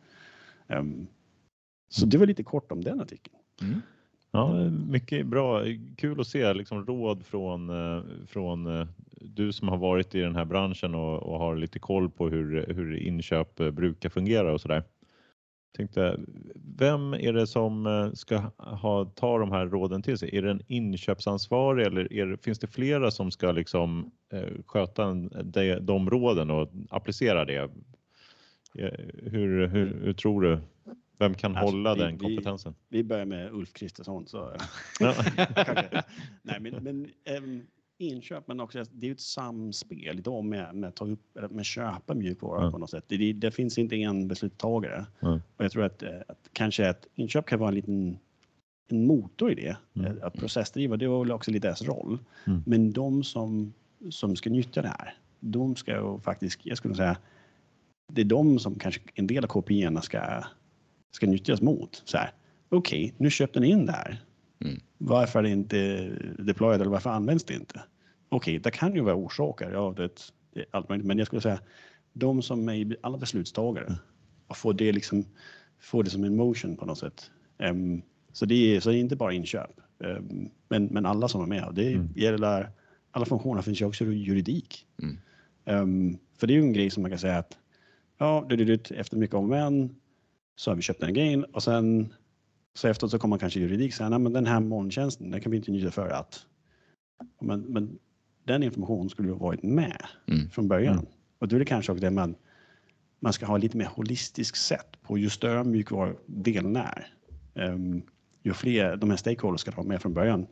Um, 0.78 1.06
så 1.88 2.06
det 2.06 2.18
var 2.18 2.26
lite 2.26 2.42
kort 2.42 2.72
om 2.72 2.84
den 2.84 3.00
artikeln. 3.00 3.36
Mm. 3.62 3.80
Ja, 4.30 4.54
mycket 4.88 5.26
bra. 5.26 5.62
Kul 5.96 6.20
att 6.20 6.26
se 6.26 6.54
liksom 6.54 6.86
råd 6.86 7.26
från, 7.26 7.70
eh, 7.70 8.04
från 8.26 8.80
eh, 8.80 8.86
du 9.10 9.52
som 9.52 9.68
har 9.68 9.76
varit 9.76 10.14
i 10.14 10.20
den 10.20 10.36
här 10.36 10.44
branschen 10.44 10.94
och, 10.94 11.22
och 11.22 11.38
har 11.38 11.56
lite 11.56 11.78
koll 11.78 12.10
på 12.10 12.28
hur, 12.28 12.66
hur 12.74 12.96
inköp 12.96 13.60
eh, 13.60 13.70
brukar 13.70 14.08
fungera 14.08 14.52
och 14.52 14.60
sådär. 14.60 14.82
Tänkte, 15.76 16.20
vem 16.76 17.14
är 17.14 17.32
det 17.32 17.46
som 17.46 18.10
ska 18.14 18.38
ha, 18.56 19.04
ta 19.04 19.38
de 19.38 19.52
här 19.52 19.66
råden 19.66 20.02
till 20.02 20.18
sig? 20.18 20.36
Är 20.36 20.42
det 20.42 20.50
en 20.50 20.62
inköpsansvarig 20.66 21.86
eller 21.86 22.12
är, 22.12 22.36
finns 22.36 22.58
det 22.58 22.66
flera 22.66 23.10
som 23.10 23.30
ska 23.30 23.52
liksom, 23.52 24.10
sköta 24.66 25.04
de, 25.42 25.78
de 25.80 26.10
råden 26.10 26.50
och 26.50 26.68
applicera 26.90 27.44
det? 27.44 27.70
Hur, 29.22 29.66
hur, 29.66 30.00
hur 30.04 30.12
tror 30.12 30.42
du? 30.42 30.60
Vem 31.18 31.34
kan 31.34 31.56
alltså, 31.56 31.76
hålla 31.76 31.94
vi, 31.94 32.00
den 32.00 32.18
kompetensen? 32.18 32.74
Vi, 32.88 32.98
vi 32.98 33.04
börjar 33.04 33.24
med 33.24 33.52
Ulf 33.52 33.72
Kristersson. 33.72 34.26
Så, 34.26 34.52
Nej, 36.42 36.60
men, 36.60 36.74
men 36.74 37.10
äm, 37.24 37.66
inköp, 37.98 38.48
men 38.48 38.60
också 38.60 38.84
det 38.92 39.08
är 39.08 39.12
ett 39.12 39.20
samspel 39.20 40.18
idag 40.18 40.44
med, 40.44 40.74
med, 40.74 40.94
ta 40.94 41.04
upp, 41.04 41.50
med 41.50 41.64
köpa 41.64 42.14
mjukvara 42.14 42.60
mm. 42.60 42.72
på 42.72 42.78
något 42.78 42.90
sätt. 42.90 43.04
Det, 43.06 43.32
det, 43.32 43.50
finns 43.50 43.78
inte 43.78 43.96
en 43.96 44.28
beslutstagare. 44.28 45.06
Mm. 45.22 45.40
Och 45.56 45.64
jag 45.64 45.72
tror 45.72 45.84
att, 45.84 46.02
eh, 46.02 46.20
att 46.28 46.48
kanske 46.52 46.88
ett 46.88 47.06
inköp 47.14 47.46
kan 47.46 47.58
vara 47.58 47.68
en 47.68 47.74
liten 47.74 48.18
en 48.88 49.06
motor 49.06 49.52
i 49.52 49.54
det. 49.54 49.76
Mm. 49.94 50.18
Att 50.22 50.34
processdriva, 50.34 50.96
det 50.96 51.06
var 51.06 51.18
väl 51.18 51.32
också 51.32 51.50
lite 51.50 51.68
deras 51.68 51.82
roll. 51.82 52.18
Mm. 52.46 52.62
Men 52.66 52.92
de 52.92 53.24
som, 53.24 53.72
som 54.10 54.36
ska 54.36 54.50
nyttja 54.50 54.82
det 54.82 54.88
här, 54.88 55.14
de 55.40 55.76
ska 55.76 55.92
ju 55.92 56.20
faktiskt, 56.20 56.60
jag 56.62 56.78
skulle 56.78 56.94
säga, 56.94 57.16
det 58.12 58.20
är 58.20 58.24
de 58.24 58.58
som 58.58 58.74
kanske 58.74 59.00
en 59.14 59.26
del 59.26 59.44
av 59.44 59.48
KPI 59.48 59.88
ska 60.02 60.44
ska 61.10 61.26
nyttjas 61.26 61.62
mot. 61.62 62.02
Så 62.04 62.16
här, 62.16 62.30
okej, 62.68 63.04
okay, 63.04 63.16
nu 63.18 63.30
köpte 63.30 63.60
ni 63.60 63.68
in 63.68 63.86
det 63.86 63.92
här. 63.92 64.22
Mm. 64.64 64.80
Varför 64.98 65.38
är 65.38 65.42
det 65.42 65.50
inte 65.50 66.08
deployed 66.38 66.80
eller 66.80 66.90
varför 66.90 67.10
används 67.10 67.44
det 67.44 67.54
inte? 67.54 67.82
Okej, 68.28 68.52
okay, 68.52 68.58
det 68.58 68.70
kan 68.70 68.94
ju 68.94 69.00
vara 69.00 69.14
orsaker. 69.14 69.70
Ja, 69.70 69.94
det, 69.96 70.10
det 70.54 70.60
är 70.60 70.66
allt 70.70 70.88
möjligt. 70.88 71.06
Men 71.06 71.18
jag 71.18 71.26
skulle 71.26 71.42
säga 71.42 71.60
de 72.12 72.42
som 72.42 72.68
är 72.68 72.96
alla 73.00 73.18
beslutstagare 73.18 73.86
mm. 73.86 73.98
och 74.46 74.56
får 74.56 74.74
det 74.74 74.92
liksom 74.92 75.24
får 75.80 76.02
det 76.02 76.10
som 76.10 76.24
en 76.24 76.36
motion 76.36 76.76
på 76.76 76.86
något 76.86 76.98
sätt. 76.98 77.30
Um, 77.58 78.02
så 78.32 78.46
det 78.46 78.76
är 78.76 78.80
så 78.80 78.90
det 78.90 78.96
är 78.96 79.00
inte 79.00 79.16
bara 79.16 79.32
inköp, 79.32 79.70
um, 79.98 80.50
men, 80.68 80.84
men 80.86 81.06
alla 81.06 81.28
som 81.28 81.42
är 81.42 81.46
med. 81.46 81.72
Det 81.74 81.92
mm. 81.92 82.08
gäller 82.16 82.70
alla 83.10 83.26
funktioner 83.26 83.62
finns 83.62 83.80
ju 83.80 83.84
också 83.84 84.04
juridik. 84.04 84.86
Mm. 85.02 85.18
Um, 85.64 86.18
för 86.38 86.46
det 86.46 86.52
är 86.52 86.54
ju 86.54 86.62
en 86.62 86.72
grej 86.72 86.90
som 86.90 87.02
man 87.02 87.10
kan 87.10 87.18
säga 87.18 87.38
att 87.38 87.58
ja, 88.18 88.46
det, 88.48 88.56
det, 88.56 88.90
efter 88.90 89.16
mycket 89.16 89.36
om 89.36 89.48
men 89.48 89.96
så 90.56 90.70
har 90.70 90.76
vi 90.76 90.82
köpt 90.82 91.00
den 91.00 91.14
grejen 91.14 91.44
och 91.44 91.62
sen 91.62 92.12
så 92.76 92.88
efteråt 92.88 93.10
så 93.10 93.18
kommer 93.18 93.30
man 93.30 93.38
kanske 93.38 93.60
juridik 93.60 93.94
säga, 93.94 94.08
nej 94.08 94.18
men 94.18 94.32
den 94.32 94.46
här 94.46 94.60
molntjänsten, 94.60 95.30
den 95.30 95.40
kan 95.40 95.50
vi 95.52 95.56
inte 95.56 95.70
nyttja 95.70 95.90
för 95.90 96.08
att. 96.08 96.46
Men, 97.40 97.60
men 97.60 97.98
den 98.44 98.62
informationen 98.62 99.08
skulle 99.08 99.30
ha 99.30 99.38
varit 99.38 99.62
med 99.62 100.06
mm. 100.26 100.50
från 100.50 100.68
början. 100.68 100.94
Mm. 100.98 101.06
Och 101.38 101.48
då 101.48 101.56
är 101.56 101.60
det 101.60 101.64
kanske 101.64 101.92
också 101.92 102.00
det 102.00 102.10
man, 102.10 102.34
man 103.20 103.32
ska 103.32 103.46
ha 103.46 103.56
lite 103.56 103.76
mer 103.76 103.86
holistiskt 103.86 104.58
sätt 104.58 105.02
på 105.02 105.18
ju 105.18 105.30
större 105.30 105.64
mjukvarudelen 105.64 106.76
är. 106.76 107.08
Um, 107.54 108.02
ju 108.42 108.52
fler 108.52 108.96
de 108.96 109.10
här 109.10 109.16
stakeholders 109.16 109.60
ska 109.60 109.70
ha 109.70 109.82
med 109.82 110.02
från 110.02 110.14
början. 110.14 110.46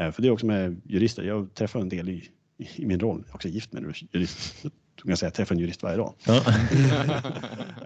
Uh, 0.00 0.10
för 0.10 0.22
det 0.22 0.28
är 0.28 0.32
också 0.32 0.46
med 0.46 0.80
jurister, 0.84 1.22
jag 1.22 1.54
träffar 1.54 1.80
en 1.80 1.88
del 1.88 2.08
i, 2.08 2.28
i 2.56 2.86
min 2.86 3.00
roll, 3.00 3.22
jag 3.26 3.30
är 3.30 3.34
också 3.34 3.48
gift 3.48 3.72
med 3.72 3.84
en 3.84 3.94
jurist. 4.12 4.64
Jag 4.96 5.06
kan 5.06 5.16
säga, 5.16 5.26
jag 5.26 5.34
träffar 5.34 5.54
en 5.54 5.60
jurist 5.60 5.82
varje 5.82 5.96
dag. 5.96 6.14
Ja. 6.26 6.42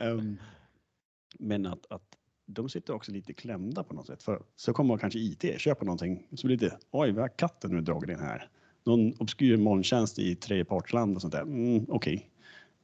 um, 0.00 0.38
Men 1.38 1.66
att, 1.66 1.86
att 1.90 2.16
de 2.52 2.68
sitter 2.68 2.94
också 2.94 3.12
lite 3.12 3.32
klämda 3.32 3.84
på 3.84 3.94
något 3.94 4.06
sätt. 4.06 4.22
För 4.22 4.42
så 4.56 4.72
kommer 4.72 4.96
kanske 4.96 5.18
IT, 5.18 5.60
köper 5.60 5.86
någonting, 5.86 6.26
så 6.34 6.46
blir 6.46 6.56
det 6.56 6.64
lite, 6.64 6.78
oj, 6.90 7.12
vad 7.12 7.20
har 7.20 7.28
katten 7.28 7.70
nu 7.70 7.80
dragit 7.80 8.10
in 8.10 8.18
här? 8.18 8.48
Någon 8.84 9.12
obskyr 9.18 9.56
molntjänst 9.56 10.18
i 10.18 10.34
tredjepartsland 10.34 11.16
och 11.16 11.20
sånt 11.20 11.32
där. 11.32 11.42
Mm, 11.42 11.86
Okej. 11.88 12.30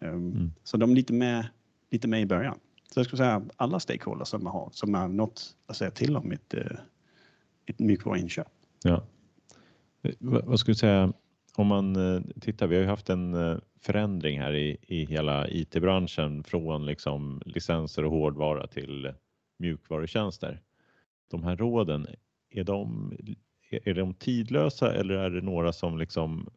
Okay. 0.01 0.11
Um, 0.11 0.31
mm. 0.31 0.53
Så 0.65 0.77
de 0.77 0.91
är 0.91 0.95
lite 0.95 1.13
med, 1.13 1.49
lite 1.91 2.09
med 2.09 2.21
i 2.21 2.27
början. 2.27 2.59
Så 2.93 3.01
jag 3.01 3.07
skulle 3.07 3.19
säga 3.19 3.43
alla 3.57 3.81
stakeholders 3.81 4.29
som 4.29 4.47
har, 4.47 4.71
som 4.73 4.95
har 4.95 5.09
något 5.09 5.57
att 5.67 5.77
säga 5.77 5.91
till 5.91 6.17
om 6.17 6.33
ett, 6.33 6.55
eh, 6.55 6.77
ett 7.67 7.79
mjukvaruinköp. 7.79 8.47
Ja. 8.83 9.05
Vad 10.19 10.61
skulle 10.61 10.73
du 10.73 10.79
säga, 10.79 11.13
om 11.57 11.67
man 11.67 11.97
eh, 11.97 12.23
tittar, 12.41 12.67
vi 12.67 12.77
har 12.77 12.83
ju 12.83 12.89
haft 12.89 13.11
en 13.11 13.35
eh, 13.35 13.59
förändring 13.81 14.41
här 14.41 14.55
i, 14.55 14.77
i 14.83 15.05
hela 15.05 15.49
IT-branschen 15.49 16.45
från 16.45 16.87
liksom 16.87 17.43
licenser 17.47 18.05
och 18.05 18.11
hårdvara 18.11 18.67
till 18.67 19.13
mjukvarutjänster. 19.57 20.63
De 21.31 21.45
här 21.45 21.57
råden, 21.57 22.07
är 22.51 22.65
de, 22.65 23.13
är 23.71 23.95
de 23.95 24.15
tidlösa 24.15 24.95
eller 24.95 25.15
är 25.15 25.31
det 25.31 25.41
några 25.41 25.73
som 25.73 25.99
liksom 25.99 26.51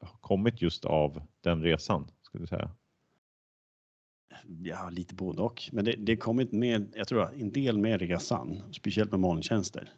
har 0.00 0.18
kommit 0.20 0.62
just 0.62 0.84
av 0.84 1.22
den 1.40 1.62
resan? 1.62 2.10
Skulle 2.22 2.46
säga? 2.46 2.70
Ja, 4.62 4.90
lite 4.90 5.14
både 5.14 5.42
och. 5.42 5.68
Men 5.72 5.84
det, 5.84 5.94
det 5.98 6.16
kommit 6.16 6.52
med, 6.52 6.92
jag 6.94 7.08
tror 7.08 7.30
en 7.34 7.52
del 7.52 7.78
med 7.78 8.00
resan, 8.00 8.62
speciellt 8.72 9.10
med 9.10 9.20
molntjänster. 9.20 9.92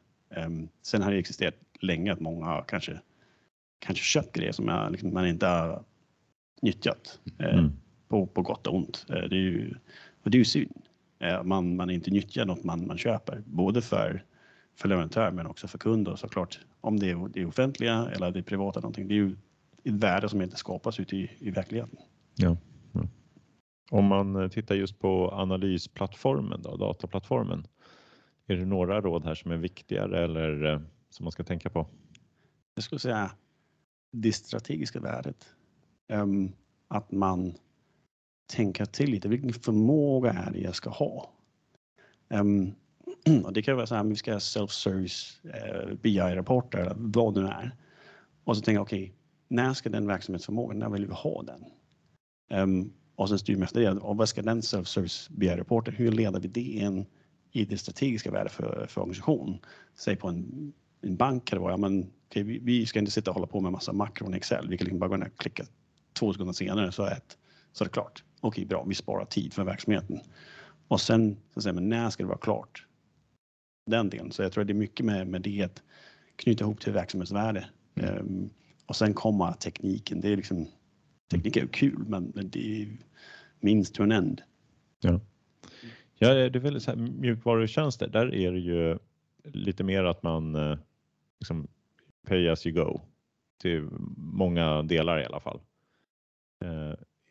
Um, 0.47 0.69
sen 0.83 1.03
har 1.03 1.13
det 1.13 1.19
existerat 1.19 1.55
länge 1.81 2.13
att 2.13 2.21
många 2.21 2.47
har 2.47 2.65
kanske 2.69 3.01
kanske 3.83 4.05
köpt 4.05 4.37
grejer 4.37 4.53
som 4.53 4.69
jag, 4.69 4.93
liksom, 4.93 5.15
man 5.15 5.27
inte 5.27 5.47
har 5.47 5.85
nyttjat 6.63 7.21
eh, 7.39 7.59
mm. 7.59 7.73
på, 8.09 8.27
på 8.27 8.43
gott 8.43 8.67
och 8.67 8.75
ont. 8.75 9.07
Eh, 9.09 9.15
det 9.15 9.37
är 9.37 9.41
ju, 9.41 9.75
och 10.23 10.31
det 10.31 10.37
är 10.37 10.39
ju 10.39 10.45
synd. 10.45 10.83
Eh, 11.23 11.43
man, 11.43 11.77
man 11.77 11.91
inte 11.91 12.11
nyttjar 12.11 12.45
något 12.45 12.65
man, 12.65 12.87
man 12.87 12.99
köper, 12.99 13.43
både 13.47 13.83
för, 13.83 14.25
för 14.77 14.89
leverantör 14.89 15.31
men 15.31 15.47
också 15.47 15.69
för 15.69 15.79
kunder 15.79 16.17
såklart. 16.17 16.61
Om 16.81 16.99
det 16.99 17.11
är 17.11 17.29
det 17.29 17.47
offentliga 17.47 18.09
eller 18.15 18.31
det 18.31 18.39
är 18.39 18.43
privata 18.43 18.81
någonting. 18.81 19.09
Det 19.09 19.15
är 19.15 19.17
ju 19.17 19.37
ett 19.85 19.95
värde 19.95 20.29
som 20.29 20.43
inte 20.43 20.57
skapas 20.57 21.01
ute 21.01 21.17
i, 21.17 21.31
i 21.39 21.51
verkligheten. 21.51 21.99
Ja. 22.35 22.57
ja. 22.93 23.01
Om 23.91 24.05
man 24.05 24.37
eh, 24.37 24.49
tittar 24.49 24.75
just 24.75 24.99
på 24.99 25.31
analysplattformen, 25.31 26.63
då, 26.63 26.77
dataplattformen. 26.77 27.67
Är 28.47 28.57
det 28.57 28.65
några 28.65 29.01
råd 29.01 29.25
här 29.25 29.35
som 29.35 29.51
är 29.51 29.57
viktigare 29.57 30.25
eller 30.25 30.65
eh, 30.73 30.81
som 31.11 31.25
man 31.25 31.33
ska 31.33 31.45
tänka 31.45 31.71
på? 31.71 31.87
Jag 32.75 32.85
skulle 32.85 32.99
säga 32.99 33.31
det 34.13 34.33
strategiska 34.33 35.01
värdet. 35.01 35.47
Um, 36.09 36.53
att 36.89 37.13
man 37.13 37.55
tänka 38.53 38.87
till 38.87 39.11
lite. 39.11 39.29
Vilken 39.29 39.53
förmåga 39.53 40.33
är 40.33 40.51
det 40.51 40.59
jag 40.59 40.75
ska 40.75 40.91
ha? 40.91 41.31
Um, 42.29 42.75
och 43.45 43.53
det 43.53 43.63
kan 43.63 43.77
vara 43.77 43.87
så 43.87 43.95
här, 43.95 44.05
vi 44.05 44.17
ska 44.17 44.33
ha 44.33 44.39
self-service 44.39 45.41
eh, 45.55 45.89
uh, 45.89 45.95
BI-rapporter 45.95 46.79
eller 46.79 46.95
vad 46.97 47.35
det 47.35 47.41
nu 47.41 47.47
är. 47.47 47.77
Och 48.45 48.57
så 48.57 48.63
tänker 48.63 48.77
jag, 48.77 48.83
okej, 48.83 49.03
okay, 49.03 49.13
när 49.49 49.75
ska 49.75 49.91
den 49.91 50.07
verksamhetsförmågan, 50.07 50.79
när 50.79 50.89
vill 50.89 51.07
vi 51.07 51.15
ha 51.15 51.43
den? 51.43 51.65
Um, 52.61 52.93
och 53.17 53.29
sen 53.29 53.39
styr 53.39 53.57
man 53.57 53.63
efter 53.63 53.81
det. 53.81 53.91
Och 53.91 54.17
vad 54.17 54.29
ska 54.29 54.43
den 54.43 54.61
self-service 54.61 55.31
BI-rapporten, 55.31 55.95
hur 55.95 56.13
leder 56.13 56.41
vi 56.41 56.49
det 56.49 56.61
in 56.61 57.07
i 57.53 57.65
det 57.65 57.79
strategiska 57.79 58.31
värdet 58.31 58.53
för, 58.53 58.87
för 58.89 59.01
organisation? 59.01 59.59
Säg 59.95 60.17
på 60.17 60.29
en, 60.29 60.73
en 61.01 61.17
bank 61.17 61.45
kan 61.45 61.59
det 61.59 61.63
vara, 61.63 61.77
men 61.77 62.11
okay, 62.29 62.43
vi, 62.43 62.59
vi, 62.59 62.87
ska 62.87 62.99
inte 62.99 63.13
sitta 63.13 63.31
och 63.31 63.35
hålla 63.35 63.47
på 63.47 63.61
med 63.61 63.73
massa 63.73 63.93
makron 63.93 64.35
i 64.35 64.37
Excel. 64.37 64.69
Vi 64.69 64.79
kan 64.79 64.85
liksom 64.85 64.99
bara 64.99 65.09
gå 65.09 65.15
in 65.15 65.23
och 65.23 65.37
klicka 65.37 65.65
två 66.13 66.33
sekunder 66.33 66.53
senare 66.53 66.93
så 66.93 67.03
är, 67.03 67.13
ett, 67.13 67.39
så 67.73 67.85
är 67.85 67.89
det 67.89 67.93
klart. 67.93 68.25
Okej, 68.45 68.67
bra, 68.67 68.85
vi 68.85 68.95
sparar 68.95 69.25
tid 69.25 69.53
för 69.53 69.65
verksamheten. 69.65 70.21
Och 70.89 71.01
sen 71.01 71.37
så 71.55 71.61
säger 71.61 71.75
man 71.75 71.89
när 71.89 72.11
ska 72.11 72.23
det 72.23 72.29
vara 72.29 72.39
klart? 72.39 72.87
Den 73.87 74.11
delen. 74.11 74.33
Så 74.33 74.43
jag 74.43 74.53
tror 74.53 74.63
att 74.63 74.69
det 74.69 74.73
är 74.73 74.75
mycket 74.75 75.07
med, 75.07 75.27
med 75.27 75.43
det 75.43 75.63
att 75.63 75.83
knyta 76.37 76.65
ihop 76.65 76.81
till 76.81 76.93
verksamhetsvärde. 76.93 77.69
Mm. 77.95 78.19
Um, 78.19 78.51
och 78.87 78.97
sen 78.97 79.15
kommer 79.15 79.53
tekniken. 79.53 80.21
Det 80.21 80.33
är 80.33 80.37
liksom, 80.37 80.67
teknik 81.31 81.57
är 81.57 81.61
ju 81.61 81.69
kul, 81.69 82.05
men, 82.09 82.33
men 82.35 82.51
det 82.51 82.83
är 82.83 82.89
minst 83.61 83.95
to 83.95 84.03
an 84.03 84.13
end. 84.13 84.43
Ja. 85.01 85.21
Ja, 86.19 86.35
det 86.35 86.59
är 86.59 86.61
väl 86.61 86.81
så 86.81 86.91
här, 86.91 86.99
mjukvarutjänster, 86.99 88.09
där 88.09 88.35
är 88.35 88.53
det 88.53 88.59
ju 88.59 88.99
lite 89.45 89.85
mer 89.85 90.05
att 90.05 90.23
man 90.23 90.55
eh, 90.55 90.79
liksom 91.41 91.69
pay 92.27 92.49
as 92.49 92.67
you 92.67 92.85
go 92.85 93.01
till 93.61 93.89
många 94.17 94.83
delar 94.83 95.21
i 95.21 95.25
alla 95.25 95.41
fall. 95.41 95.61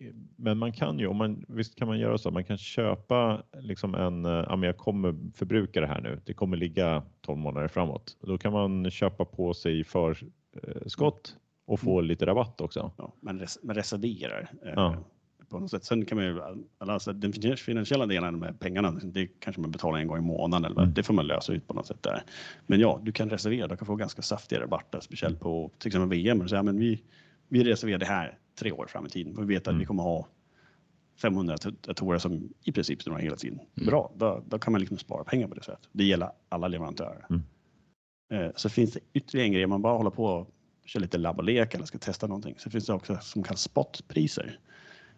Eh, 0.02 0.14
men 0.36 0.58
man 0.58 0.72
kan 0.72 1.00
ju, 1.00 1.08
om 1.08 1.18
man, 1.18 1.46
visst 1.48 1.76
kan 1.76 1.88
man 1.88 2.00
göra 2.00 2.18
så, 2.18 2.32
man 2.32 2.44
kan 2.44 2.58
köpa 2.58 3.44
liksom 3.54 3.96
en, 3.96 4.26
eh, 4.26 4.32
ja 4.32 4.56
men 4.56 4.68
jag 4.68 4.78
kommer 4.78 5.16
förbruka 5.36 5.82
det 5.82 5.88
här 5.88 6.02
nu, 6.02 6.22
det 6.26 6.34
kommer 6.34 6.58
ligga 6.58 7.04
12 7.22 7.40
månader 7.40 7.68
framåt. 7.68 8.18
Då 8.22 8.38
kan 8.38 8.54
man 8.54 8.92
köpa 8.92 9.26
på 9.26 9.54
sig 9.54 9.84
förskott 9.84 11.36
och 11.66 11.80
få 11.80 12.00
mm. 12.00 12.08
lite 12.08 12.26
rabatt 12.26 12.62
också. 12.62 12.92
Ja, 12.98 13.14
man, 13.22 13.40
res, 13.40 13.60
man 13.64 13.76
reserverar. 13.76 14.52
Ja 14.76 15.04
på 15.52 15.60
något 15.60 15.72
sätt. 15.72 15.86
Sen 15.86 16.06
kan 16.06 16.18
man 16.18 16.26
ju, 16.26 16.42
alltså 16.78 17.14
den 17.14 17.34
finansiella 17.58 18.06
delen 18.06 18.40
med 18.40 18.60
pengarna, 18.60 18.92
det 18.92 19.28
kanske 19.40 19.62
man 19.62 19.72
betalar 19.72 20.00
en 20.00 20.08
gång 20.08 20.18
i 20.18 20.22
månaden 20.22 20.72
eller 20.72 20.82
mm. 20.82 20.94
det 20.94 21.04
får 21.04 21.14
man 21.14 21.28
lösa 21.28 21.54
ut 21.54 21.68
på 21.68 21.74
något 21.74 21.88
sätt 21.88 22.04
där. 22.04 22.24
Men 22.68 22.80
ja, 22.80 23.00
du 23.04 23.12
kan 23.12 23.30
reservera, 23.30 23.68
du 23.68 23.78
kan 23.78 23.86
få 23.86 23.96
ganska 23.96 24.22
saftiga 24.22 24.62
rabatter, 24.62 25.00
speciellt 25.00 25.40
på 25.40 25.72
till 25.78 25.88
exempel 25.88 26.10
VM. 26.10 26.48
Så, 26.48 26.56
ja, 26.56 26.64
men 26.64 26.80
vi, 26.80 27.04
vi 27.48 27.64
reserverar 27.64 28.00
det 28.00 28.06
här 28.06 28.38
tre 28.62 28.72
år 28.72 28.86
fram 28.86 29.06
i 29.06 29.10
tiden, 29.10 29.36
vi 29.38 29.54
vet 29.54 29.62
att 29.62 29.68
mm. 29.68 29.80
vi 29.80 29.86
kommer 29.86 30.04
ha 30.04 30.28
500 31.22 31.58
datorer 31.82 32.20
som 32.20 32.50
i 32.64 32.72
princip 32.72 33.02
står 33.02 33.18
hela 33.18 33.36
tiden. 33.36 33.60
Mm. 33.60 33.88
Bra, 33.88 34.12
då, 34.16 34.44
då 34.48 34.60
kan 34.60 34.72
man 34.72 34.80
liksom 34.80 34.98
spara 34.98 35.24
pengar 35.24 35.48
på 35.48 35.56
det 35.56 35.64
sättet. 35.64 35.90
Det 35.92 36.04
gäller 36.04 36.32
alla 36.50 36.68
leverantörer. 36.68 37.26
Mm. 37.30 37.42
Eh, 38.34 38.52
så 38.56 38.70
finns 38.70 38.94
det 38.94 39.00
ytterligare 39.14 39.48
en 39.48 39.54
grej, 39.54 39.68
man 39.68 39.82
bara 39.82 39.98
håller 39.98 40.10
på 40.10 40.26
och 40.26 40.50
kör 40.86 41.00
lite 41.00 41.18
labb 41.18 41.38
och 41.38 41.44
lek 41.44 41.74
eller 41.74 41.86
ska 41.86 41.98
testa 41.98 42.28
någonting, 42.28 42.56
så 42.58 42.70
finns 42.70 42.86
det 42.86 42.94
också 42.94 43.18
som 43.22 43.44
kallas 43.44 43.62
spotpriser. 43.62 44.60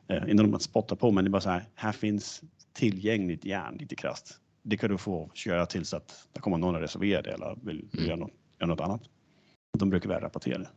Eh, 0.08 0.30
inte 0.30 0.44
något 0.44 0.56
att 0.56 0.62
spotta 0.62 0.96
på, 0.96 1.12
men 1.12 1.24
det 1.24 1.28
är 1.28 1.32
bara 1.32 1.42
så 1.42 1.50
här, 1.50 1.64
här 1.76 1.92
finns 1.92 2.44
tillgängligt 2.74 3.46
järn 3.46 3.78
lite 3.78 3.96
krasst. 3.96 4.40
Det 4.62 4.78
kan 4.78 4.90
du 4.90 4.98
få 4.98 5.32
köra 5.34 5.66
tills 5.66 5.94
att 5.94 6.28
det 6.32 6.40
kommer 6.40 6.58
någon 6.58 6.76
och 6.76 6.82
reserverar 6.82 7.24
det 7.24 7.32
eller 7.32 7.58
vill, 7.64 7.90
mm. 7.94 8.06
göra, 8.06 8.16
något, 8.16 8.32
göra 8.60 8.68
något 8.68 8.82
annat. 8.82 9.02
De 9.78 9.90
brukar 9.90 10.10
väl 10.10 10.22
rapportera 10.22 10.58
det. 10.58 10.70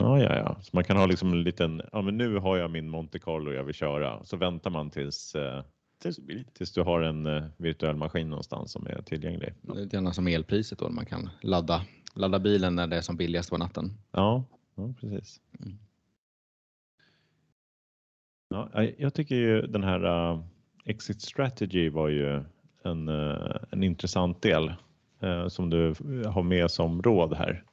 Ja, 0.00 0.18
ja, 0.18 0.36
ja, 0.36 0.56
så 0.62 0.70
man 0.72 0.84
kan 0.84 0.96
ha 0.96 1.06
liksom 1.06 1.32
en 1.32 1.42
liten, 1.42 1.82
ja 1.92 2.02
men 2.02 2.18
nu 2.18 2.38
har 2.38 2.56
jag 2.56 2.70
min 2.70 2.88
Monte 2.88 3.18
Carlo 3.18 3.52
jag 3.52 3.64
vill 3.64 3.74
köra, 3.74 4.24
så 4.24 4.36
väntar 4.36 4.70
man 4.70 4.90
tills 4.90 5.34
eh, 5.34 5.62
Tills 6.52 6.72
du 6.72 6.82
har 6.82 7.02
en 7.02 7.26
eh, 7.26 7.44
virtuell 7.56 7.96
maskin 7.96 8.30
någonstans 8.30 8.72
som 8.72 8.86
är 8.86 9.02
tillgänglig. 9.02 9.54
Det 9.62 9.80
är 9.80 9.86
grann 9.86 10.14
som 10.14 10.26
elpriset 10.26 10.78
då, 10.78 10.88
man 10.88 11.06
kan 11.06 11.30
ladda, 11.42 11.84
ladda 12.14 12.38
bilen 12.38 12.74
när 12.74 12.86
det 12.86 12.96
är 12.96 13.00
som 13.00 13.16
billigast 13.16 13.50
på 13.50 13.58
natten. 13.58 13.92
Ja, 14.12 14.44
ja 14.74 14.94
precis. 15.00 15.40
Mm. 15.60 15.78
Ja, 18.48 18.84
jag 18.98 19.14
tycker 19.14 19.34
ju 19.34 19.62
den 19.62 19.84
här 19.84 20.32
uh, 20.32 20.44
Exit 20.84 21.22
Strategy 21.22 21.88
var 21.88 22.08
ju 22.08 22.44
en, 22.82 23.08
uh, 23.08 23.56
en 23.70 23.82
intressant 23.82 24.42
del 24.42 24.72
uh, 25.22 25.48
som 25.48 25.70
du 25.70 25.94
har 26.26 26.42
med 26.42 26.70
som 26.70 27.02
råd 27.02 27.34
här. 27.34 27.64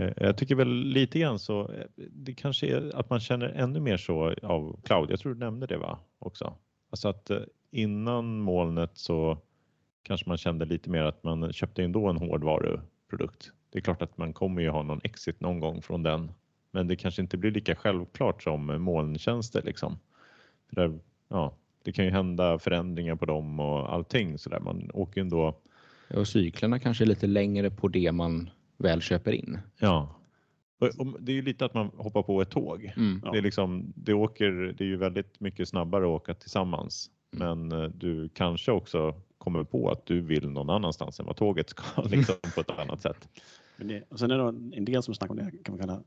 Eh, 0.00 0.12
jag 0.16 0.36
tycker 0.36 0.54
väl 0.54 0.68
lite 0.68 1.18
grann 1.18 1.38
så, 1.38 1.60
eh, 1.60 1.84
det 1.96 2.32
kanske 2.32 2.66
är 2.66 2.96
att 2.96 3.10
man 3.10 3.20
känner 3.20 3.48
ännu 3.48 3.80
mer 3.80 3.96
så 3.96 4.34
av 4.42 4.80
cloud. 4.82 5.10
Jag 5.10 5.20
tror 5.20 5.34
du 5.34 5.40
nämnde 5.40 5.66
det 5.66 5.76
va 5.76 5.98
också? 6.18 6.54
Alltså 6.90 7.08
att 7.08 7.30
eh, 7.30 7.38
innan 7.70 8.40
molnet 8.40 8.90
så 8.94 9.38
kanske 10.02 10.28
man 10.28 10.38
kände 10.38 10.64
lite 10.64 10.90
mer 10.90 11.02
att 11.02 11.24
man 11.24 11.52
köpte 11.52 11.82
ändå 11.82 12.08
en 12.08 12.16
hårdvaruprodukt. 12.16 13.52
Det 13.70 13.78
är 13.78 13.82
klart 13.82 14.02
att 14.02 14.18
man 14.18 14.32
kommer 14.32 14.62
ju 14.62 14.68
ha 14.68 14.82
någon 14.82 15.00
exit 15.04 15.40
någon 15.40 15.60
gång 15.60 15.82
från 15.82 16.02
den 16.02 16.32
men 16.70 16.88
det 16.88 16.96
kanske 16.96 17.22
inte 17.22 17.36
blir 17.36 17.50
lika 17.50 17.74
självklart 17.76 18.42
som 18.42 18.82
molntjänster 18.82 19.62
liksom. 19.62 19.98
För 20.68 20.76
där, 20.76 20.98
ja, 21.28 21.56
det 21.82 21.92
kan 21.92 22.04
ju 22.04 22.10
hända 22.10 22.58
förändringar 22.58 23.16
på 23.16 23.26
dem 23.26 23.60
och 23.60 23.92
allting 23.92 24.38
så 24.38 24.50
där. 24.50 24.60
Man 24.60 24.90
åker 24.94 25.20
ju 25.20 25.22
ändå. 25.22 25.56
Och 26.14 26.28
cyklerna 26.28 26.78
kanske 26.78 27.04
är 27.04 27.06
lite 27.06 27.26
längre 27.26 27.70
på 27.70 27.88
det 27.88 28.12
man 28.12 28.50
väl 28.80 29.00
köper 29.00 29.32
in. 29.32 29.58
Ja, 29.78 30.20
det 31.20 31.32
är 31.32 31.36
ju 31.36 31.42
lite 31.42 31.64
att 31.64 31.74
man 31.74 31.90
hoppar 31.96 32.22
på 32.22 32.42
ett 32.42 32.50
tåg. 32.50 32.92
Mm. 32.96 33.20
Det, 33.32 33.38
är 33.38 33.42
liksom, 33.42 33.92
det, 33.96 34.14
åker, 34.14 34.50
det 34.78 34.84
är 34.84 34.88
ju 34.88 34.96
väldigt 34.96 35.40
mycket 35.40 35.68
snabbare 35.68 36.04
att 36.04 36.08
åka 36.08 36.34
tillsammans. 36.34 37.10
Mm. 37.36 37.68
Men 37.68 37.82
eh, 37.82 37.88
du 37.88 38.28
kanske 38.28 38.72
också 38.72 39.14
kommer 39.38 39.64
på 39.64 39.90
att 39.90 40.06
du 40.06 40.20
vill 40.20 40.48
någon 40.48 40.70
annanstans 40.70 41.20
än 41.20 41.26
vad 41.26 41.36
tåget 41.36 41.70
ska, 41.70 42.02
liksom, 42.08 42.34
på 42.54 42.60
ett 42.60 42.78
annat 42.78 43.02
sätt. 43.02 43.28
Men 43.76 43.88
det, 43.88 44.02
och 44.08 44.18
sen 44.18 44.30
är 44.30 44.38
det 44.38 44.76
en 44.76 44.84
del 44.84 45.02
som 45.02 45.14
snackar 45.14 45.30
om 45.30 45.36
det, 45.36 45.50
kan 45.64 45.76
man 45.76 45.86
kalla 45.86 46.02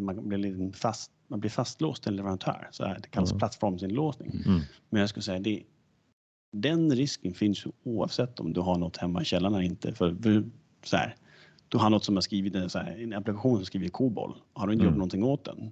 man 0.00 0.28
blir, 0.28 0.72
fast, 0.72 1.10
man 1.28 1.40
blir 1.40 1.50
fastlåst 1.50 2.02
till 2.02 2.12
en 2.12 2.16
leverantör. 2.16 2.68
Så 2.70 2.84
här, 2.84 2.98
det 3.02 3.08
kallas 3.08 3.30
mm. 3.30 3.38
plattformsinlåsning. 3.38 4.30
Mm. 4.46 4.60
Men 4.90 5.00
jag 5.00 5.08
skulle 5.08 5.22
säga 5.22 5.38
det, 5.38 5.62
den 6.52 6.92
risken 6.92 7.34
finns 7.34 7.66
ju 7.66 7.70
oavsett 7.82 8.40
om 8.40 8.52
du 8.52 8.60
har 8.60 8.78
något 8.78 8.96
hemma 8.96 9.22
i 9.22 9.24
källaren 9.24 9.54
eller 9.54 9.64
inte. 9.64 9.92
För, 9.92 10.14
för 10.22 10.44
så 10.82 10.96
här, 10.96 11.16
du 11.74 11.78
har 11.78 11.90
något 11.90 12.04
som 12.04 12.14
har 12.16 12.22
skrivit 12.22 12.54
en, 12.54 12.70
så 12.70 12.78
här, 12.78 13.02
en 13.02 13.12
applikation 13.12 13.56
som 13.56 13.66
skriver 13.66 13.88
COBOL. 13.88 14.34
Har 14.52 14.66
du 14.66 14.72
inte 14.72 14.82
mm. 14.82 14.92
gjort 14.92 14.98
någonting 14.98 15.24
åt 15.24 15.44
den? 15.44 15.70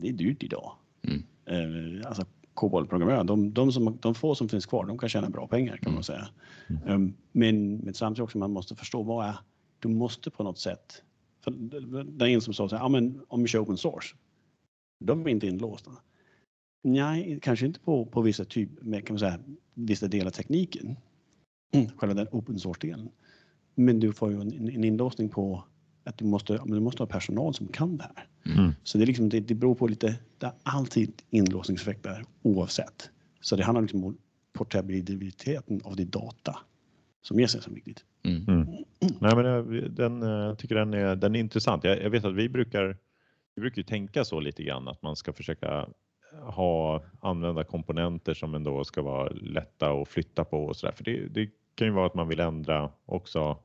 Det 0.00 0.08
är 0.08 0.12
dyrt 0.12 0.42
idag. 0.42 0.72
Mm. 1.02 1.22
Eh, 1.46 2.06
alltså 2.06 2.24
COBOL-programmerare, 2.54 3.24
de, 3.24 3.54
de, 3.54 3.72
som, 3.72 3.98
de 4.00 4.14
få 4.14 4.34
som 4.34 4.48
finns 4.48 4.66
kvar, 4.66 4.86
de 4.86 4.98
kan 4.98 5.08
tjäna 5.08 5.30
bra 5.30 5.46
pengar 5.46 5.76
kan 5.76 5.92
man 5.92 5.92
mm. 5.92 6.02
säga. 6.02 6.28
Mm. 6.68 6.88
Um, 6.88 7.14
men, 7.32 7.76
men 7.76 7.94
samtidigt 7.94 8.24
också 8.24 8.38
man 8.38 8.52
måste 8.52 8.74
förstå 8.76 9.02
vad 9.02 9.26
är, 9.26 9.34
du 9.78 9.88
måste 9.88 10.30
på 10.30 10.42
något 10.42 10.58
sätt 10.58 11.02
för 11.44 11.50
det 12.04 12.24
är 12.24 12.28
en 12.28 12.40
som 12.40 12.54
sa 12.54 12.68
så 12.68 12.76
här, 12.76 12.84
ja, 12.84 12.88
men 12.88 13.20
om 13.28 13.42
vi 13.42 13.48
kör 13.48 13.58
open 13.58 13.76
source, 13.76 14.16
de 15.04 15.26
är 15.26 15.30
inte 15.30 15.46
inlåsta. 15.46 15.90
Nej, 16.84 17.38
kanske 17.42 17.66
inte 17.66 17.80
på, 17.80 18.06
på 18.06 18.22
vissa, 18.22 18.44
typ, 18.44 18.82
med, 18.82 19.06
kan 19.06 19.14
man 19.14 19.18
säga, 19.18 19.38
vissa 19.74 20.08
delar 20.08 20.26
av 20.26 20.30
tekniken, 20.30 20.96
själva 21.96 22.14
den 22.14 22.28
open 22.32 22.58
source-delen. 22.58 23.08
Men 23.74 24.00
du 24.00 24.12
får 24.12 24.30
ju 24.30 24.40
en, 24.40 24.68
en 24.68 24.84
inlåsning 24.84 25.28
på 25.28 25.64
att 26.04 26.18
du 26.18 26.24
måste, 26.24 26.60
du 26.64 26.80
måste 26.80 27.02
ha 27.02 27.06
personal 27.06 27.54
som 27.54 27.66
kan 27.68 27.96
det 27.96 28.10
här. 28.14 28.26
Mm. 28.54 28.72
Så 28.82 28.98
det, 28.98 29.04
är 29.04 29.06
liksom, 29.06 29.28
det, 29.28 29.40
det 29.40 29.54
beror 29.54 29.74
på 29.74 29.86
lite, 29.86 30.18
det 30.38 30.46
är 30.46 30.52
alltid 30.62 31.12
inlåsningseffekter 31.30 32.24
oavsett. 32.42 33.10
Så 33.40 33.56
det 33.56 33.64
handlar 33.64 33.82
liksom 33.82 34.04
om 34.04 34.16
portabiliteten 34.52 35.80
av 35.84 35.96
din 35.96 36.10
data 36.10 36.58
som 37.22 37.40
jag 37.40 37.50
ser 37.50 37.60
som 37.60 37.74
viktigt. 37.74 38.04
Mm. 38.22 38.44
Mm. 38.48 38.66
Nej, 39.20 39.36
men 39.36 39.44
jag, 39.44 39.90
den, 39.90 40.22
jag 40.22 40.50
eh, 40.50 40.56
tycker 40.56 40.74
den 40.74 40.94
är, 40.94 41.16
den 41.16 41.34
är 41.34 41.40
intressant. 41.40 41.84
Jag, 41.84 42.02
jag, 42.02 42.10
vet 42.10 42.24
att 42.24 42.34
vi 42.34 42.48
brukar, 42.48 42.96
vi 43.54 43.60
brukar 43.60 43.82
tänka 43.82 44.24
så 44.24 44.40
lite 44.40 44.62
grann 44.62 44.88
att 44.88 45.02
man 45.02 45.16
ska 45.16 45.32
försöka 45.32 45.88
ha 46.40 47.02
använda 47.20 47.64
komponenter 47.64 48.34
som 48.34 48.54
ändå 48.54 48.84
ska 48.84 49.02
vara 49.02 49.28
lätta 49.28 49.90
att 49.90 50.08
flytta 50.08 50.44
på 50.44 50.64
och 50.64 50.76
så 50.76 50.86
där. 50.86 50.92
För 50.92 51.04
det, 51.04 51.28
det 51.28 51.50
kan 51.74 51.86
ju 51.86 51.92
vara 51.92 52.06
att 52.06 52.14
man 52.14 52.28
vill 52.28 52.40
ändra 52.40 52.90
också 53.06 53.58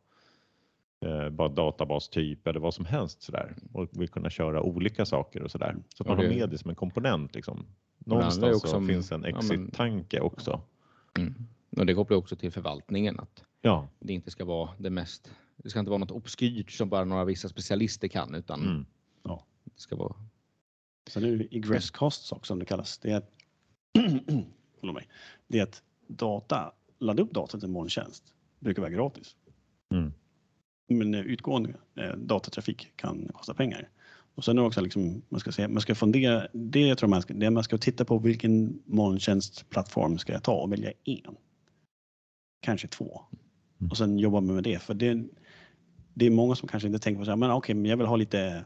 eh, 1.06 1.30
bara 1.30 1.48
databastyp 1.48 2.48
eller 2.48 2.60
vad 2.60 2.74
som 2.74 2.86
helst 2.86 3.22
så 3.22 3.32
där 3.32 3.56
och 3.74 3.90
vill 3.92 4.10
kunna 4.10 4.30
köra 4.30 4.62
olika 4.62 5.06
saker 5.06 5.44
och 5.44 5.52
så 5.52 5.58
där. 5.58 5.76
Så 5.96 6.04
att 6.04 6.08
man 6.08 6.18
har 6.18 6.28
med 6.28 6.50
det 6.50 6.58
som 6.58 6.70
en 6.70 6.76
komponent 6.76 7.36
liksom. 7.36 7.66
Någonstans 7.98 8.62
så 8.62 8.86
finns 8.86 9.12
en 9.12 9.26
exit-tanke 9.26 10.20
också. 10.20 10.62
Mm. 11.18 11.34
Och 11.78 11.86
det 11.86 11.94
kopplar 11.94 12.18
också 12.18 12.36
till 12.36 12.52
förvaltningen 12.52 13.20
att 13.20 13.44
ja. 13.62 13.88
det 14.00 14.14
inte 14.14 14.32
ska 14.32 14.46
vara 14.46 14.70
det 14.78 14.90
mest. 14.90 15.32
Det 15.58 15.70
ska 15.70 15.80
inte 15.80 15.90
vara 15.90 16.00
något 16.00 16.12
obskyrt 16.12 16.72
som 16.72 16.90
bara 16.90 17.06
några 17.06 17.26
vissa 17.26 17.50
specialister 17.50 18.08
kan 18.08 18.36
utan 18.36 18.62
mm. 18.62 18.86
ja. 19.24 19.46
det 19.64 19.80
ska 19.80 19.96
vara. 19.96 20.16
Sen 21.08 21.24
är 21.24 21.32
det 21.32 21.56
egress 21.56 21.92
costs 21.92 22.32
också 22.32 22.52
som 22.52 22.60
det 22.60 22.66
kallas. 22.66 22.98
Det 22.98 23.12
är 23.12 23.24
mig, 24.94 25.08
det 25.48 25.60
är 25.60 25.64
att 25.64 25.84
data, 26.08 26.72
ladda 27.00 27.24
upp 27.24 27.34
data 27.34 27.60
till 27.60 27.70
molntjänst 27.70 28.24
brukar 28.60 28.82
vara 28.82 28.92
gratis. 28.92 29.36
Mm. 29.94 30.14
Men 30.90 31.14
eh, 31.14 31.22
utgående 31.22 31.74
eh, 31.96 32.16
datatrafik 32.18 32.92
kan 32.96 33.30
kosta 33.34 33.54
pengar. 33.54 33.90
Och 34.36 34.44
sen 34.44 34.58
är 34.58 34.62
det 34.62 34.68
också 34.68 34.82
liksom, 34.82 35.22
man 35.30 35.40
ska 35.40 35.52
säga, 35.52 35.68
man 35.68 35.82
ska 35.82 35.96
fundera, 35.96 36.48
det 36.54 36.88
jag 36.88 36.98
tror 36.98 37.10
man 37.10 37.22
ska, 37.22 37.34
det 37.34 37.50
man 37.50 37.64
ska 37.64 37.78
titta 37.78 38.06
på 38.06 38.18
vilken 38.18 38.82
molntjänstplattform 38.86 40.18
ska 40.18 40.34
jag 40.34 40.44
ta 40.44 40.54
och 40.54 40.72
välja 40.72 40.92
en. 41.04 41.36
Kanske 42.62 42.88
två. 42.88 43.22
Mm. 43.80 43.92
Och 43.92 43.98
sen 43.98 44.20
jobba 44.20 44.42
med 44.42 44.64
det. 44.64 44.80
För 44.80 44.94
det, 44.94 45.24
det 46.14 46.26
är 46.26 46.30
många 46.30 46.56
som 46.56 46.68
kanske 46.68 46.88
inte 46.88 47.00
tänker 47.00 47.20
på 47.20 47.26
så 47.26 47.32
här, 47.32 47.36
men 47.36 47.52
okej, 47.52 47.76
men 47.76 47.86
jag 47.86 47.98
vill 47.98 48.08
ha 48.08 48.16
lite, 48.16 48.66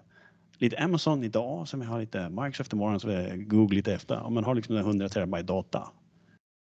lite 0.57 0.77
Amazon 0.77 1.23
idag, 1.23 1.67
sen 1.67 1.81
jag 1.81 1.87
ha 1.87 1.99
lite 1.99 2.29
Microsoft 2.29 2.73
imorgon, 2.73 2.99
så 2.99 3.07
Google 3.35 3.75
lite 3.75 3.93
efter. 3.93 4.19
Om 4.19 4.33
man 4.33 4.43
har 4.43 4.55
liksom 4.55 4.75
100 4.75 5.09
terabyte 5.09 5.43
data. 5.43 5.89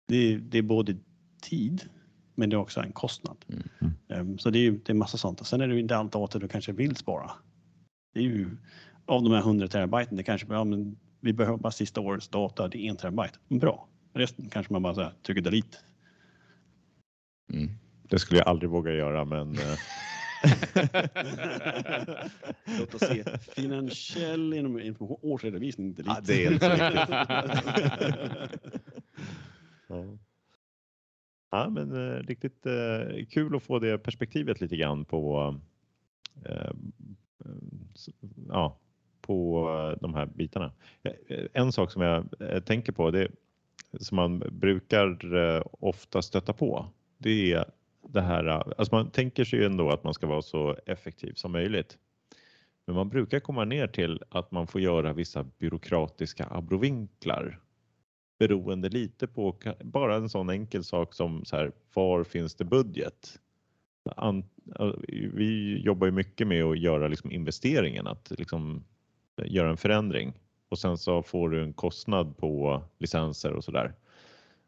Det, 0.07 0.37
det 0.37 0.57
är 0.57 0.61
både 0.61 0.97
tid, 1.45 1.89
men 2.35 2.49
det 2.49 2.55
är 2.55 2.59
också 2.59 2.81
en 2.81 2.91
kostnad. 2.91 3.37
Mm. 3.49 3.63
Ehm, 4.09 4.37
Så 4.37 4.49
det 4.49 4.59
är 4.59 4.63
ju 4.63 4.77
det 4.77 4.91
är 4.91 4.93
massa 4.93 5.17
sånt. 5.17 5.41
Och 5.41 5.47
sen 5.47 5.61
är 5.61 5.67
det 5.67 5.73
ju 5.73 5.79
inte 5.79 5.97
allt 5.97 6.11
data 6.11 6.39
du 6.39 6.47
kanske 6.47 6.71
vill 6.71 6.95
spara. 6.95 7.31
Det 8.13 8.19
är 8.19 8.23
ju 8.23 8.57
av 9.05 9.23
de 9.23 9.31
här 9.31 9.39
100 9.39 9.67
terabyten, 9.67 10.17
det 10.17 10.23
kanske 10.23 10.47
ja, 10.49 10.63
men 10.63 10.97
vi 11.19 11.33
behöver 11.33 11.57
bara 11.57 11.71
sista 11.71 12.01
årets 12.01 12.27
data, 12.27 12.67
det 12.67 12.77
är 12.77 12.89
en 12.89 12.97
terabyte. 12.97 13.39
Bra. 13.47 13.87
Resten 14.13 14.49
kanske 14.49 14.73
man 14.73 14.81
bara 14.81 14.95
så 14.95 15.01
här, 15.01 15.13
trycker 15.25 15.41
delete. 15.41 15.77
Mm. 17.53 17.69
Det 18.09 18.19
skulle 18.19 18.39
jag 18.39 18.47
aldrig 18.47 18.69
våga 18.69 18.91
göra, 18.91 19.25
men 19.25 19.53
eh, 19.53 19.59
Låt 22.79 22.93
oss 22.93 23.01
se. 23.01 23.23
Finansiell 23.55 24.53
information, 24.53 25.17
årsredovisning, 25.21 25.93
delete. 25.93 26.11
ja, 26.15 26.21
det 26.25 26.45
är 26.45 26.51
inte 26.53 26.65
så 26.65 26.71
viktigt. 26.71 27.09
ja 29.87 30.17
ja, 31.55 31.69
men 31.69 31.91
eh, 31.91 32.19
riktigt 32.19 32.65
eh, 32.65 33.25
kul 33.29 33.55
att 33.55 33.63
få 33.63 33.79
det 33.79 33.97
perspektivet 33.97 34.61
lite 34.61 34.75
grann 34.75 35.05
på 35.05 35.55
eh, 36.45 36.51
eh 36.51 36.71
ja, 38.49 38.77
på 39.21 39.95
de 40.01 40.13
här 40.13 40.25
bitarna. 40.25 40.71
Eh, 41.03 41.45
en 41.53 41.71
sak 41.71 41.91
som 41.91 42.01
jag 42.01 42.25
eh, 42.39 42.59
tänker 42.59 42.91
på, 42.91 43.11
det 43.11 43.27
som 43.99 44.15
man 44.15 44.43
brukar 44.51 45.35
eh, 45.35 45.63
ofta 45.71 46.21
stöta 46.21 46.53
på, 46.53 46.85
det 47.17 47.53
är 47.53 47.65
det 48.09 48.21
här, 48.21 48.45
alltså 48.45 48.95
man 48.95 49.09
tänker 49.09 49.45
sig 49.45 49.59
ju 49.59 49.65
ändå 49.65 49.89
att 49.89 50.03
man 50.03 50.13
ska 50.13 50.27
vara 50.27 50.41
så 50.41 50.75
effektiv 50.85 51.33
som 51.33 51.51
möjligt. 51.51 51.97
Men 52.85 52.95
man 52.95 53.09
brukar 53.09 53.39
komma 53.39 53.65
ner 53.65 53.87
till 53.87 54.23
att 54.29 54.51
man 54.51 54.67
får 54.67 54.81
göra 54.81 55.13
vissa 55.13 55.43
byråkratiska 55.43 56.47
abrovinklar 56.51 57.59
beroende 58.37 58.89
lite 58.89 59.27
på 59.27 59.55
bara 59.83 60.15
en 60.15 60.29
sån 60.29 60.49
enkel 60.49 60.83
sak 60.83 61.13
som 61.13 61.45
så 61.45 61.55
här, 61.55 61.71
var 61.93 62.23
finns 62.23 62.55
det 62.55 62.65
budget? 62.65 63.39
An, 64.15 64.43
eh, 64.79 64.91
vi 65.33 65.81
jobbar 65.81 66.07
ju 66.07 66.11
mycket 66.11 66.47
med 66.47 66.63
att 66.63 66.79
göra 66.79 67.07
liksom 67.07 67.31
investeringen, 67.31 68.07
att 68.07 68.31
liksom 68.37 68.83
eh, 69.37 69.51
göra 69.51 69.69
en 69.69 69.77
förändring 69.77 70.33
och 70.69 70.79
sen 70.79 70.97
så 70.97 71.23
får 71.23 71.49
du 71.49 71.63
en 71.63 71.73
kostnad 71.73 72.37
på 72.37 72.83
licenser 72.97 73.53
och 73.53 73.63
så 73.63 73.71
där. 73.71 73.93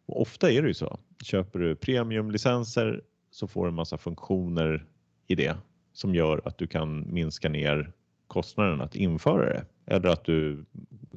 Och 0.06 0.22
ofta 0.22 0.52
är 0.52 0.62
det 0.62 0.68
ju 0.68 0.74
så. 0.74 1.00
Köper 1.24 1.60
du 1.60 1.76
premiumlicenser 1.76 3.02
så 3.32 3.48
får 3.48 3.64
du 3.64 3.70
en 3.70 3.76
massa 3.76 3.98
funktioner 3.98 4.86
i 5.28 5.36
det 5.36 5.58
som 5.94 6.16
gör 6.16 6.42
att 6.46 6.58
du 6.58 6.68
kan 6.68 7.14
minska 7.14 7.50
ner 7.50 7.94
kostnaden 8.28 8.82
att 8.82 8.96
införa 8.96 9.46
det 9.46 9.66
eller 9.86 10.10
att 10.10 10.26
du 10.26 10.66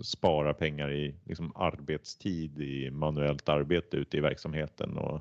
sparar 0.02 0.52
pengar 0.52 0.92
i 0.92 1.14
liksom 1.24 1.52
arbetstid 1.54 2.60
i 2.60 2.90
manuellt 2.90 3.48
arbete 3.48 3.96
ute 3.96 4.16
i 4.16 4.20
verksamheten 4.20 4.98
och 4.98 5.20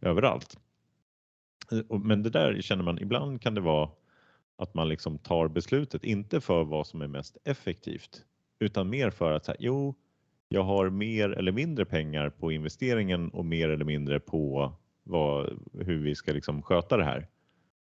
överallt. 0.00 0.58
Men 1.88 2.22
det 2.22 2.30
där 2.30 2.60
känner 2.60 2.82
man 2.82 2.98
ibland 2.98 3.42
kan 3.42 3.54
det 3.54 3.60
vara 3.60 3.90
att 4.56 4.74
man 4.74 4.88
liksom 4.88 5.18
tar 5.18 5.48
beslutet, 5.48 6.04
inte 6.04 6.40
för 6.40 6.64
vad 6.64 6.86
som 6.86 7.02
är 7.02 7.06
mest 7.08 7.36
effektivt, 7.44 8.24
utan 8.58 8.90
mer 8.90 9.10
för 9.10 9.32
att 9.32 9.44
säga, 9.44 9.56
jo, 9.58 9.94
jag 10.48 10.62
har 10.62 10.90
mer 10.90 11.30
eller 11.30 11.52
mindre 11.52 11.84
pengar 11.84 12.30
på 12.30 12.52
investeringen 12.52 13.30
och 13.30 13.44
mer 13.44 13.68
eller 13.68 13.84
mindre 13.84 14.20
på 14.20 14.72
vad, 15.02 15.60
hur 15.72 15.98
vi 15.98 16.14
ska 16.14 16.32
liksom 16.32 16.62
sköta 16.62 16.96
det 16.96 17.04
här. 17.04 17.28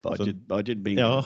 Budget, 0.02 0.36
budget 0.36 0.78
bingo. 0.78 1.02
Ja, 1.02 1.26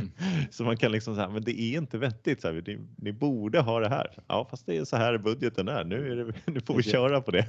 så 0.50 0.64
man 0.64 0.76
kan 0.76 0.92
liksom 0.92 1.14
säga, 1.14 1.28
men 1.28 1.42
det 1.42 1.60
är 1.60 1.78
inte 1.78 1.98
vettigt. 1.98 2.40
Så 2.40 2.48
här, 2.48 2.62
ni, 2.66 2.78
ni 2.96 3.12
borde 3.12 3.60
ha 3.60 3.80
det 3.80 3.88
här. 3.88 4.18
Ja, 4.26 4.46
fast 4.50 4.66
det 4.66 4.76
är 4.76 4.84
så 4.84 4.96
här 4.96 5.18
budgeten 5.18 5.68
är. 5.68 5.84
Nu, 5.84 6.12
är 6.12 6.16
det, 6.16 6.32
nu 6.52 6.60
får 6.60 6.74
vi 6.74 6.82
köra 6.82 7.20
på 7.20 7.30
det. 7.30 7.46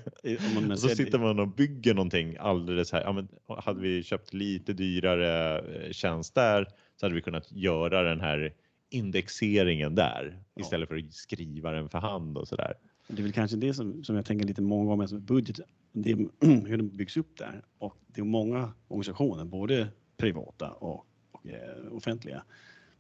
Man 0.56 0.78
så 0.78 0.90
sitter 0.90 1.20
man 1.20 1.40
och 1.40 1.48
bygger 1.48 1.94
någonting 1.94 2.38
alldeles 2.40 2.92
här. 2.92 3.02
Ja, 3.02 3.12
men 3.12 3.28
hade 3.48 3.82
vi 3.82 4.04
köpt 4.04 4.34
lite 4.34 4.74
dyrare 4.74 5.60
eh, 5.60 5.92
tjänst 5.92 6.36
där 6.36 6.68
så 6.96 7.06
hade 7.06 7.16
vi 7.16 7.22
kunnat 7.22 7.52
göra 7.52 8.04
den 8.04 8.22
här 8.22 8.54
indexeringen 8.90 9.96
där 9.96 10.40
Ja. 10.56 10.62
istället 10.62 10.90
för 10.90 10.98
att 10.98 11.14
skriva 11.14 11.72
den 11.72 11.90
för 11.90 11.98
hand 12.00 12.38
och 12.38 12.48
så 12.48 12.56
där. 12.56 12.74
Det 13.08 13.22
är 13.22 13.24
väl 13.24 13.34
kanske 13.34 13.58
det 13.58 13.74
som, 13.74 14.04
som 14.04 14.16
jag 14.16 14.26
tänker 14.26 14.48
lite 14.48 14.62
många 14.62 14.86
gånger 14.86 15.08
med 15.14 15.22
budget, 15.22 15.60
det 15.92 16.12
är 16.12 16.18
hur 16.68 16.78
den 16.78 16.98
byggs 16.98 17.18
upp 17.18 17.38
där. 17.38 17.62
Och 17.78 17.98
det 18.08 18.22
är 18.22 18.26
många 18.26 18.74
organisationer, 18.88 19.46
både 19.46 19.88
privata 20.22 20.70
och, 20.70 21.06
och 21.32 21.48
eh, 21.48 21.94
offentliga. 21.94 22.44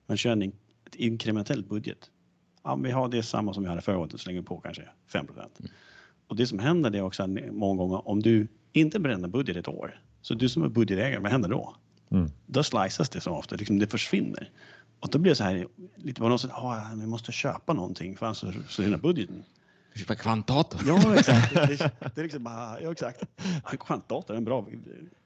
Man 0.08 0.18
kör 0.18 0.32
en, 0.32 0.44
ett 0.86 0.96
inkrementellt 0.96 1.70
budget. 1.70 2.12
Ja, 2.64 2.76
vi 2.76 2.92
har 2.92 3.10
det 3.10 3.24
samma 3.24 3.54
som 3.54 3.64
vi 3.64 3.70
hade 3.70 3.82
förra 3.82 3.98
året 3.98 4.14
och 4.14 4.20
slänger 4.20 4.42
på 4.42 4.58
kanske 4.58 4.84
5 5.08 5.28
Och 6.28 6.36
det 6.36 6.48
som 6.48 6.60
händer 6.60 6.90
det 6.90 6.98
är 6.98 7.02
också 7.02 7.24
att 7.24 7.30
många 7.52 7.78
gånger 7.78 8.08
om 8.08 8.22
du 8.22 8.48
inte 8.72 9.00
bränner 9.00 9.28
budget 9.28 9.58
ett 9.58 9.68
år, 9.68 10.02
så 10.22 10.34
du 10.34 10.50
som 10.50 10.64
är 10.64 10.70
budgetägare, 10.70 11.20
vad 11.20 11.32
händer 11.32 11.50
då? 11.50 11.76
Mm. 12.12 12.30
Då 12.46 12.64
sliceas 12.64 13.10
det 13.10 13.22
så 13.22 13.32
ofta, 13.32 13.56
liksom 13.56 13.80
det 13.80 13.88
försvinner. 13.88 14.50
Och 15.00 15.10
då 15.10 15.20
blir 15.20 15.32
det 15.32 15.36
så 15.36 15.44
här, 15.44 15.68
lite 15.96 16.22
på 16.22 16.30
något 16.30 16.42
sätt, 16.42 16.52
ah, 16.54 16.92
vi 16.96 17.08
måste 17.08 17.32
köpa 17.32 17.74
någonting 17.74 18.18
för 18.18 18.26
annars 18.26 18.38
så, 18.38 18.54
så 18.70 18.82
rinner 18.82 18.98
budgeten. 18.98 19.44
Köpa 19.96 20.16
kvantdator. 20.16 20.82
Ja, 20.86 21.16
exakt. 21.20 21.54
Det, 21.54 21.66
det, 21.66 21.92
det 22.16 22.22
är 22.22 22.24
liksom 22.24 22.44
bara, 22.44 22.82
ja, 22.82 22.92
exakt. 22.92 23.24
Ja, 23.64 23.70
Kvantdator 23.70 24.34
är 24.34 24.38
en 24.38 24.46
bra, 24.46 24.68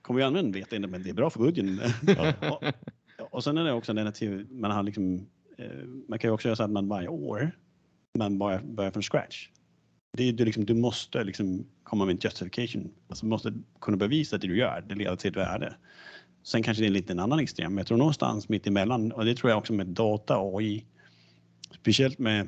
kommer 0.01 0.17
vi 0.17 0.23
använda 0.23 0.59
vet 0.59 0.71
jag 0.71 0.77
inte, 0.77 0.87
men 0.87 1.03
det 1.03 1.09
är 1.09 1.13
bra 1.13 1.29
för 1.29 1.39
budgeten. 1.39 1.81
och, 2.51 2.63
och 3.31 3.43
sen 3.43 3.57
är 3.57 3.63
det 3.63 3.73
också 3.73 3.93
den 3.93 4.07
att 4.07 4.21
man 4.49 4.71
har 4.71 4.83
liksom, 4.83 5.27
eh, 5.57 5.85
man 6.09 6.19
kan 6.19 6.27
ju 6.27 6.33
också 6.33 6.47
göra 6.47 6.55
så 6.55 6.63
att 6.63 6.71
man 6.71 6.87
varje 6.87 7.07
år, 7.07 7.51
man 8.17 8.39
börjar, 8.39 8.61
börjar 8.61 8.91
från 8.91 9.03
scratch. 9.03 9.49
Det 10.17 10.23
är 10.23 10.27
ju 10.27 10.45
liksom, 10.45 10.65
du 10.65 10.73
måste 10.73 11.23
liksom 11.23 11.65
komma 11.83 12.05
med 12.05 12.13
en 12.13 12.19
justification, 12.23 12.91
alltså 13.09 13.25
du 13.25 13.29
måste 13.29 13.53
kunna 13.81 13.97
bevisa 13.97 14.35
att 14.35 14.41
det 14.41 14.47
du 14.47 14.57
gör, 14.57 14.85
det 14.87 14.95
leder 14.95 15.15
till 15.15 15.29
ett 15.29 15.37
värde. 15.37 15.75
Sen 16.43 16.63
kanske 16.63 16.83
det 16.83 16.87
är 16.87 16.91
lite 16.91 17.13
en 17.13 17.19
annan 17.19 17.39
extrem, 17.39 17.73
men 17.73 17.77
jag 17.77 17.87
tror 17.87 17.97
någonstans 17.97 18.49
mitt 18.49 18.67
emellan, 18.67 19.11
och 19.11 19.25
det 19.25 19.35
tror 19.35 19.49
jag 19.49 19.57
också 19.57 19.73
med 19.73 19.87
data 19.87 20.37
och 20.37 20.61
AI, 20.61 20.85
speciellt 21.81 22.19
med 22.19 22.47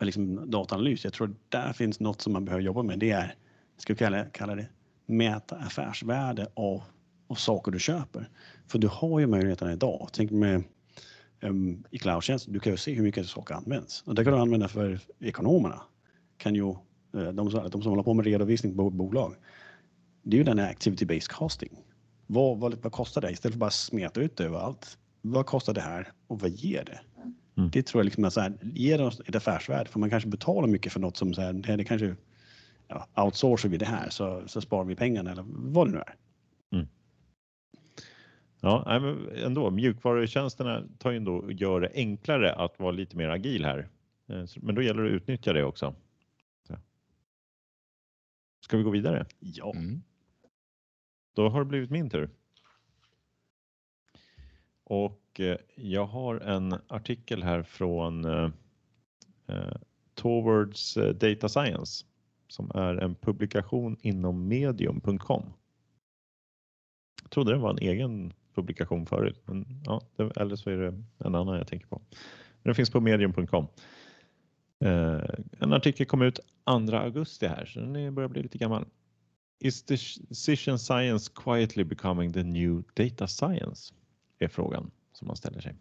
liksom 0.00 0.50
dataanalys. 0.50 1.04
Jag 1.04 1.12
tror 1.12 1.34
där 1.48 1.72
finns 1.72 2.00
något 2.00 2.20
som 2.20 2.32
man 2.32 2.44
behöver 2.44 2.64
jobba 2.64 2.82
med. 2.82 2.98
Det 2.98 3.10
är, 3.10 3.34
ska 3.76 3.92
vi 3.92 3.98
kalla, 3.98 4.24
kalla 4.24 4.54
det, 4.54 4.68
mäta 5.06 5.56
affärsvärde 5.56 6.46
av, 6.54 6.82
av 7.26 7.34
saker 7.34 7.72
du 7.72 7.78
köper. 7.78 8.28
För 8.66 8.78
du 8.78 8.88
har 8.88 9.20
ju 9.20 9.26
möjligheterna 9.26 9.72
idag. 9.72 10.08
Tänk 10.12 10.30
med 10.30 10.62
um, 11.42 11.84
i 11.90 11.98
cloudtjänst, 11.98 12.46
du 12.52 12.60
kan 12.60 12.72
ju 12.72 12.76
se 12.76 12.92
hur 12.94 13.02
mycket 13.02 13.26
saker 13.26 13.54
används. 13.54 14.02
Och 14.06 14.14
det 14.14 14.24
kan 14.24 14.32
du 14.32 14.38
använda 14.38 14.68
för 14.68 15.00
ekonomerna. 15.20 15.82
Kan 16.36 16.54
ju, 16.54 16.70
eh, 16.70 17.28
de, 17.32 17.50
som- 17.50 17.70
de 17.70 17.82
som 17.82 17.90
håller 17.90 18.02
på 18.02 18.14
med 18.14 18.24
redovisning 18.24 18.76
på 18.76 18.90
bolag. 18.90 19.34
Det 20.22 20.36
är 20.36 20.38
ju 20.38 20.44
den 20.44 20.58
här 20.58 20.72
activity-based 20.74 21.28
costing. 21.32 21.72
Vad, 22.26 22.58
vad, 22.58 22.74
vad 22.82 22.92
kostar 22.92 23.20
det? 23.20 23.30
Istället 23.30 23.54
för 23.54 23.58
bara 23.60 23.70
smeta 23.70 24.20
ut 24.20 24.36
det 24.36 24.44
överallt. 24.44 24.98
Vad 25.22 25.46
kostar 25.46 25.74
det 25.74 25.80
här 25.80 26.12
och 26.26 26.40
vad 26.40 26.50
ger 26.50 26.84
det? 26.84 27.00
Mm. 27.56 27.70
Det 27.70 27.82
tror 27.82 28.00
jag 28.00 28.04
liksom 28.04 28.24
är 28.24 28.30
så 28.30 28.40
här, 28.40 28.58
ger 28.62 29.02
oss 29.02 29.20
ett 29.26 29.34
affärsvärde 29.34 29.90
för 29.90 29.98
man 29.98 30.10
kanske 30.10 30.28
betalar 30.28 30.68
mycket 30.68 30.92
för 30.92 31.00
något 31.00 31.16
som 31.16 31.34
så 31.34 31.40
här, 31.40 31.52
det, 31.52 31.84
kanske 31.84 32.16
ja, 32.88 33.06
outsourcar 33.24 33.68
vi 33.68 33.76
det 33.76 33.86
här 33.86 34.10
så, 34.10 34.42
så 34.46 34.60
sparar 34.60 34.84
vi 34.84 34.94
pengarna 34.94 35.32
eller 35.32 35.44
vad 35.46 35.86
det 35.86 35.92
nu 35.92 35.98
är. 35.98 36.14
Ja, 38.60 38.84
nej, 38.86 39.00
men 39.00 39.28
ändå, 39.28 39.70
mjukvarutjänsterna 39.70 40.84
tar 40.98 41.10
ju 41.10 41.16
ändå 41.16 41.36
och 41.36 41.52
gör 41.52 41.80
det 41.80 41.90
enklare 41.94 42.54
att 42.54 42.78
vara 42.78 42.90
lite 42.90 43.16
mer 43.16 43.28
agil 43.28 43.64
här. 43.64 43.88
Eh, 44.26 44.44
Men 44.56 44.74
då 44.74 44.82
gäller 44.82 45.02
det 45.02 45.08
att 45.08 45.22
utnyttja 45.22 45.52
det 45.52 45.64
också. 45.64 45.94
Så. 46.66 46.76
Ska 48.60 48.76
vi 48.76 48.82
gå 48.82 48.90
vidare? 48.90 49.26
Ja. 49.38 49.72
Mm. 49.74 50.02
Då 51.34 51.48
har 51.48 51.58
det 51.58 51.64
blivit 51.64 51.90
min 51.90 52.10
tur. 52.10 52.30
Och 54.84 55.22
Eh, 55.40 55.56
jag 55.74 56.06
har 56.06 56.40
en 56.40 56.74
artikel 56.88 57.42
här 57.42 57.62
från 57.62 58.24
eh, 58.24 58.50
eh 59.48 59.76
Towards 60.14 60.96
eh, 60.96 61.14
Data 61.14 61.48
Science 61.48 62.04
som 62.48 62.70
är 62.74 62.94
en 62.94 63.14
publikation 63.14 63.96
inom 64.00 64.48
medium.com. 64.48 65.52
Jag 67.22 67.30
trodde 67.30 67.52
det 67.52 67.58
var 67.58 67.70
en 67.70 67.78
egen 67.78 68.32
publikation 68.54 69.06
förut, 69.06 69.42
men 69.44 69.82
ja, 69.84 70.00
det, 70.16 70.36
eller 70.36 70.56
så 70.56 70.70
är 70.70 70.76
det 70.76 71.02
en 71.18 71.34
annan 71.34 71.58
jag 71.58 71.68
tänker 71.68 71.86
på. 71.86 72.02
Men 72.10 72.62
den 72.62 72.74
finns 72.74 72.90
på 72.90 73.00
medium.com. 73.00 73.66
Eh, 74.84 75.20
en 75.58 75.72
artikel 75.72 76.06
kom 76.06 76.22
ut 76.22 76.40
2 76.88 76.96
augusti 76.96 77.46
här, 77.46 77.66
så 77.66 77.80
den 77.80 78.14
börjar 78.14 78.28
bli 78.28 78.42
lite 78.42 78.58
gammal. 78.58 78.86
Is 79.58 79.82
decision 79.82 80.78
science 80.78 81.32
quietly 81.34 81.84
becoming 81.84 82.32
the 82.32 82.42
new 82.42 82.82
data 82.94 83.26
science? 83.26 83.94
Är 84.38 84.48
frågan 84.48 84.90
som 85.16 85.26
man 85.26 85.36
ställer 85.36 85.60
sig. 85.60 85.74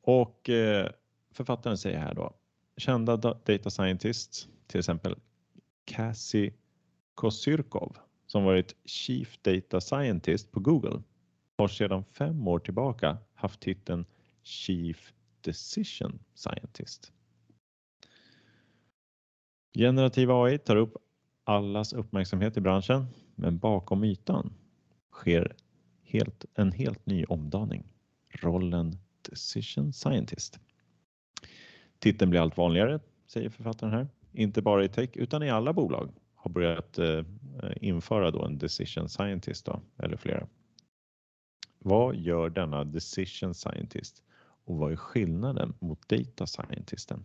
Och 0.00 0.48
eh, 0.48 0.90
författaren 1.30 1.78
säger 1.78 1.98
här 1.98 2.14
då, 2.14 2.34
kända 2.76 3.16
data 3.16 3.70
scientists, 3.70 4.48
till 4.66 4.78
exempel 4.78 5.16
Cassie 5.84 6.54
Kosyrkov 7.14 7.96
som 8.26 8.44
varit 8.44 8.76
Chief 8.84 9.38
Data 9.42 9.80
Scientist 9.80 10.52
på 10.52 10.60
Google 10.60 11.02
har 11.58 11.68
sedan 11.68 12.04
fem 12.04 12.48
år 12.48 12.58
tillbaka 12.58 13.18
haft 13.34 13.60
titeln 13.60 14.04
Chief 14.42 15.12
Decision 15.40 16.18
Scientist. 16.34 17.12
Generativ 19.74 20.30
AI 20.30 20.58
tar 20.58 20.76
upp 20.76 20.96
allas 21.44 21.92
uppmärksamhet 21.92 22.56
i 22.56 22.60
branschen, 22.60 23.06
men 23.34 23.58
bakom 23.58 24.04
ytan 24.04 24.52
sker 25.12 25.56
helt, 26.12 26.44
en 26.54 26.72
helt 26.72 27.06
ny 27.06 27.24
omdaning. 27.24 27.84
Rollen 28.28 28.98
Decision 29.30 29.92
Scientist. 29.92 30.60
Titeln 31.98 32.30
blir 32.30 32.40
allt 32.40 32.56
vanligare, 32.56 33.00
säger 33.26 33.50
författaren 33.50 33.92
här. 33.92 34.08
Inte 34.32 34.62
bara 34.62 34.84
i 34.84 34.88
tech 34.88 35.10
utan 35.14 35.42
i 35.42 35.50
alla 35.50 35.72
bolag 35.72 36.10
har 36.34 36.50
börjat 36.50 36.98
eh, 36.98 37.22
införa 37.76 38.30
då 38.30 38.44
en 38.44 38.58
Decision 38.58 39.08
Scientist 39.08 39.66
då, 39.66 39.82
eller 39.98 40.16
flera. 40.16 40.46
Vad 41.78 42.16
gör 42.16 42.50
denna 42.50 42.84
Decision 42.84 43.54
Scientist 43.54 44.22
och 44.64 44.76
vad 44.76 44.92
är 44.92 44.96
skillnaden 44.96 45.74
mot 45.78 46.08
Data 46.08 46.46
Scientisten? 46.46 47.24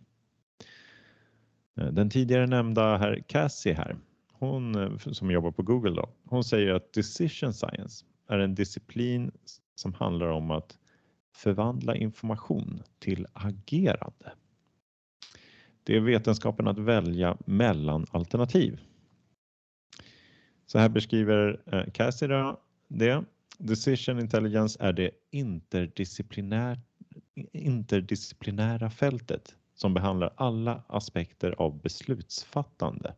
Eh, 1.76 1.86
den 1.86 2.10
tidigare 2.10 2.46
nämnda 2.46 2.96
herr 2.96 3.22
Cassie 3.26 3.74
här, 3.74 3.96
hon 4.32 4.74
eh, 4.74 4.96
som 4.98 5.30
jobbar 5.30 5.50
på 5.50 5.62
Google 5.62 5.90
då, 5.90 6.08
hon 6.24 6.44
säger 6.44 6.74
att 6.74 6.92
Decision 6.92 7.52
Science 7.54 8.04
är 8.28 8.38
en 8.38 8.54
disciplin 8.54 9.32
som 9.74 9.94
handlar 9.94 10.26
om 10.26 10.50
att 10.50 10.78
förvandla 11.34 11.96
information 11.96 12.82
till 12.98 13.26
agerande. 13.32 14.32
Det 15.84 15.96
är 15.96 16.00
vetenskapen 16.00 16.68
att 16.68 16.78
välja 16.78 17.36
mellan 17.46 18.06
alternativ. 18.10 18.80
Så 20.66 20.78
här 20.78 20.88
beskriver 20.88 21.62
eh, 21.66 21.84
det. 22.88 23.24
Decision 23.58 24.20
intelligence 24.20 24.78
är 24.80 24.92
det 24.92 25.10
interdisciplinär, 25.30 26.80
interdisciplinära 27.52 28.90
fältet 28.90 29.56
som 29.74 29.94
behandlar 29.94 30.32
alla 30.36 30.82
aspekter 30.86 31.54
av 31.58 31.82
beslutsfattande. 31.82 33.14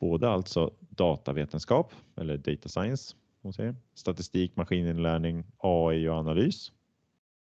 Både 0.00 0.28
alltså 0.28 0.74
datavetenskap 0.80 1.92
eller 2.16 2.36
data 2.36 2.68
science, 2.68 3.16
säger, 3.50 3.76
statistik, 3.94 4.56
maskininlärning, 4.56 5.44
AI 5.58 6.08
och 6.08 6.14
analys 6.14 6.72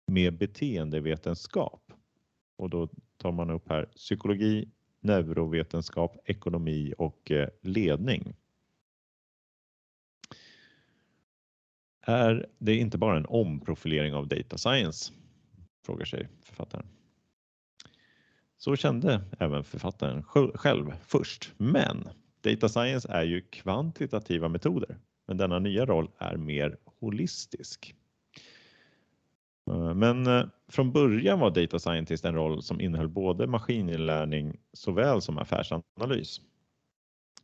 med 0.07 0.37
beteendevetenskap. 0.37 1.91
Och 2.55 2.69
då 2.69 2.89
tar 3.17 3.31
man 3.31 3.49
upp 3.49 3.69
här 3.69 3.85
psykologi, 3.85 4.69
neurovetenskap, 4.99 6.17
ekonomi 6.25 6.93
och 6.97 7.31
eh, 7.31 7.49
ledning. 7.61 8.35
Är 12.01 12.49
det 12.57 12.75
inte 12.75 12.97
bara 12.97 13.17
en 13.17 13.25
omprofilering 13.25 14.13
av 14.13 14.27
data 14.27 14.57
science? 14.57 15.13
Frågar 15.85 16.05
sig 16.05 16.27
författaren. 16.41 16.87
Så 18.57 18.75
kände 18.75 19.21
även 19.39 19.63
författaren 19.63 20.23
själv 20.55 20.93
först, 21.05 21.53
men 21.57 22.09
data 22.41 22.69
science 22.69 23.11
är 23.11 23.23
ju 23.23 23.41
kvantitativa 23.41 24.49
metoder, 24.49 24.97
men 25.27 25.37
denna 25.37 25.59
nya 25.59 25.85
roll 25.85 26.09
är 26.17 26.37
mer 26.37 26.77
holistisk. 26.99 27.95
Eh, 29.69 29.93
men 29.93 30.27
eh, 30.27 30.45
från 30.67 30.91
början 30.91 31.39
var 31.39 31.51
data 31.51 31.79
scientist 31.79 32.25
en 32.25 32.35
roll 32.35 32.63
som 32.63 32.81
innehöll 32.81 33.09
både 33.09 33.47
maskininlärning 33.47 34.57
såväl 34.73 35.21
som 35.21 35.37
affärsanalys. 35.37 36.41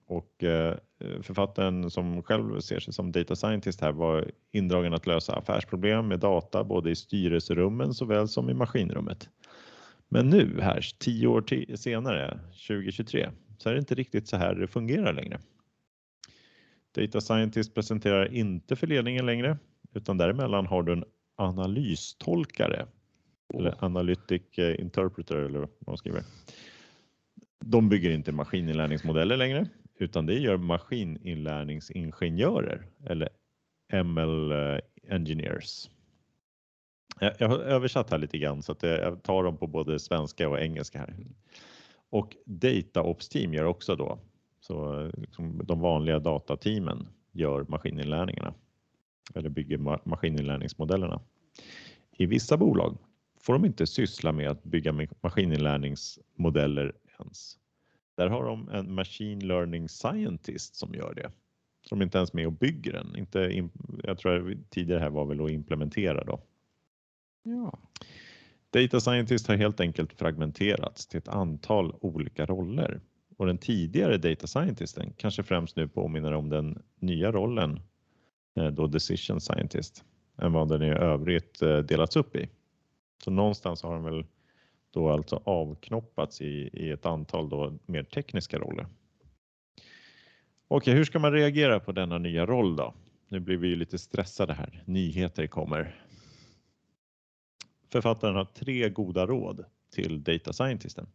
Och 0.07 0.43
eh, 0.43 0.77
författaren 1.21 1.89
som 1.89 2.23
själv 2.23 2.59
ser 2.59 2.79
sig 2.79 2.93
som 2.93 3.11
data 3.11 3.35
scientist 3.35 3.81
här 3.81 3.91
var 3.91 4.31
indragen 4.51 4.93
att 4.93 5.07
lösa 5.07 5.35
affärsproblem 5.35 6.07
med 6.07 6.19
data 6.19 6.63
både 6.63 6.91
i 6.91 6.95
styrelserummen 6.95 7.93
såväl 7.93 8.27
som 8.27 8.49
i 8.49 8.53
maskinrummet. 8.53 9.29
Men 10.09 10.29
nu 10.29 10.61
här, 10.61 10.85
tio 10.97 11.27
år 11.27 11.75
senare, 11.75 12.39
2023, 12.67 13.29
så 13.57 13.69
är 13.69 13.73
det 13.73 13.79
inte 13.79 13.95
riktigt 13.95 14.27
så 14.27 14.37
här 14.37 14.55
det 14.55 14.67
fungerar 14.67 15.13
längre. 15.13 15.39
Data 16.91 17.21
scientist 17.21 17.73
presenterar 17.73 18.33
inte 18.33 18.75
för 18.75 18.87
ledningen 18.87 19.25
längre, 19.25 19.57
utan 19.93 20.17
däremellan 20.17 20.65
har 20.65 20.83
du 20.83 20.93
en 20.93 21.03
analystolkare 21.35 22.87
eller 23.53 23.75
analytic 23.79 24.57
eh, 24.57 24.79
interpreter 24.79 25.35
eller 25.35 25.59
vad 25.59 25.69
man 25.87 25.97
skriver. 25.97 26.23
De 27.59 27.89
bygger 27.89 28.11
inte 28.11 28.31
maskininlärningsmodeller 28.31 29.37
längre 29.37 29.67
utan 29.99 30.25
det 30.25 30.39
gör 30.39 30.57
maskininlärningsingenjörer 30.57 32.87
eller 33.05 33.29
ML 34.03 34.51
eh, 34.51 34.79
engineers. 35.15 35.89
Jag 37.19 37.49
har 37.49 37.59
översatt 37.59 38.11
här 38.11 38.17
lite 38.17 38.37
grann 38.37 38.63
så 38.63 38.71
att 38.71 38.83
jag 38.83 39.23
tar 39.23 39.43
dem 39.43 39.57
på 39.57 39.67
både 39.67 39.99
svenska 39.99 40.49
och 40.49 40.59
engelska 40.59 40.99
här. 40.99 41.15
Och 42.09 42.35
DataOps 42.45 43.29
team 43.29 43.53
gör 43.53 43.65
också 43.65 43.95
då 43.95 44.19
så 44.69 45.11
liksom 45.17 45.61
de 45.63 45.79
vanliga 45.79 46.19
datateamen 46.19 47.07
gör 47.31 47.65
maskininlärningarna 47.69 48.53
eller 49.35 49.49
bygger 49.49 49.77
maskininlärningsmodellerna. 50.09 51.21
I 52.11 52.25
vissa 52.25 52.57
bolag 52.57 52.97
får 53.39 53.53
de 53.53 53.65
inte 53.65 53.87
syssla 53.87 54.31
med 54.31 54.49
att 54.49 54.63
bygga 54.63 55.07
maskininlärningsmodeller 55.21 56.93
ens. 57.19 57.57
Där 58.17 58.27
har 58.27 58.45
de 58.45 58.69
en 58.69 58.93
machine 58.93 59.47
learning 59.47 59.89
scientist 59.89 60.75
som 60.75 60.93
gör 60.93 61.13
det. 61.13 61.31
Så 61.81 61.95
de 61.95 62.01
är 62.01 62.05
inte 62.05 62.17
ens 62.17 62.33
med 62.33 62.47
och 62.47 62.53
bygger 62.53 62.93
den. 62.93 63.15
Inte, 63.15 63.69
jag 64.03 64.17
tror 64.17 64.51
att 64.51 64.69
tidigare 64.69 64.99
här 64.99 65.09
var 65.09 65.25
väl 65.25 65.45
att 65.45 65.51
implementera 65.51 66.23
då. 66.23 66.41
Ja. 67.43 67.79
Data 68.69 68.99
scientist 68.99 69.47
har 69.47 69.55
helt 69.55 69.79
enkelt 69.79 70.13
fragmenterats 70.13 71.07
till 71.07 71.17
ett 71.17 71.27
antal 71.27 71.95
olika 72.01 72.45
roller 72.45 73.01
och 73.39 73.45
den 73.45 73.57
tidigare 73.57 74.17
data 74.17 74.47
scientisten 74.47 75.13
kanske 75.17 75.43
främst 75.43 75.75
nu 75.75 75.87
påminner 75.87 76.33
om 76.33 76.49
den 76.49 76.83
nya 76.99 77.31
rollen 77.31 77.79
eh, 78.55 78.67
då 78.67 78.87
decision 78.87 79.41
scientist 79.41 80.03
än 80.37 80.53
vad 80.53 80.69
den 80.69 80.83
i 80.83 80.89
övrigt 80.89 81.61
eh, 81.61 81.77
delats 81.77 82.15
upp 82.15 82.35
i. 82.35 82.49
Så 83.23 83.31
någonstans 83.31 83.83
har 83.83 83.93
den 83.93 84.03
väl 84.03 84.25
då 84.91 85.09
alltså 85.09 85.41
avknoppats 85.45 86.41
i, 86.41 86.69
i 86.73 86.89
ett 86.89 87.05
antal 87.05 87.49
då 87.49 87.77
mer 87.85 88.03
tekniska 88.03 88.59
roller. 88.59 88.87
Okej, 90.67 90.93
hur 90.93 91.03
ska 91.03 91.19
man 91.19 91.33
reagera 91.33 91.79
på 91.79 91.91
denna 91.91 92.17
nya 92.17 92.45
roll 92.45 92.75
då? 92.75 92.93
Nu 93.27 93.39
blir 93.39 93.57
vi 93.57 93.67
ju 93.67 93.75
lite 93.75 93.97
stressade 93.97 94.53
här. 94.53 94.83
Nyheter 94.85 95.47
kommer. 95.47 96.01
Författaren 97.91 98.35
har 98.35 98.45
tre 98.45 98.89
goda 98.89 99.25
råd 99.25 99.65
till 99.91 100.23
data 100.23 100.53
scientisten. 100.53 101.07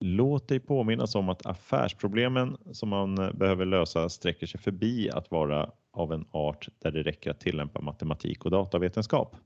Låt 0.00 0.48
dig 0.48 0.60
påminnas 0.60 1.14
om 1.14 1.28
att 1.28 1.46
affärsproblemen 1.46 2.56
som 2.72 2.88
man 2.88 3.18
eh, 3.18 3.32
behöver 3.32 3.64
lösa 3.64 4.08
sträcker 4.08 4.46
sig 4.46 4.60
förbi 4.60 5.10
att 5.10 5.30
vara 5.30 5.70
av 5.90 6.12
en 6.12 6.26
art 6.30 6.68
där 6.78 6.90
det 6.90 7.02
räcker 7.02 7.30
att 7.30 7.40
tillämpa 7.40 7.80
matematik 7.80 8.44
och 8.44 8.50
datavetenskap. 8.50 9.36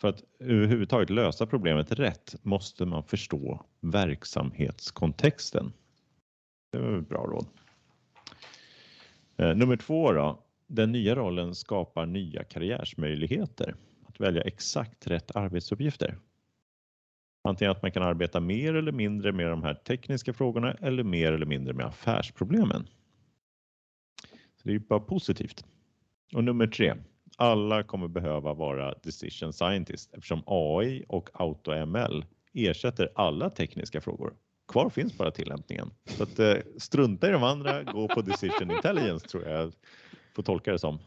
För 0.00 0.08
att 0.08 0.24
överhuvudtaget 0.38 1.10
lösa 1.10 1.46
problemet 1.46 1.92
rätt 1.92 2.34
måste 2.42 2.86
man 2.86 3.02
förstå 3.02 3.60
verksamhetskontexten. 3.80 5.72
Det 6.72 6.78
var 6.78 6.98
ett 6.98 7.08
bra 7.08 7.24
råd. 7.24 7.46
Eh, 9.36 9.56
nummer 9.56 9.76
två 9.76 10.12
då. 10.12 10.40
Den 10.66 10.92
nya 10.92 11.14
rollen 11.14 11.54
skapar 11.54 12.06
nya 12.06 12.44
karriärsmöjligheter. 12.44 13.74
Att 14.06 14.20
välja 14.20 14.42
exakt 14.42 15.06
rätt 15.06 15.36
arbetsuppgifter. 15.36 16.18
Antingen 17.48 17.72
att 17.72 17.82
man 17.82 17.92
kan 17.92 18.02
arbeta 18.02 18.40
mer 18.40 18.74
eller 18.74 18.92
mindre 18.92 19.32
med 19.32 19.46
de 19.46 19.62
här 19.62 19.74
tekniska 19.74 20.32
frågorna 20.32 20.72
eller 20.72 21.02
mer 21.02 21.32
eller 21.32 21.46
mindre 21.46 21.74
med 21.74 21.86
affärsproblemen. 21.86 22.88
Så 24.56 24.68
det 24.68 24.74
är 24.74 24.78
bara 24.78 25.00
positivt. 25.00 25.64
Och 26.34 26.44
nummer 26.44 26.66
tre. 26.66 26.94
Alla 27.36 27.82
kommer 27.82 28.08
behöva 28.08 28.54
vara 28.54 28.94
decision 28.94 29.52
scientist 29.52 30.14
eftersom 30.14 30.42
AI 30.46 31.04
och 31.08 31.30
AutoML 31.32 32.24
ersätter 32.52 33.08
alla 33.14 33.50
tekniska 33.50 34.00
frågor. 34.00 34.34
Kvar 34.68 34.90
finns 34.90 35.18
bara 35.18 35.30
tillämpningen. 35.30 35.90
Så 36.04 36.22
att, 36.22 36.38
eh, 36.38 36.54
strunta 36.78 37.28
i 37.28 37.32
de 37.32 37.42
andra, 37.42 37.82
gå 37.82 38.08
på 38.08 38.22
decision 38.22 38.70
intelligence 38.70 39.28
tror 39.28 39.48
jag 39.48 39.72
får 40.34 40.42
tolka 40.42 40.72
det 40.72 40.78
som. 40.78 40.98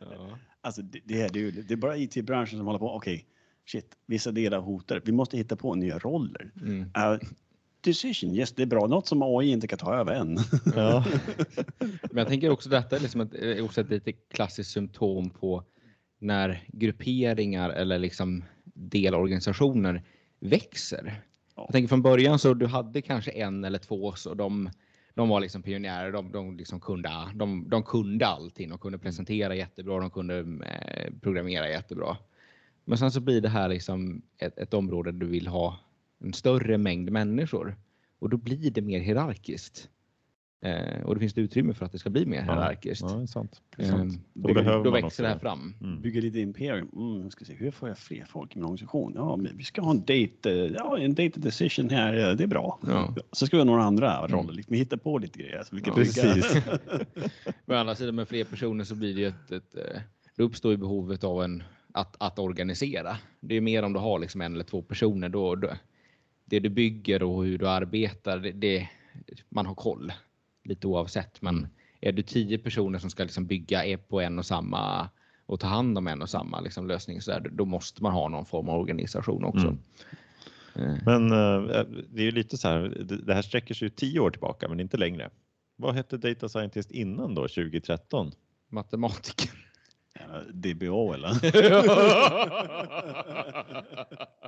Ja. 0.00 0.38
Alltså 0.60 0.82
det, 0.82 1.00
det, 1.04 1.22
är, 1.22 1.28
det, 1.62 1.74
är 1.74 1.76
bara 1.76 1.96
IT-branschen 1.96 2.58
som 2.58 2.66
håller 2.66 2.78
på. 2.78 2.94
Okej, 2.94 3.14
okay 3.14 3.35
shit, 3.66 3.96
vissa 4.06 4.32
delar 4.32 4.58
hotar. 4.58 5.02
Vi 5.04 5.12
måste 5.12 5.36
hitta 5.36 5.56
på 5.56 5.74
nya 5.74 5.98
roller. 5.98 6.50
Mm. 6.60 6.80
Uh, 6.80 7.18
decision, 7.80 8.34
yes, 8.34 8.52
det 8.52 8.62
är 8.62 8.66
bra. 8.66 8.86
Något 8.86 9.06
som 9.06 9.22
AI 9.22 9.50
inte 9.50 9.66
kan 9.66 9.78
ta 9.78 9.94
över 9.94 10.14
än. 10.14 10.38
Ja. 10.76 11.04
Men 12.10 12.16
jag 12.16 12.28
tänker 12.28 12.50
också 12.50 12.68
detta 12.68 12.96
är 12.96 13.00
liksom 13.00 13.20
ett, 13.20 13.60
också 13.60 13.80
ett 13.80 13.90
lite 13.90 14.12
klassiskt 14.12 14.70
symptom 14.70 15.30
på 15.30 15.64
när 16.18 16.64
grupperingar 16.68 17.70
eller 17.70 17.98
liksom 17.98 18.44
delorganisationer 18.64 20.02
växer. 20.40 21.22
Ja. 21.56 21.62
Jag 21.62 21.72
tänker 21.72 21.88
från 21.88 22.02
början 22.02 22.38
så 22.38 22.54
du 22.54 22.66
hade 22.66 23.02
kanske 23.02 23.30
en 23.30 23.64
eller 23.64 23.78
två 23.78 24.12
så 24.12 24.34
de, 24.34 24.70
de 25.14 25.28
var 25.28 25.40
liksom 25.40 25.62
pionjärer. 25.62 26.12
De, 26.12 26.32
de, 26.32 26.56
liksom 26.56 26.80
kunde, 26.80 27.10
de, 27.34 27.68
de 27.68 27.82
kunde 27.82 28.26
allting. 28.26 28.68
De 28.68 28.78
kunde 28.78 28.98
presentera 28.98 29.54
jättebra. 29.54 30.00
De 30.00 30.10
kunde 30.10 30.38
eh, 30.38 31.12
programmera 31.22 31.68
jättebra. 31.68 32.16
Men 32.88 32.98
sen 32.98 33.10
så 33.10 33.20
blir 33.20 33.40
det 33.40 33.48
här 33.48 33.68
liksom 33.68 34.22
ett, 34.38 34.58
ett 34.58 34.74
område 34.74 35.12
där 35.12 35.18
du 35.18 35.26
vill 35.26 35.46
ha 35.46 35.78
en 36.18 36.32
större 36.32 36.78
mängd 36.78 37.10
människor 37.10 37.76
och 38.18 38.28
då 38.30 38.36
blir 38.36 38.70
det 38.70 38.80
mer 38.80 39.00
hierarkiskt. 39.00 39.88
Eh, 40.60 41.02
och 41.04 41.14
det 41.14 41.20
finns 41.20 41.34
det 41.34 41.40
utrymme 41.40 41.74
för 41.74 41.86
att 41.86 41.92
det 41.92 41.98
ska 41.98 42.10
bli 42.10 42.26
mer 42.26 42.42
hierarkiskt. 42.42 43.04
Ja, 43.08 43.16
det 43.16 43.22
är 43.22 43.26
sant. 43.26 43.62
Eh. 43.78 43.96
Då 44.34 44.48
då, 44.48 44.54
behöver 44.54 44.84
då 44.84 44.90
man 44.90 45.02
växer 45.02 45.22
det 45.22 45.28
här 45.28 45.38
fram. 45.38 45.74
Mm. 45.80 46.02
Bygga 46.02 46.20
lite 46.20 46.40
imperium. 46.40 46.88
Mm, 46.96 47.22
jag 47.22 47.32
ska 47.32 47.44
se, 47.44 47.54
hur 47.54 47.70
får 47.70 47.88
jag 47.88 47.98
fler 47.98 48.24
folk 48.24 48.56
i 48.56 48.58
min 48.58 48.64
organisation? 48.64 49.12
Ja, 49.16 49.36
men 49.36 49.56
vi 49.56 49.64
ska 49.64 49.82
ha 49.82 49.90
en 49.90 50.00
date, 50.00 50.50
eh, 50.50 50.72
ja, 50.74 50.98
en 50.98 51.14
data 51.14 51.40
decision 51.40 51.90
här. 51.90 52.14
ja, 52.14 52.34
Det 52.34 52.44
är 52.44 52.48
bra. 52.48 52.78
Ja. 52.86 53.14
Så 53.32 53.46
ska 53.46 53.56
vi 53.56 53.60
ha 53.60 53.64
några 53.64 53.84
andra 53.84 54.26
roller. 54.26 54.52
Liksom, 54.52 54.72
vi 54.72 54.78
hittar 54.78 54.96
på 54.96 55.18
lite 55.18 55.38
grejer. 55.38 55.62
Så 55.62 55.76
vi 55.76 55.82
kan 55.82 55.94
Ja, 55.96 56.02
precis. 56.02 56.64
Men 57.64 57.76
å 57.76 57.80
andra 57.80 57.94
sidan 57.94 58.14
med 58.14 58.28
fler 58.28 58.44
personer 58.44 58.84
så 58.84 58.94
blir 58.94 59.14
det 59.14 59.20
ju 59.20 59.26
ett, 59.26 59.52
ett 59.52 59.76
eh, 59.76 60.00
det 60.36 60.42
uppstår 60.42 60.72
ju 60.72 60.78
behovet 60.78 61.24
av 61.24 61.42
en 61.42 61.62
att, 61.96 62.16
att 62.18 62.38
organisera. 62.38 63.16
Det 63.40 63.54
är 63.54 63.60
mer 63.60 63.82
om 63.82 63.92
du 63.92 63.98
har 63.98 64.18
liksom 64.18 64.40
en 64.40 64.54
eller 64.54 64.64
två 64.64 64.82
personer 64.82 65.28
då, 65.28 65.54
då 65.54 65.68
det 66.44 66.60
du 66.60 66.68
bygger 66.68 67.22
och 67.22 67.44
hur 67.44 67.58
du 67.58 67.68
arbetar, 67.68 68.38
det, 68.38 68.52
det 68.52 68.88
man 69.48 69.66
har 69.66 69.74
koll 69.74 70.12
lite 70.64 70.86
oavsett. 70.86 71.42
Men 71.42 71.68
är 72.00 72.12
du 72.12 72.22
tio 72.22 72.58
personer 72.58 72.98
som 72.98 73.10
ska 73.10 73.22
liksom 73.22 73.46
bygga 73.46 73.84
är 73.84 73.96
på 73.96 74.20
en 74.20 74.38
och 74.38 74.46
samma 74.46 75.08
och 75.46 75.60
ta 75.60 75.66
hand 75.66 75.98
om 75.98 76.06
en 76.06 76.22
och 76.22 76.30
samma 76.30 76.60
liksom 76.60 76.86
lösning 76.86 77.20
så 77.20 77.30
där, 77.30 77.40
då 77.52 77.64
måste 77.64 78.02
man 78.02 78.12
ha 78.12 78.28
någon 78.28 78.46
form 78.46 78.68
av 78.68 78.80
organisation 78.80 79.44
också. 79.44 79.76
Mm. 80.74 80.90
Eh, 80.90 80.98
Men 81.04 81.32
eh, 81.32 81.84
det 82.08 82.20
är 82.20 82.24
ju 82.24 82.30
lite 82.30 82.56
så 82.56 82.68
här, 82.68 83.04
det 83.08 83.16
det 83.16 83.34
här 83.34 83.42
sträcker 83.42 83.74
sig 83.74 83.86
ju 83.86 83.90
tio 83.90 84.20
år 84.20 84.30
tillbaka 84.30 84.68
men 84.68 84.80
inte 84.80 84.96
längre. 84.96 85.30
Vad 85.76 85.94
hette 85.94 86.16
Data 86.16 86.48
Scientist 86.48 86.90
innan 86.90 87.34
då, 87.34 87.42
2013? 87.42 88.32
Matematiker. 88.68 89.65
Ja, 90.20 90.40
DBO 90.52 91.12
eller? 91.12 91.30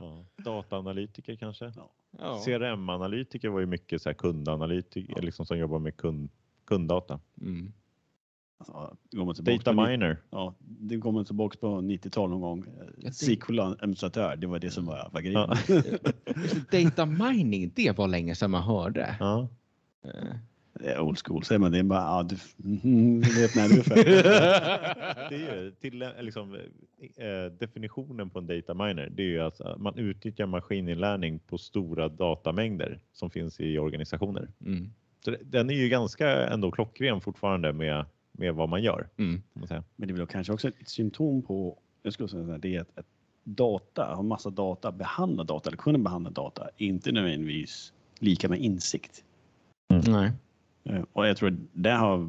Ja. 0.01 0.25
Dataanalytiker 0.45 1.37
kanske? 1.37 1.73
Ja. 2.19 2.43
CRM-analytiker 2.45 3.49
var 3.49 3.61
ju 3.61 3.67
mycket 3.67 4.03
så 4.03 4.09
här 4.09 4.15
kundanalytiker 4.15 5.23
liksom 5.23 5.47
som 5.47 5.59
jobbar 5.59 5.79
med 5.79 5.97
kund, 5.97 6.31
kunddata. 6.65 7.21
Mm. 7.41 7.73
Alltså, 8.59 9.43
Data 9.43 9.73
miner. 9.73 10.17
Ja, 10.31 10.55
det 10.61 10.99
kommer 10.99 11.25
tillbaka 11.25 11.59
på 11.61 11.67
90-talet 11.67 12.31
någon 12.31 12.41
gång. 12.41 12.65
SQL-administratör, 13.13 14.37
det 14.37 14.47
var 14.47 14.59
det 14.59 14.71
som 14.71 14.87
var, 14.87 15.11
var 15.13 15.21
grejen. 15.21 15.49
Ja. 15.69 15.83
Data 16.83 17.07
mining, 17.07 17.73
det 17.77 17.99
var 17.99 18.09
länge 18.09 18.35
sedan 18.35 18.51
man 18.51 18.63
hörde. 18.63 19.17
Ja. 19.21 19.49
Old 20.99 21.19
school, 21.27 21.45
säger 21.45 21.59
man. 21.59 21.73
Det 21.73 21.79
är 21.79 21.83
bara, 21.83 22.01
ja, 22.01 22.23
du, 22.23 22.37
mm, 22.65 23.21
vet 23.21 23.57
när 23.57 23.69
du 23.69 23.79
är 23.79 23.83
för. 23.83 23.95
Det 25.29 25.35
är 25.35 25.63
ju 25.63 25.71
till, 25.71 26.09
liksom, 26.21 26.55
eh, 27.17 27.53
definitionen 27.59 28.31
på 28.31 28.39
en 28.39 28.47
data 28.47 28.75
miner. 28.75 29.09
Det 29.11 29.23
är 29.23 29.27
ju 29.27 29.41
att 29.41 29.61
eh, 29.61 29.77
man 29.77 29.99
utnyttjar 29.99 30.47
maskininlärning 30.47 31.39
på 31.39 31.59
stora 31.59 32.09
datamängder 32.09 33.01
som 33.13 33.31
finns 33.31 33.61
i 33.61 33.79
organisationer. 33.79 34.49
Mm. 34.65 34.91
Så 35.25 35.35
den 35.43 35.71
är 35.71 35.75
ju 35.75 35.89
ganska 35.89 36.47
ändå 36.47 36.71
klockren 36.71 37.21
fortfarande 37.21 37.73
med, 37.73 38.05
med 38.33 38.55
vad 38.55 38.69
man 38.69 38.83
gör. 38.83 39.09
Mm. 39.17 39.43
Man. 39.53 39.69
Men 39.97 40.09
det 40.09 40.15
är 40.15 40.17
väl 40.17 40.27
kanske 40.27 40.53
också 40.53 40.69
ett 40.69 40.89
symptom 40.89 41.43
på, 41.43 41.79
jag 42.03 42.13
skulle 42.13 42.29
säga 42.29 42.59
det 42.59 42.77
är 42.77 42.81
att, 42.81 42.99
att 42.99 43.07
data, 43.45 44.15
ha 44.15 44.23
massa 44.23 44.51
data, 44.51 44.93
behandla 44.93 45.45
data 45.45 45.71
eller 45.71 45.79
kunna 45.79 45.99
behandla 45.99 46.31
data, 46.31 46.69
inte 46.77 47.13
nödvändigtvis 47.13 47.93
lika 48.19 48.49
med 48.49 48.61
insikt. 48.61 49.25
Nej. 50.07 50.33
Eh, 50.85 51.03
Och 51.13 51.29
jag 51.29 51.37
tror 51.37 51.49
att 51.49 51.59
det 51.73 51.91
har 51.91 52.29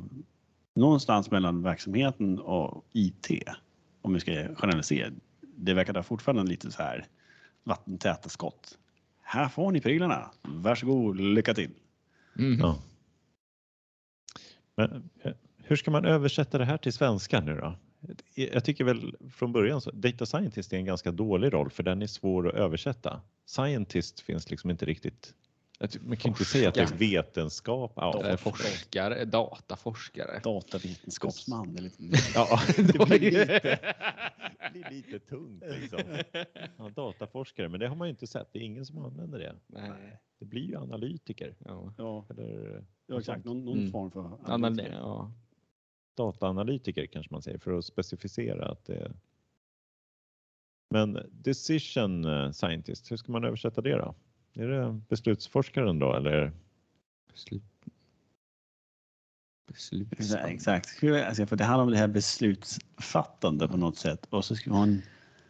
någonstans 0.75 1.31
mellan 1.31 1.61
verksamheten 1.63 2.39
och 2.39 2.85
IT, 2.93 3.27
om 4.01 4.13
vi 4.13 4.19
ska 4.19 4.31
generalisera, 4.55 5.11
det 5.41 5.73
verkar 5.73 5.93
där 5.93 6.01
fortfarande 6.01 6.43
lite 6.43 6.71
så 6.71 6.83
här 6.83 7.05
vattentäta 7.63 8.29
skott. 8.29 8.77
Här 9.21 9.49
får 9.49 9.71
ni 9.71 9.81
prylarna. 9.81 10.31
Varsågod, 10.41 11.19
lycka 11.19 11.53
till. 11.53 11.71
Mm. 12.39 12.59
Ja. 12.59 12.79
Men, 14.75 15.09
eh, 15.23 15.31
hur 15.57 15.75
ska 15.75 15.91
man 15.91 16.05
översätta 16.05 16.57
det 16.57 16.65
här 16.65 16.77
till 16.77 16.93
svenska 16.93 17.39
nu 17.41 17.55
då? 17.55 17.75
Jag 18.35 18.65
tycker 18.65 18.83
väl 18.83 19.15
från 19.33 19.51
början 19.51 19.81
så 19.81 19.91
data 19.91 20.25
scientist 20.25 20.73
är 20.73 20.77
en 20.77 20.85
ganska 20.85 21.11
dålig 21.11 21.53
roll 21.53 21.69
för 21.69 21.83
den 21.83 22.01
är 22.01 22.07
svår 22.07 22.47
att 22.49 22.55
översätta. 22.55 23.21
Scientist 23.45 24.19
finns 24.19 24.49
liksom 24.49 24.69
inte 24.69 24.85
riktigt. 24.85 25.33
Man 26.01 26.17
kan 26.17 26.31
inte 26.31 26.45
säga 26.45 26.69
att 26.69 26.75
det 26.75 26.81
är 26.81 26.97
vetenskap. 26.97 27.93
Ja, 27.95 28.37
Forskare, 28.37 29.25
dataforskare. 29.25 30.39
Datavetenskapsman. 30.43 31.73
Det 31.73 31.79
är 31.79 31.83
lite... 31.83 32.03
Ja, 32.35 32.59
Det 32.77 32.83
blir 33.07 33.23
ju- 33.23 33.29
lite, 33.39 33.59
det 33.59 34.69
blir 34.71 34.89
lite 34.91 35.19
tungt 35.19 35.63
liksom. 35.67 35.99
Ja, 36.77 36.89
dataforskare, 36.89 37.69
men 37.69 37.79
det 37.79 37.87
har 37.87 37.95
man 37.95 38.07
ju 38.07 38.09
inte 38.09 38.27
sett. 38.27 38.53
Det 38.53 38.59
är 38.59 38.63
ingen 38.63 38.85
som 38.85 38.97
använder 39.05 39.39
det. 39.39 39.55
Nej. 39.67 40.19
Det 40.39 40.45
blir 40.45 40.61
ju 40.61 40.75
analytiker. 40.77 41.55
Ja. 41.65 41.93
Ja, 41.97 42.25
Eller 42.29 42.83
ja, 43.07 43.19
exakt. 43.19 43.45
Någon, 43.45 43.65
någon 43.65 43.77
Mm. 43.79 43.91
form 43.91 44.11
för... 44.11 44.21
Anal- 44.45 44.87
ja. 44.91 45.31
dataanalytiker 46.17 47.05
kanske 47.05 47.33
man 47.33 47.41
säger 47.41 47.57
för 47.57 47.77
att 47.77 47.85
specificera 47.85 48.71
att 48.71 48.85
det. 48.85 49.11
Men 50.89 51.19
decision 51.31 52.25
eh, 52.25 52.51
scientist, 52.51 53.11
hur 53.11 53.17
ska 53.17 53.31
man 53.31 53.43
översätta 53.43 53.81
det 53.81 53.95
då? 53.97 54.15
Är 54.53 54.67
det 54.67 54.99
beslutsforskaren 55.09 55.99
då 55.99 56.13
eller? 56.13 56.51
Beslut. 57.31 57.63
Beslut. 59.67 60.07
Ja, 60.31 60.37
Exakt. 60.37 61.03
Alltså, 61.27 61.45
för 61.45 61.55
det 61.55 61.63
handlar 61.63 61.83
om 61.85 61.91
det 61.91 61.97
här 61.97 62.07
beslutsfattande 62.07 63.67
på 63.67 63.77
något 63.77 63.97
sätt. 63.97 64.27
Och 64.29 64.45
så 64.45 64.55
ska 64.55 64.69
vi 64.69 64.75
ha 64.75 64.83
en... 64.83 65.01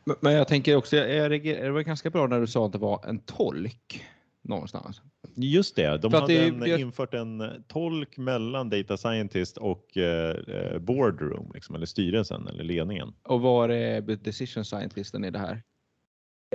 Men- 0.06 0.16
Men 0.22 0.34
jag 0.34 0.48
tänker 0.48 0.76
också, 0.76 0.96
jag 0.96 1.32
reagerar- 1.32 1.64
det 1.64 1.72
var 1.72 1.82
ganska 1.82 2.10
bra 2.10 2.28
när 2.28 2.40
du 2.40 2.48
sa 2.48 2.66
att 2.66 2.72
det 2.72 2.78
var 2.78 3.06
en 3.08 3.20
tolk 3.20 4.06
någonstans. 4.42 5.02
Just 5.36 5.76
det, 5.76 5.98
de 5.98 6.12
För 6.12 6.20
hade 6.22 6.34
det 6.34 6.48
en, 6.48 6.60
det 6.60 6.80
infört 6.80 7.14
en 7.14 7.64
tolk 7.68 8.18
mellan 8.18 8.70
data 8.70 8.98
scientist 8.98 9.58
och 9.58 9.98
eh, 9.98 10.36
eh, 10.56 10.80
boardroom, 10.80 11.52
liksom, 11.54 11.76
eller 11.76 11.86
styrelsen 11.86 12.48
eller 12.48 12.64
ledningen. 12.64 13.14
Och 13.24 13.42
var 13.42 13.70
är 13.70 14.02
decision 14.02 14.66
scientisten 14.66 15.26
i 15.26 15.32
det 15.32 15.40
här? 15.40 15.64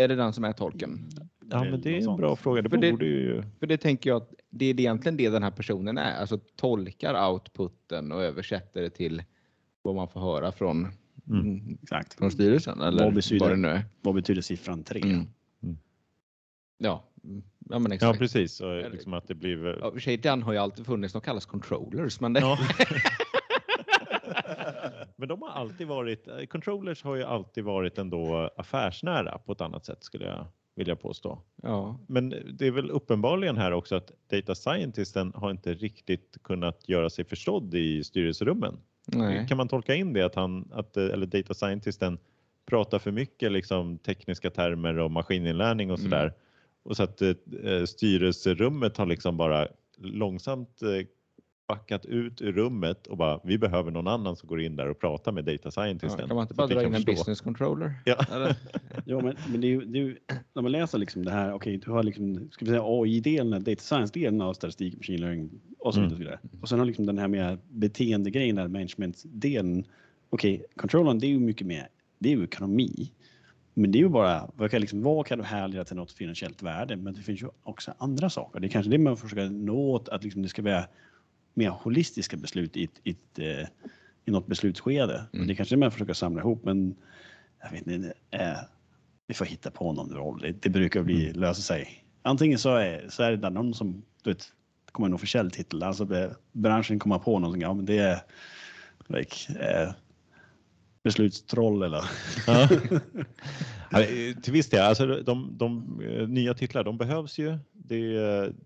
Är 0.01 0.09
det 0.09 0.17
den 0.17 0.33
som 0.33 0.45
är 0.45 0.53
tolken? 0.53 1.09
Ja, 1.51 1.65
men 1.65 1.81
det 1.81 1.99
är 1.99 2.09
en 2.11 2.17
bra 2.17 2.37
fråga. 2.37 2.63
Det 2.63 2.71
För 2.71 2.77
det- 2.77 2.91
borde 2.93 3.05
ju... 3.07 3.43
För 3.61 3.67
det 3.67 3.77
tänker 3.77 4.11
jag 4.11 4.17
att 4.23 4.35
det 4.51 4.65
är 4.67 4.81
egentligen 4.81 5.17
det 5.17 5.29
den 5.29 5.43
här 5.43 5.51
personen 5.51 5.99
är. 5.99 6.21
Alltså 6.21 6.39
tolkar 6.57 7.31
outputen 7.33 8.13
och 8.13 8.23
översätter 8.23 8.83
det 8.83 8.91
till 8.91 9.23
vad 9.83 9.95
man 9.95 10.09
får 10.09 10.21
höra 10.21 10.53
från, 10.53 10.79
Mm. 11.29 11.41
mm. 11.41 11.79
Exakt. 11.83 12.15
från 12.15 12.31
styrelsen 12.31 12.81
eller 12.81 13.05
Vad 13.05 13.15
betyder- 13.15 13.41
vad 13.41 13.51
det 13.53 13.57
nu 13.57 13.69
är. 13.69 13.83
Vad 14.03 14.15
betyder 14.15 14.43
siffran 14.43 14.85
3? 14.85 15.01
Mm. 15.01 15.27
Mm. 15.63 15.79
Ja, 16.79 17.05
mm. 17.25 17.43
ja 17.71 17.79
men 17.79 17.91
Ja, 17.91 17.95
exakt. 17.95 18.19
precis. 18.19 18.53
Så, 18.55 18.89
liksom 18.89 19.15
att 19.15 19.29
det 19.29 19.35
blir... 19.35 19.79
Ja, 19.81 19.87
och 19.87 19.93
för 19.93 20.01
sig, 20.01 20.17
den 20.17 20.43
har 20.43 20.53
ju 20.53 20.59
alltid 20.59 20.87
funnits. 20.87 21.13
De 21.13 21.23
kallas 21.23 21.47
controllers. 21.47 22.21
Men 22.21 22.33
det, 22.33 22.41
Ja. 22.41 22.59
Men 25.17 25.29
de 25.29 25.43
har 25.43 25.49
alltid 25.51 25.87
varit, 25.87 26.29
controllers 26.51 27.03
har 27.03 27.17
ju 27.17 27.23
alltid 27.25 27.65
varit 27.65 27.99
ändå 27.99 28.51
affärsnära 28.57 29.39
på 29.39 29.53
ett 29.53 29.61
annat 29.61 29.85
sätt 29.87 30.05
skulle 30.05 30.25
jag 30.27 30.47
vilja 30.75 30.97
påstå. 30.97 31.39
ja, 31.63 31.99
Men 32.07 32.31
det 32.53 32.67
är 32.67 32.71
väl 32.71 32.91
uppenbarligen 32.91 33.57
här 33.57 33.73
också 33.73 33.95
att 33.97 34.11
data 34.31 34.55
scientisten 34.55 35.33
har 35.35 35.51
inte 35.51 35.75
riktigt 35.75 36.37
kunnat 36.43 36.89
göra 36.89 37.11
sig 37.11 37.25
förstådd 37.25 37.75
i 37.75 38.05
styrelserummen. 38.05 38.77
nej. 39.07 39.47
Kan 39.49 39.57
man 39.57 39.69
tolka 39.69 39.95
in 39.95 40.13
det 40.13 40.23
att 40.23 40.35
han, 40.35 40.69
att, 40.73 40.97
eh, 40.97 41.05
eller 41.05 41.27
data 41.27 41.55
scientisten 41.55 42.19
pratar 42.67 42.99
för 42.99 43.11
mycket 43.11 43.53
liksom 43.53 43.99
tekniska 43.99 44.51
termer 44.51 44.99
och 44.99 45.11
maskininlärning 45.11 45.91
och 45.91 45.99
Mm. 45.99 46.11
sådär. 46.11 46.33
Och 46.83 46.97
så 46.97 47.03
att 47.03 47.23
eh, 47.23 47.35
styrelserummet 47.87 48.97
har 48.97 49.07
liksom 49.07 49.37
bara 49.37 49.69
långsamt 49.99 50.83
eh, 50.83 51.07
backat 51.75 52.07
ut 52.07 52.43
ur 52.43 52.53
rummet 52.53 53.07
och 53.07 53.17
bara 53.17 53.41
vi 53.45 53.59
behöver 53.59 53.91
någon 53.91 54.07
annan 54.09 54.37
som 54.37 54.49
går 54.49 54.61
in 54.61 54.77
där 54.77 54.89
och 54.89 54.99
pratar 55.01 55.33
med 55.33 55.45
data 55.45 55.59
Ja, 55.65 55.71
scientisten. 55.71 56.27
kan 56.29 56.37
man 56.37 56.43
inte 56.43 56.55
bara 56.55 56.67
dra 56.67 56.83
in 56.85 56.95
en 56.95 57.03
business 57.03 57.41
controller? 57.41 57.95
Ja. 58.05 58.17
Ja, 59.07 59.21
men, 59.21 59.37
men 59.51 59.61
det 59.61 59.67
är, 59.67 59.69
ju, 59.69 59.85
det 59.85 59.99
är 59.99 60.03
ju, 60.03 60.17
när 60.55 60.63
man 60.63 60.73
läser 60.73 60.99
liksom 60.99 61.25
det 61.25 61.31
här, 61.31 61.53
okej, 61.53 61.77
du 61.85 61.91
har 61.91 62.03
liksom, 62.03 62.49
ska 62.53 62.65
vi 62.65 62.71
säga 62.71 62.83
AI-delen, 62.85 63.65
data 63.65 63.81
science-delen 63.81 64.41
av 64.41 64.55
statistik, 64.55 64.97
machine 64.97 65.21
learning 65.21 65.51
och 65.79 65.95
så 65.95 66.01
Mm. 66.01 66.19
vidare. 66.19 66.39
Vidare. 66.43 66.61
och 66.63 66.69
sen 66.69 66.79
har 66.79 66.87
liksom 66.87 67.07
den 67.07 67.19
här 67.19 67.29
mer 67.29 67.59
beteendegrejen, 67.69 68.57
där 68.57 68.69
management-delen. 68.69 69.85
Okej, 70.31 70.65
controllern, 70.77 71.19
det 71.19 71.27
är 71.27 71.29
ju 71.29 71.39
mycket 71.41 71.67
mer, 71.67 71.89
det 72.19 72.33
är 72.33 72.37
ju 72.37 72.45
ekonomi. 72.45 73.13
Men 73.75 73.93
det 73.93 73.99
är 73.99 74.01
ju 74.01 74.09
bara, 74.09 74.51
vad 74.57 74.71
kan, 74.71 74.81
liksom, 74.81 75.03
vad 75.03 75.27
kan 75.27 75.39
du 75.39 75.45
härleda 75.45 75.85
till 75.85 75.97
något 75.97 76.13
finansiellt 76.13 76.63
värde? 76.63 76.97
Men 76.97 77.15
det 77.15 77.21
finns 77.21 77.43
ju 77.43 77.47
också 77.63 77.95
andra 77.99 78.31
saker. 78.31 78.61
Det 78.61 78.67
är 78.67 78.69
kanske 78.69 78.91
det 78.91 78.99
man 78.99 79.17
försöker 79.17 79.49
nå 79.51 79.91
åt, 79.93 80.09
att 80.09 80.25
liksom 80.25 80.43
det 80.43 80.49
ska 80.49 80.63
vara 80.63 80.85
mer 81.55 81.69
holistiska 81.71 82.37
beslut 82.37 82.77
i, 82.77 82.85
ett, 82.85 83.01
i, 83.05 83.11
ett, 83.11 83.39
eh, 83.39 83.67
i 84.25 84.31
något 84.31 84.47
beslutsskede. 84.47 85.25
Mm. 85.33 85.47
Det 85.47 85.55
kanske 85.55 85.77
man 85.77 85.91
försöker 85.91 86.13
samla 86.13 86.41
ihop, 86.41 86.65
men 86.65 86.97
jag 87.63 87.71
vet 87.71 87.87
inte, 87.87 88.13
eh, 88.31 88.59
vi 89.27 89.35
får 89.35 89.45
hitta 89.45 89.71
på 89.71 89.93
någon 89.93 90.11
roll. 90.11 90.41
Det, 90.41 90.63
det 90.63 90.69
brukar 90.69 91.03
bli, 91.03 91.27
Mm. 91.29 91.41
lösa 91.41 91.63
sig. 91.63 92.05
Antingen 92.23 92.59
så 92.59 92.75
är, 92.77 93.07
så 93.09 93.23
är 93.23 93.31
det 93.31 93.37
där 93.37 93.51
någon 93.51 93.75
som, 93.75 94.03
du 94.23 94.31
vet, 94.31 94.39
det 94.87 94.93
kommer 94.93 95.09
en 95.09 95.15
officiell 95.15 95.51
titel, 95.51 95.83
alltså 95.83 96.05
det- 96.05 96.37
branschen 96.53 96.99
kommer 96.99 97.19
på 97.19 97.39
någonting, 97.39 97.63
ja 97.63 97.75
men 97.75 97.85
det 97.85 97.99
är 97.99 98.19
like, 99.09 99.53
eh, 99.61 99.93
beslutstroll 101.03 101.83
eller 101.83 102.05
Ja. 102.47 102.69
Ja, 103.91 104.03
till 104.43 104.53
viss 104.53 104.71
del, 104.71 104.81
alltså 104.81 105.07
de, 105.07 105.59
de 105.59 106.01
eh, 106.09 106.29
nya 106.29 106.55
titlar, 106.55 106.85
de 106.85 106.97
behövs 106.99 107.39
ju. 107.39 107.59
Det, 107.73 107.99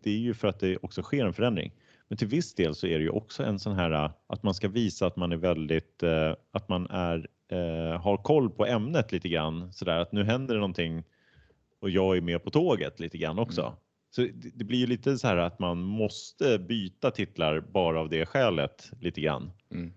det 0.03 0.11
är 0.11 0.19
ju 0.19 0.35
för 0.35 0.49
att 0.49 0.61
det 0.61 0.77
också 0.83 1.03
sker 1.03 1.27
en 1.27 1.33
förändring. 1.35 1.73
Men 2.09 2.19
till 2.19 2.29
viss 2.29 2.55
del 2.55 2.75
så 2.75 2.87
är 2.87 2.99
det 2.99 3.05
ju 3.05 3.11
också 3.11 3.43
en 3.43 3.59
sån 3.59 3.77
här 3.77 3.91
eh, 3.91 4.11
att 4.27 4.43
man 4.43 4.55
ska 4.55 4.69
visa 4.69 5.07
att 5.07 5.17
man 5.17 5.33
är 5.33 5.37
väldigt, 5.37 6.03
eh, 6.03 6.35
att 6.51 6.69
man 6.69 6.87
är, 6.91 7.29
eh, 7.49 8.01
har 8.01 8.17
koll 8.17 8.51
på 8.51 8.67
ämnet 8.67 9.13
lite 9.13 9.29
grann. 9.29 9.73
Sådär 9.73 9.99
att 9.99 10.13
nu 10.13 10.25
händer 10.25 10.55
det 10.55 10.61
någonting 10.61 11.05
och 11.81 11.91
jag 11.91 12.17
är 12.17 12.21
med 12.21 12.45
på 12.45 12.51
tåget 12.51 13.01
lite 13.01 13.19
grann 13.19 13.39
också. 13.39 13.63
Mm. 13.63 13.75
Så 14.11 14.21
det, 14.21 14.51
det 14.55 14.65
blir 14.65 14.79
ju 14.79 14.87
lite 14.87 15.19
så 15.19 15.27
här 15.27 15.37
att 15.37 15.59
man 15.59 15.79
måste 15.79 16.59
byta 16.59 17.11
titlar 17.11 17.61
bara 17.61 18.01
av 18.01 18.09
det 18.09 18.27
skälet 18.27 18.91
lite 19.01 19.21
grann. 19.21 19.51
Mm. 19.71 19.93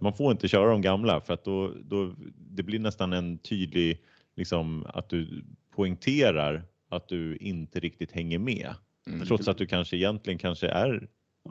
Man 0.00 0.12
får 0.12 0.32
inte 0.32 0.48
köra 0.48 0.70
de 0.70 0.82
gamla 0.82 1.20
för 1.20 1.34
att 1.34 1.44
då, 1.44 1.72
då 1.84 2.14
det 2.36 2.62
blir 2.62 2.78
nästan 2.78 3.12
en 3.12 3.38
tydlig, 3.38 4.02
liksom 4.36 4.86
att 4.88 5.08
du 5.08 5.44
poängterar 5.70 6.62
att 6.88 7.08
du 7.08 7.36
inte 7.36 7.80
riktigt 7.80 8.12
hänger 8.12 8.38
med. 8.38 8.74
Mm. 9.06 9.26
Trots 9.26 9.48
att 9.48 9.58
du 9.58 9.66
kanske 9.66 9.96
egentligen 9.96 10.38
kanske 10.38 10.68
är, 10.68 11.08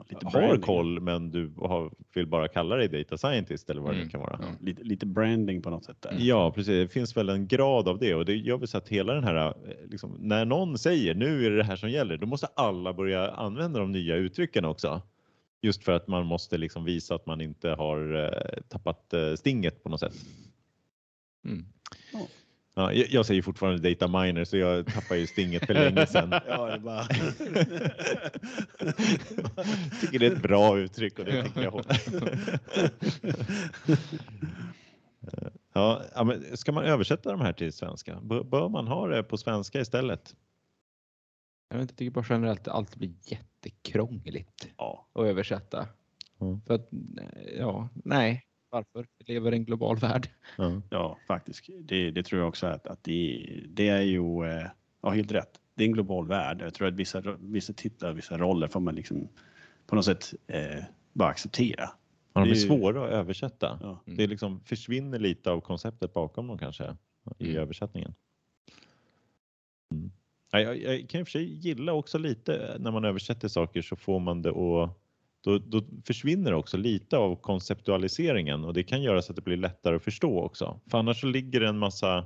lite 0.10 0.26
har 0.26 0.32
branding. 0.32 0.62
koll 0.62 1.00
men 1.00 1.32
du 1.32 1.52
har, 1.58 1.92
vill 2.14 2.28
bara 2.28 2.48
kalla 2.48 2.76
dig 2.76 2.88
data 2.88 3.18
scientist 3.18 3.70
eller 3.70 3.82
vad 3.82 3.90
det 3.92 3.96
Mm. 3.96 4.06
nu 4.06 4.10
kan 4.12 4.20
vara. 4.22 4.40
Ja. 4.42 4.48
Lite, 4.60 4.84
lite 4.84 5.06
branding 5.06 5.62
på 5.62 5.70
något 5.70 5.86
sätt 5.86 6.02
där. 6.02 6.16
Ja, 6.20 6.52
precis. 6.52 6.68
Det 6.88 6.88
finns 6.94 7.18
väl 7.18 7.30
en 7.30 7.48
grad 7.48 7.88
av 7.88 8.00
det 8.00 8.16
och 8.16 8.26
det 8.26 8.36
gör 8.36 8.58
väl 8.58 8.68
så 8.68 8.78
att 8.78 8.90
hela 8.90 9.14
den 9.14 9.24
här, 9.24 9.48
eh, 9.48 9.54
liksom, 9.90 10.18
när 10.20 10.46
någon 10.46 10.78
säger 10.78 11.16
nu 11.16 11.46
är 11.46 11.50
det 11.52 11.58
det 11.58 11.64
här 11.64 11.76
som 11.76 11.90
gäller, 11.90 12.18
då 12.18 12.26
måste 12.28 12.48
alla 12.56 12.94
börja 12.94 13.32
använda 13.32 13.80
de 13.80 13.92
nya 13.92 14.16
uttrycken 14.16 14.66
också. 14.66 15.02
Just 15.62 15.84
för 15.84 15.92
att 15.92 16.08
man 16.08 16.26
måste 16.26 16.58
liksom 16.58 16.86
visa 16.86 17.16
att 17.16 17.26
man 17.26 17.42
inte 17.42 17.70
har 17.70 18.16
eh, 18.26 18.62
tappat 18.70 19.14
eh, 19.14 19.34
stinget 19.34 19.84
på 19.84 19.90
något 19.90 20.00
sätt. 20.00 20.14
Mm. 21.46 21.66
Ja, 22.14 22.20
jag, 22.76 22.96
jag 22.96 23.26
säger 23.26 23.42
fortfarande 23.42 23.90
data 23.90 24.08
miner 24.08 24.46
så 24.46 24.58
jag 24.58 24.86
tappar 24.86 25.16
ju 25.16 25.28
stinget 25.28 25.66
för 25.66 25.74
länge 25.74 26.06
sedan. 26.06 26.30
Ja, 26.48 26.66
det 26.66 26.74
är 26.74 26.80
bara... 26.80 27.04
tycker 30.02 30.20
det 30.20 30.26
är 30.26 30.32
ett 30.32 30.42
bra 30.42 30.80
uttryck 30.80 31.20
och 31.20 31.26
det 31.26 31.42
tänker 31.42 31.64
jag 31.64 31.72
hålla. 31.72 31.96
Ja, 35.74 36.02
ja, 36.16 36.24
men 36.24 36.58
ska 36.58 36.72
man 36.72 36.86
översätta 36.86 37.32
de 37.32 37.42
här 37.42 37.54
till 37.54 37.74
svenska? 37.74 38.20
Bör, 38.22 38.44
bör 38.44 38.70
man 38.70 38.88
ha 38.88 39.08
det 39.08 39.24
på 39.24 39.38
svenska 39.38 39.80
istället? 39.80 40.36
Jag, 41.70 41.78
vet, 41.78 41.82
inte, 41.82 41.94
jag 41.94 41.98
tycker 41.98 42.12
bara 42.12 42.26
generellt 42.30 42.68
att 42.68 42.74
allt 42.74 42.96
blir 42.96 43.14
jättekrångligt 43.22 44.68
ja. 44.78 45.08
att 45.14 45.26
översätta. 45.26 45.88
Mm. 46.42 46.62
För 46.62 46.74
att, 46.74 46.90
ja, 47.58 47.90
nej, 47.94 48.44
varför? 48.70 49.08
Vi 49.18 49.34
lever 49.34 49.52
i 49.54 49.56
en 49.58 49.66
global 49.66 49.98
värld. 49.98 50.30
Ja. 50.58 50.82
ja, 50.90 51.18
faktiskt. 51.28 51.66
Det, 51.80 52.12
det 52.12 52.24
tror 52.24 52.42
jag 52.42 52.48
också 52.50 52.68
att, 52.68 52.88
att 52.88 53.04
det, 53.04 53.46
det 53.70 53.88
är 53.90 54.02
ju, 54.02 54.46
eh, 54.46 54.68
ja 55.02 55.10
helt 55.10 55.32
rätt. 55.32 55.60
Det 55.76 55.84
är 55.84 55.88
en 55.88 55.94
global 55.94 56.28
värld. 56.28 56.62
Jag 56.62 56.74
tror 56.74 56.88
att 56.88 56.94
vissa, 56.94 57.22
vissa 57.40 57.74
titlar, 57.74 58.14
vissa 58.14 58.38
roller 58.38 58.68
får 58.68 58.80
man 58.80 58.96
liksom 58.96 59.28
på 59.88 59.96
något 59.96 60.06
sätt 60.06 60.34
eh, 60.48 60.84
bara 61.14 61.30
acceptera. 61.30 61.90
Ja, 62.34 62.42
de 62.42 62.50
är 62.50 62.52
är- 62.52 62.56
svåra 62.56 63.06
att 63.06 63.12
översätta. 63.12 63.80
Ja. 63.82 64.02
Mm. 64.06 64.18
Det 64.18 64.28
liksom 64.28 64.60
försvinner 64.60 65.20
lite 65.20 65.52
av 65.52 65.62
konceptet 65.62 66.14
bakom 66.14 66.48
dem 66.48 66.58
kanske 66.58 66.98
i 67.38 67.46
Mm. 67.50 67.62
översättningen. 67.62 68.14
Mm. 69.94 70.12
Ja, 70.52 70.60
jag, 70.60 70.78
jag 70.78 71.10
kan 71.10 71.20
i 71.22 71.24
och 71.24 71.28
för 71.28 71.32
sig 71.32 71.44
gilla 71.68 71.94
också 71.94 72.18
lite 72.18 72.78
när 72.80 72.92
man 72.92 73.06
översätter 73.06 73.48
saker 73.48 73.82
så 73.82 73.96
får 73.96 74.20
man 74.20 74.42
det 74.42 74.52
och 74.52 74.90
då, 75.46 75.58
då 75.58 75.86
försvinner 76.06 76.54
också 76.54 76.78
lite 76.78 77.18
av 77.18 77.36
konceptualiseringen 77.36 78.64
och 78.66 78.74
det 78.74 78.84
kan 78.84 79.02
göra 79.04 79.22
så 79.22 79.32
att 79.32 79.36
det 79.36 79.42
blir 79.42 79.58
lättare 79.58 79.96
att 79.96 80.04
förstå 80.04 80.40
också. 80.42 80.80
För 80.92 80.98
annars 80.98 81.22
så 81.22 81.28
ligger 81.28 81.60
det 81.60 81.68
en 81.68 81.78
massa 81.78 82.18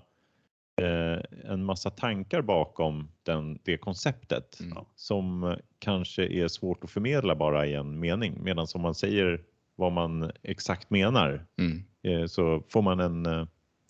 eh, 0.81 1.19
en 1.51 1.65
massa 1.65 1.89
tankar 1.89 2.41
bakom 2.41 3.11
den, 3.23 3.59
det 3.63 3.77
konceptet 3.77 4.59
Mm. 4.59 4.77
som 4.95 5.55
kanske 5.79 6.25
är 6.27 6.47
svårt 6.47 6.83
att 6.83 6.91
förmedla 6.91 7.35
bara 7.35 7.65
i 7.65 7.73
en 7.73 7.99
mening. 7.99 8.43
Medan 8.43 8.67
om 8.75 8.81
man 8.81 8.95
säger 8.95 9.41
vad 9.75 9.91
man 9.91 10.31
exakt 10.43 10.89
menar 10.89 11.45
Mm. 11.57 11.83
eh, 12.03 12.25
så 12.27 12.63
får 12.69 12.81
man 12.81 12.99
en... 12.99 13.25
eh, 13.25 13.45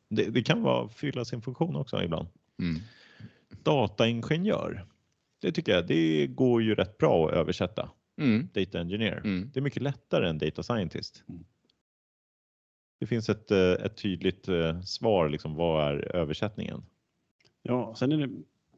Det, 0.09 0.23
det 0.25 0.41
kan 0.43 0.61
vara 0.63 0.89
fylla 0.89 1.25
sin 1.25 1.41
funktion 1.41 1.75
också 1.75 2.03
ibland. 2.03 2.27
Mm. 2.61 2.81
Dataingenjör. 3.63 4.85
Det 5.41 5.51
tycker 5.51 5.71
jag, 5.71 5.87
det 5.87 6.27
går 6.27 6.61
ju 6.61 6.75
rätt 6.75 6.97
bra 6.97 7.27
att 7.27 7.33
översätta. 7.33 7.89
Mm. 8.19 8.47
Data 8.53 8.79
engineer. 8.79 9.17
Mm. 9.17 9.49
Det 9.53 9.59
är 9.59 9.61
mycket 9.61 9.83
lättare 9.83 10.29
än 10.29 10.37
data 10.37 10.63
scientist. 10.63 11.23
Mm. 11.29 11.43
Det 12.99 13.05
finns 13.07 13.29
ett, 13.29 13.51
eh, 13.51 13.71
ett 13.71 13.97
tydligt 13.97 14.47
eh, 14.47 14.81
svar, 14.81 15.29
liksom, 15.29 15.55
vad 15.55 15.87
är 15.87 16.15
översättningen? 16.15 16.83
Ja, 17.61 17.95
sen 17.95 18.11
är 18.11 18.17
det, 18.27 18.29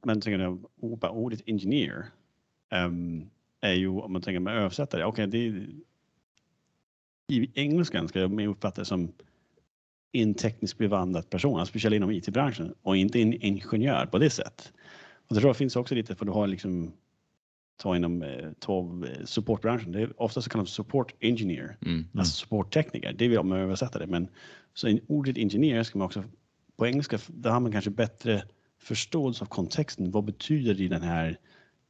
men 0.05 0.21
tänker 0.21 0.39
jag, 0.39 0.65
o- 0.75 0.95
bara 0.95 1.11
ordet 1.11 1.41
engineer 1.45 2.05
ehm, 2.69 3.29
är 3.61 3.73
ju, 3.73 3.87
om 3.87 4.13
man 4.13 4.21
tänker 4.21 4.39
med 4.39 4.57
översättare, 4.57 5.03
okej, 5.03 5.27
det 5.27 5.37
är, 5.47 5.69
i 7.31 7.51
engelskan 7.53 8.07
ska 8.07 8.19
jag 8.19 8.47
uppfatta 8.47 8.81
det 8.81 8.85
som 8.85 9.11
en 10.11 10.33
tekniskt 10.33 10.77
bevandrad 10.77 11.29
person, 11.29 11.59
alltså 11.59 11.71
speciellt 11.71 11.95
inom 11.95 12.11
IT-branschen 12.11 12.73
och 12.81 12.97
inte 12.97 13.21
en 13.21 13.33
ingenjör 13.33 14.05
på 14.05 14.17
det 14.17 14.29
sättet. 14.29 14.73
Och 15.27 15.35
det 15.35 15.39
tror 15.41 15.49
jag 15.49 15.57
finns 15.57 15.75
också 15.75 15.95
lite, 15.95 16.15
för 16.15 16.25
du 16.25 16.31
har 16.31 16.47
liksom, 16.47 16.93
ta 17.77 17.95
inom 17.95 18.21
eh, 18.23 18.51
ta, 18.59 19.01
eh, 19.05 19.25
supportbranschen, 19.25 19.91
det 19.91 20.01
är 20.01 20.21
ofta 20.21 20.41
så 20.41 20.49
kallas 20.49 20.69
support 20.69 21.13
engineer, 21.19 21.77
Mm. 21.85 22.07
alltså 22.17 22.33
supporttekniker, 22.33 23.13
det 23.13 23.27
vill 23.27 23.43
med 23.43 23.59
översätta 23.63 23.99
det, 23.99 24.07
men 24.07 24.27
så 24.73 24.87
in, 24.87 24.99
ordet 25.07 25.37
engineer 25.37 25.83
ska 25.83 25.99
man 25.99 26.05
också, 26.05 26.23
på 26.77 26.87
engelska, 26.87 27.19
där 27.27 27.49
har 27.51 27.59
man 27.59 27.71
kanske 27.71 27.89
bättre 27.91 28.43
förståelse 28.81 29.43
av 29.43 29.47
kontexten. 29.47 30.11
Vad 30.11 30.23
betyder 30.23 30.73
det 30.73 30.83
i 30.83 30.87
den 30.87 31.01
här 31.01 31.37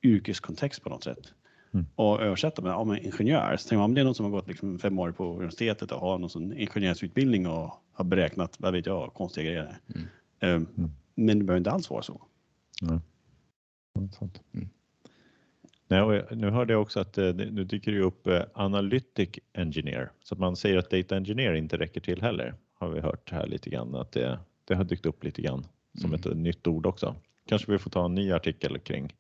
yrkeskontext 0.04 0.84
på 0.84 0.90
något 0.90 1.04
sätt? 1.04 1.34
Mm. 1.74 1.86
Och 1.96 2.22
översätta 2.22 2.62
med, 2.62 2.72
ja, 2.72 2.84
men 2.84 2.98
ingenjör, 3.06 3.58
så 3.58 3.68
tänker 3.70 3.78
man 3.78 3.86
om 3.86 3.94
det 3.94 4.02
är 4.02 4.06
någon 4.06 4.16
som 4.16 4.26
har 4.26 4.32
gått 4.32 4.48
liksom 4.48 4.80
fem 4.80 5.00
år 5.00 5.12
på 5.12 5.26
universitetet 5.36 5.92
och 5.92 6.00
har 6.00 6.18
någon 6.18 6.30
sån 6.30 6.54
ingenjörsutbildning 6.58 7.48
och 7.48 7.74
har 7.94 8.06
beräknat, 8.06 8.56
vad 8.60 8.74
vet 8.74 8.86
jag, 8.86 9.14
konstiga 9.14 9.46
grejer. 9.46 9.78
Mm. 9.96 10.08
Ehm, 10.40 10.68
Mm. 10.78 10.92
Men 11.16 11.40
det 11.40 11.46
behöver 11.46 11.58
inte 11.58 11.72
alls 11.72 11.90
vara 11.90 12.02
så. 12.02 12.22
Ja, 12.82 13.00
sant. 14.20 14.42
Mm. 14.54 14.70
Nej, 15.92 16.26
nu 16.32 16.50
hörde 16.50 16.74
jag 16.74 16.82
också 16.82 17.00
att 17.00 17.18
eh, 17.18 17.34
nu 17.34 17.64
dyker 17.64 17.92
det 17.92 18.00
upp 18.02 18.28
eh, 18.28 18.42
analytic 18.54 19.30
engineer 19.54 20.12
så 20.24 20.36
att 20.36 20.40
man 20.40 20.56
säger 20.56 20.78
att 20.78 20.90
data 20.90 21.16
engineer 21.16 21.54
inte 21.54 21.78
räcker 21.78 22.02
till 22.02 22.22
heller. 22.22 22.54
Har 22.80 22.90
vi 22.90 23.00
hört 23.00 23.32
här 23.32 23.48
lite 23.48 23.70
grann 23.70 23.96
att 23.96 24.12
det, 24.12 24.40
det 24.66 24.76
har 24.76 24.84
dykt 24.84 25.06
upp 25.06 25.24
lite 25.24 25.42
grann 25.42 25.68
som 26.00 26.10
Mm. 26.10 26.20
ett 26.20 26.26
eh, 26.26 26.36
nytt 26.36 26.68
ord 26.68 26.86
också. 26.86 27.16
Kanske 27.46 27.72
vi 27.72 27.78
får 27.78 27.90
ta 27.90 28.06
en 28.06 28.16
ny 28.16 28.32
artikel 28.32 28.80
kring. 28.80 29.16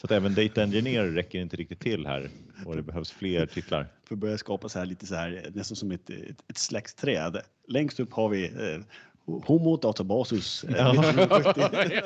Så 0.00 0.06
att 0.06 0.10
även 0.10 0.34
data 0.34 0.62
engineer 0.62 1.04
räcker 1.04 1.38
inte 1.38 1.56
riktigt 1.56 1.80
till 1.80 2.06
här 2.06 2.30
och 2.66 2.76
det 2.76 2.82
behövs 2.82 3.10
fler 3.10 3.46
titlar. 3.46 3.86
För 4.04 4.14
att 4.14 4.18
börja 4.18 4.38
skapa 4.38 4.68
så 4.68 4.78
här 4.78 4.86
lite 4.86 5.06
så 5.06 5.14
här, 5.14 5.46
nästan 5.54 5.76
som 5.76 5.90
ett, 5.90 6.10
ett, 6.10 6.44
ett 6.48 6.58
släktträd. 6.58 7.40
Längst 7.68 8.00
upp 8.00 8.12
har 8.12 8.28
vi 8.28 8.44
eh, 8.44 8.80
Homo 9.26 9.76
databasus. 9.76 10.64
eh, 10.64 10.74
Ja. 10.76 10.90
1970. 10.90 12.00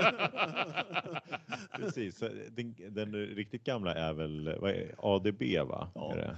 Precis, 1.77 2.19
så 2.19 2.29
den, 2.51 2.75
den 2.89 3.13
riktigt 3.15 3.65
gamla 3.65 3.95
är 3.95 4.13
väl 4.13 4.47
är, 4.49 4.95
ADB 4.99 5.43
va? 5.69 5.89
Ja. 5.95 6.13
Är 6.15 6.17
det? 6.17 6.37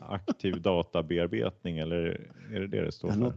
Aktiv 0.00 0.62
databearbetning 0.62 1.78
eller 1.78 1.96
är 2.52 2.60
det 2.60 2.66
det 2.66 2.84
det 2.84 2.92
står 2.92 3.10
för? 3.10 3.16
något- 3.18 3.34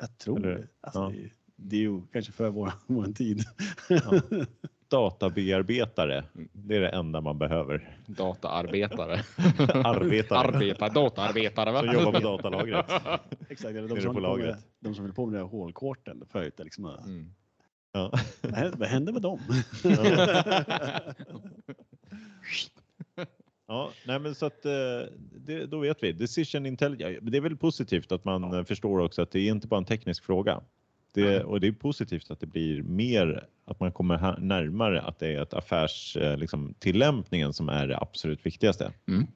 Jag 0.00 0.18
tror 0.18 0.38
Eller- 0.38 0.56
det. 0.56 0.66
Alltså, 0.80 1.00
ja. 1.00 1.08
det. 1.10 1.30
Det 1.56 1.76
är 1.76 1.80
ju 1.80 2.00
kanske 2.12 2.32
för 2.32 2.50
vår, 2.50 2.72
vår 2.86 3.04
tid. 3.12 3.44
Ja. 3.88 4.20
Databearbetare, 4.88 6.24
det 6.52 6.76
är 6.76 6.80
det 6.80 6.88
enda 6.88 7.20
man 7.20 7.38
behöver. 7.38 7.96
Dataarbetare. 8.06 9.12
Arbetare. 9.84 10.38
Arbetare, 10.38 10.90
dataarbetare. 10.90 11.72
Va? 11.72 11.80
Som 11.80 11.92
jobbar 11.94 12.12
på 12.12 12.18
datalagret. 12.20 12.86
Exakt, 13.48 13.70
eller 13.76 13.88
de 13.88 14.00
som, 14.00 14.14
på 14.14 14.20
med, 14.20 14.22
lagret. 14.22 14.56
de 14.80 14.94
som 14.94 15.04
höll 15.04 15.14
på 15.14 15.26
med 15.26 15.34
det 15.34 15.38
här 15.44 15.48
hålkorten 15.50 16.22
förut. 16.32 16.54
Liksom, 16.58 16.86
Mm. 16.86 17.34
Ja. 17.92 18.12
vad, 18.42 18.54
hände, 18.54 18.76
vad 18.78 18.88
hände 18.88 19.12
med 19.12 19.22
dem? 19.22 19.40
Ja, 23.70 23.90
nej 24.06 24.18
men 24.18 24.34
så 24.34 24.46
att 24.46 24.64
eh, 24.64 24.70
det, 25.36 25.66
då 25.66 25.78
vet 25.78 26.02
vi. 26.02 26.12
Decision 26.12 26.66
intelligence, 26.66 27.20
det 27.22 27.36
är 27.36 27.40
väl 27.40 27.56
positivt 27.56 28.12
att 28.12 28.24
man 28.24 28.42
Ja. 28.42 28.58
eh, 28.58 28.64
förstår 28.64 28.98
också 29.00 29.22
att 29.22 29.30
det 29.30 29.40
är 29.40 29.50
inte 29.50 29.68
bara 29.68 29.78
en 29.78 29.84
teknisk 29.84 30.24
fråga. 30.24 30.60
Det, 31.22 31.44
och 31.44 31.60
det 31.60 31.66
är 31.66 31.72
positivt 31.72 32.30
att 32.30 32.40
det 32.40 32.46
blir 32.46 32.82
mer, 32.82 33.46
att 33.64 33.80
man 33.80 33.92
kommer 33.92 34.40
närmare 34.40 35.00
att 35.02 35.18
det 35.18 35.28
är 35.34 35.42
ett 35.42 35.54
affärs, 35.54 36.16
eh, 36.16 36.36
liksom, 36.36 36.74
tillämpningen 36.78 37.52
som 37.52 37.68
är 37.68 37.86
det 37.86 37.98
absolut 37.98 38.46
viktigaste. 38.46 38.92
Mm. 39.08 39.26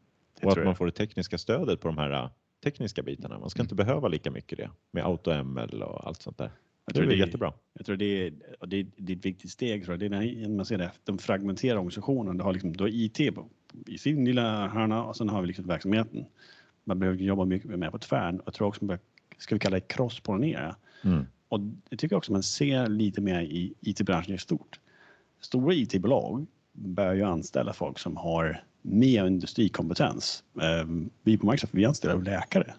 Det 0.41 0.47
Och 0.47 0.59
att 0.59 0.65
man 0.65 0.77
får 0.77 0.87
det 0.87 0.93
tekniska 0.93 1.39
stödet 1.39 1.81
på 1.81 1.89
de 1.89 1.99
här 1.99 2.11
eh, 2.11 2.31
tekniska 2.65 3.03
bitarna. 3.03 3.39
Man 3.39 3.51
ska 3.51 3.63
inte 3.63 3.75
behöva 3.75 4.09
lika 4.09 4.31
mycket 4.31 4.59
det 4.59 4.71
med 4.91 5.05
AutoML 5.05 5.83
och 5.83 6.07
allt 6.07 6.23
sånt 6.23 6.39
där. 6.39 6.45
Jag 6.45 6.53
Det 6.87 6.93
tror 6.95 7.05
är 7.05 7.09
det 7.09 7.15
är- 7.23 7.27
jättebra. 7.27 7.53
Jag 7.75 7.87
tror 7.87 7.97
det 7.97 8.27
är, 8.27 8.33
det 8.67 8.77
är, 8.77 8.87
det 8.97 9.13
är 9.13 9.17
ett 9.17 9.27
viktigt 9.27 9.51
steg. 9.51 9.85
Tror 9.85 9.93
jag. 9.93 10.01
Det 10.11 10.17
är 10.17 10.21
när 10.49 10.57
man 10.57 10.67
ser 10.67 10.79
det, 10.79 10.91
de 11.05 11.19
fragmenterar 11.19 11.77
organisationen. 11.77 12.37
Du 12.39 12.45
har, 12.45 12.53
liksom, 12.53 12.73
du 12.73 12.85
har 12.85 12.89
IT 12.89 13.35
på, 13.35 13.49
i 13.87 13.99
sin 13.99 14.25
lilla 14.25 14.69
hörna 14.69 15.05
och 15.05 15.17
sen 15.17 15.29
har 15.29 15.41
vi 15.41 15.47
liksom 15.47 15.67
verksamheten. 15.67 16.25
Man 16.85 16.99
behöver 16.99 17.19
jobba 17.19 17.45
mycket 17.45 17.71
mer 17.79 17.91
på 17.91 17.99
tvärn. 17.99 18.41
Jag 18.45 18.55
tror 18.55 18.69
också 18.69 18.85
man 18.85 18.99
ska 19.39 19.55
vi 19.55 19.59
kalla 19.59 19.75
det 19.77 19.89
cross-pollinera. 19.89 20.77
Mm. 21.05 21.27
Och 21.53 21.61
det 21.61 21.97
tycker 21.97 22.15
jag 22.15 22.19
också 22.19 22.33
man 22.33 22.43
ser 22.43 22.87
lite 22.89 23.21
mer 23.21 23.41
i 23.41 23.75
IT-branschen 23.81 24.35
i 24.35 24.39
stort. 24.39 24.81
Stora 25.41 25.75
IT-bolag 25.75 26.47
börjar 26.73 27.15
ju 27.15 27.23
anställa 27.23 27.73
folk 27.73 27.99
som 27.99 28.17
har 28.17 28.65
mer 28.83 29.27
industrikompetens. 29.27 30.45
Eh, 30.61 30.89
Vi 31.23 31.39
på 31.39 31.47
Microsoft 31.47 31.75
vi 31.75 31.85
anställer 31.85 32.23
läkare. 32.23 32.75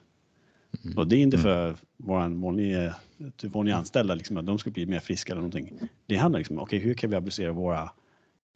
Och 0.95 1.07
det 1.07 1.15
är 1.15 1.19
inte 1.19 1.37
för 1.37 1.75
våra 1.97 2.27
vanliga, 2.29 2.95
till 3.37 3.49
vanliga 3.49 3.75
anställda 3.75 4.15
liksom, 4.15 4.37
att 4.37 4.45
de 4.45 4.59
ska 4.59 4.69
bli 4.69 4.85
mer 4.85 4.99
friska 4.99 5.31
eller 5.31 5.41
någonting. 5.41 5.79
Det 6.05 6.15
handlar 6.15 6.39
liksom 6.39 6.57
om 6.57 6.63
okay, 6.63 6.79
hur 6.79 6.93
kan 6.93 7.09
vi 7.09 7.15
applicera 7.15 7.51
våra 7.51 7.91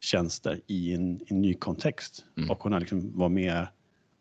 tjänster 0.00 0.60
i 0.66 0.94
en, 0.94 1.20
en 1.26 1.42
ny 1.42 1.54
kontext 1.54 2.24
Mm. 2.36 2.50
och 2.50 2.58
kunna 2.60 2.78
liksom 2.78 3.18
vara 3.18 3.28
mer, 3.28 3.68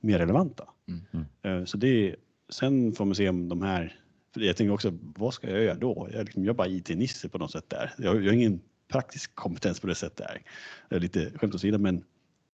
mer 0.02 0.20
relevanta. 0.20 0.64
Mm. 0.88 1.02
Mm. 1.14 1.26
Eh, 1.60 1.66
Så 1.66 1.78
det, 1.78 2.16
sen 2.50 2.94
får 2.94 3.06
man 3.06 3.16
se 3.16 3.30
om 3.30 3.50
de 3.50 3.62
här, 3.62 4.00
för 4.38 4.46
jag 4.46 4.58
tänker 4.58 4.74
också, 4.74 4.94
vad 5.02 5.34
ska 5.34 5.50
jag 5.50 5.64
göra 5.64 5.76
då? 5.76 6.08
Jag, 6.12 6.20
är 6.20 6.24
liksom, 6.24 6.46
jag 6.46 6.54
är 6.54 6.58
bara 6.58 6.68
IT-nisse 6.68 7.30
på 7.30 7.38
något 7.38 7.52
sätt 7.52 7.70
där. 7.70 7.94
Jag, 7.98 8.16
jag 8.16 8.30
har 8.30 8.34
ingen 8.34 8.62
praktisk 8.88 9.36
kompetens 9.36 9.80
på 9.80 9.88
det 9.88 9.96
sättet 9.96 10.18
där. 10.18 10.42
Det 10.90 10.96
är 10.96 11.00
lite 11.00 11.32
skämt 11.36 11.56
åsido, 11.56 11.78
men, 11.78 12.04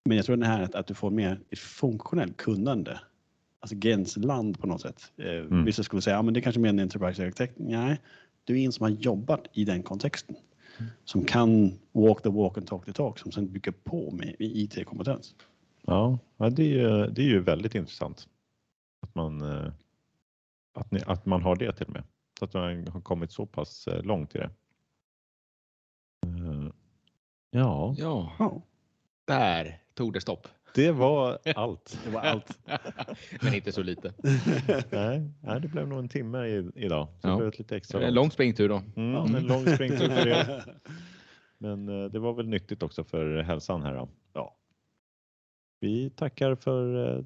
men 0.04 0.16
jag 0.16 0.26
tror 0.26 0.36
det 0.36 0.46
här 0.46 0.62
att, 0.62 0.74
att 0.74 0.86
du 0.86 0.94
får 0.94 1.10
mer 1.10 1.40
ett 1.50 1.58
funktionellt 1.58 2.36
kunnande. 2.36 3.00
Alltså 3.60 3.76
gränsland 3.76 4.60
på 4.60 4.66
något 4.66 4.80
sätt. 4.80 5.12
Eh, 5.16 5.64
Vissa 5.64 5.82
skulle 5.82 6.02
säga, 6.02 6.16
ja 6.16 6.22
men 6.22 6.34
det 6.34 6.40
är 6.40 6.42
kanske 6.42 6.60
mer 6.60 6.68
en 6.68 6.80
enterprise-arkitekt. 6.80 7.54
Nej, 7.56 8.00
du 8.44 8.60
är 8.60 8.64
en 8.64 8.72
som 8.72 8.82
har 8.82 8.90
jobbat 8.90 9.46
i 9.52 9.64
den 9.64 9.82
kontexten. 9.82 10.36
Som 11.04 11.24
kan 11.24 11.72
walk 11.92 12.22
the 12.22 12.28
walk 12.28 12.58
and 12.58 12.66
talk 12.66 12.84
the 12.84 12.92
talk, 12.92 13.18
som 13.18 13.32
sen 13.32 13.52
bygger 13.52 13.72
på 13.72 14.10
med, 14.10 14.36
IT-kompetens. 14.38 15.34
Ja, 15.86 16.18
det, 16.36 16.80
är 16.80 17.08
det 17.08 17.22
är 17.22 17.26
ju 17.26 17.40
väldigt 17.40 17.74
intressant 17.74 18.28
att 19.02 19.14
man, 19.14 19.40
eh, 19.40 19.72
att, 20.74 20.90
ni, 20.90 21.00
att 21.06 21.26
man 21.26 21.42
har 21.42 21.56
det 21.56 21.72
till 21.72 21.86
och 21.86 21.92
med. 21.92 22.02
Så 22.38 22.44
att 22.44 22.54
man 22.54 22.88
har 22.88 23.00
kommit 23.00 23.32
så 23.32 23.46
pass 23.46 23.86
eh, 23.86 24.02
långt 24.02 24.34
i 24.34 24.38
det. 24.38 24.50
Eh, 26.26 26.70
Ja, 27.50 27.94
Ja, 27.98 28.62
där 29.24 29.82
tog 29.94 30.12
det 30.12 30.20
stopp. 30.20 30.48
det 30.74 30.92
var 30.92 31.38
allt. 31.56 31.98
det 32.04 32.10
var 32.10 32.20
allt. 32.20 32.58
Men 33.42 33.54
inte 33.54 33.72
så 33.72 33.82
lite. 33.82 34.14
Nej, 34.92 35.30
nej, 35.42 35.60
det 35.60 35.68
blev 35.68 35.88
nog 35.88 35.98
en 35.98 36.08
timme 36.08 36.46
i, 36.46 36.70
idag. 36.74 37.08
Så 37.20 37.28
Ja. 37.28 37.30
det 37.30 37.36
blev 37.36 37.48
ett 37.48 37.58
lite 37.58 37.76
extra 37.76 37.98
En 37.98 38.14
långt. 38.14 38.14
lång 38.24 38.30
springtur 38.30 38.68
då. 38.68 38.82
Mm, 38.96 39.34
en 39.34 39.46
lång 39.46 39.66
springtur 39.66 40.08
för 40.08 40.24
det. 40.24 40.64
Men 41.58 41.88
eh, 41.88 42.10
det 42.10 42.18
var 42.18 42.32
väl 42.32 42.48
nyttigt 42.48 42.82
också 42.82 43.04
för 43.04 43.42
hälsan 43.42 43.82
här 43.82 43.94
då. 43.94 44.08
Ja. 44.32 44.56
Vi 45.80 46.10
tackar 46.10 46.54
för 46.54 47.16
eh, 47.18 47.24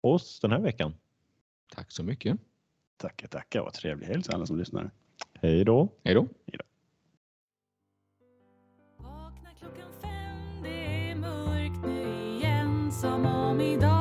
oss 0.00 0.40
den 0.40 0.50
här 0.52 0.60
veckan. 0.60 0.94
Tack 1.74 1.90
så 1.92 2.02
mycket. 2.02 2.40
Tackar, 3.00 3.28
tackar. 3.28 3.62
Vad 3.62 3.72
trevlig 3.72 4.06
helg 4.06 4.22
till 4.22 4.34
alla 4.34 4.46
som 4.46 4.58
lyssnar. 4.58 4.90
Hej 5.34 5.64
då! 5.64 5.88
Hej 6.04 6.14
då. 6.14 6.28
Vakna 8.96 9.50
klockan 9.58 9.92
fem, 10.02 10.62
det 10.62 11.10
är 11.10 11.14
mörkt 11.16 11.86
nu 11.86 12.36
igen 12.36 12.92
Som 12.92 13.26
om 13.26 13.60
idag 13.60 13.99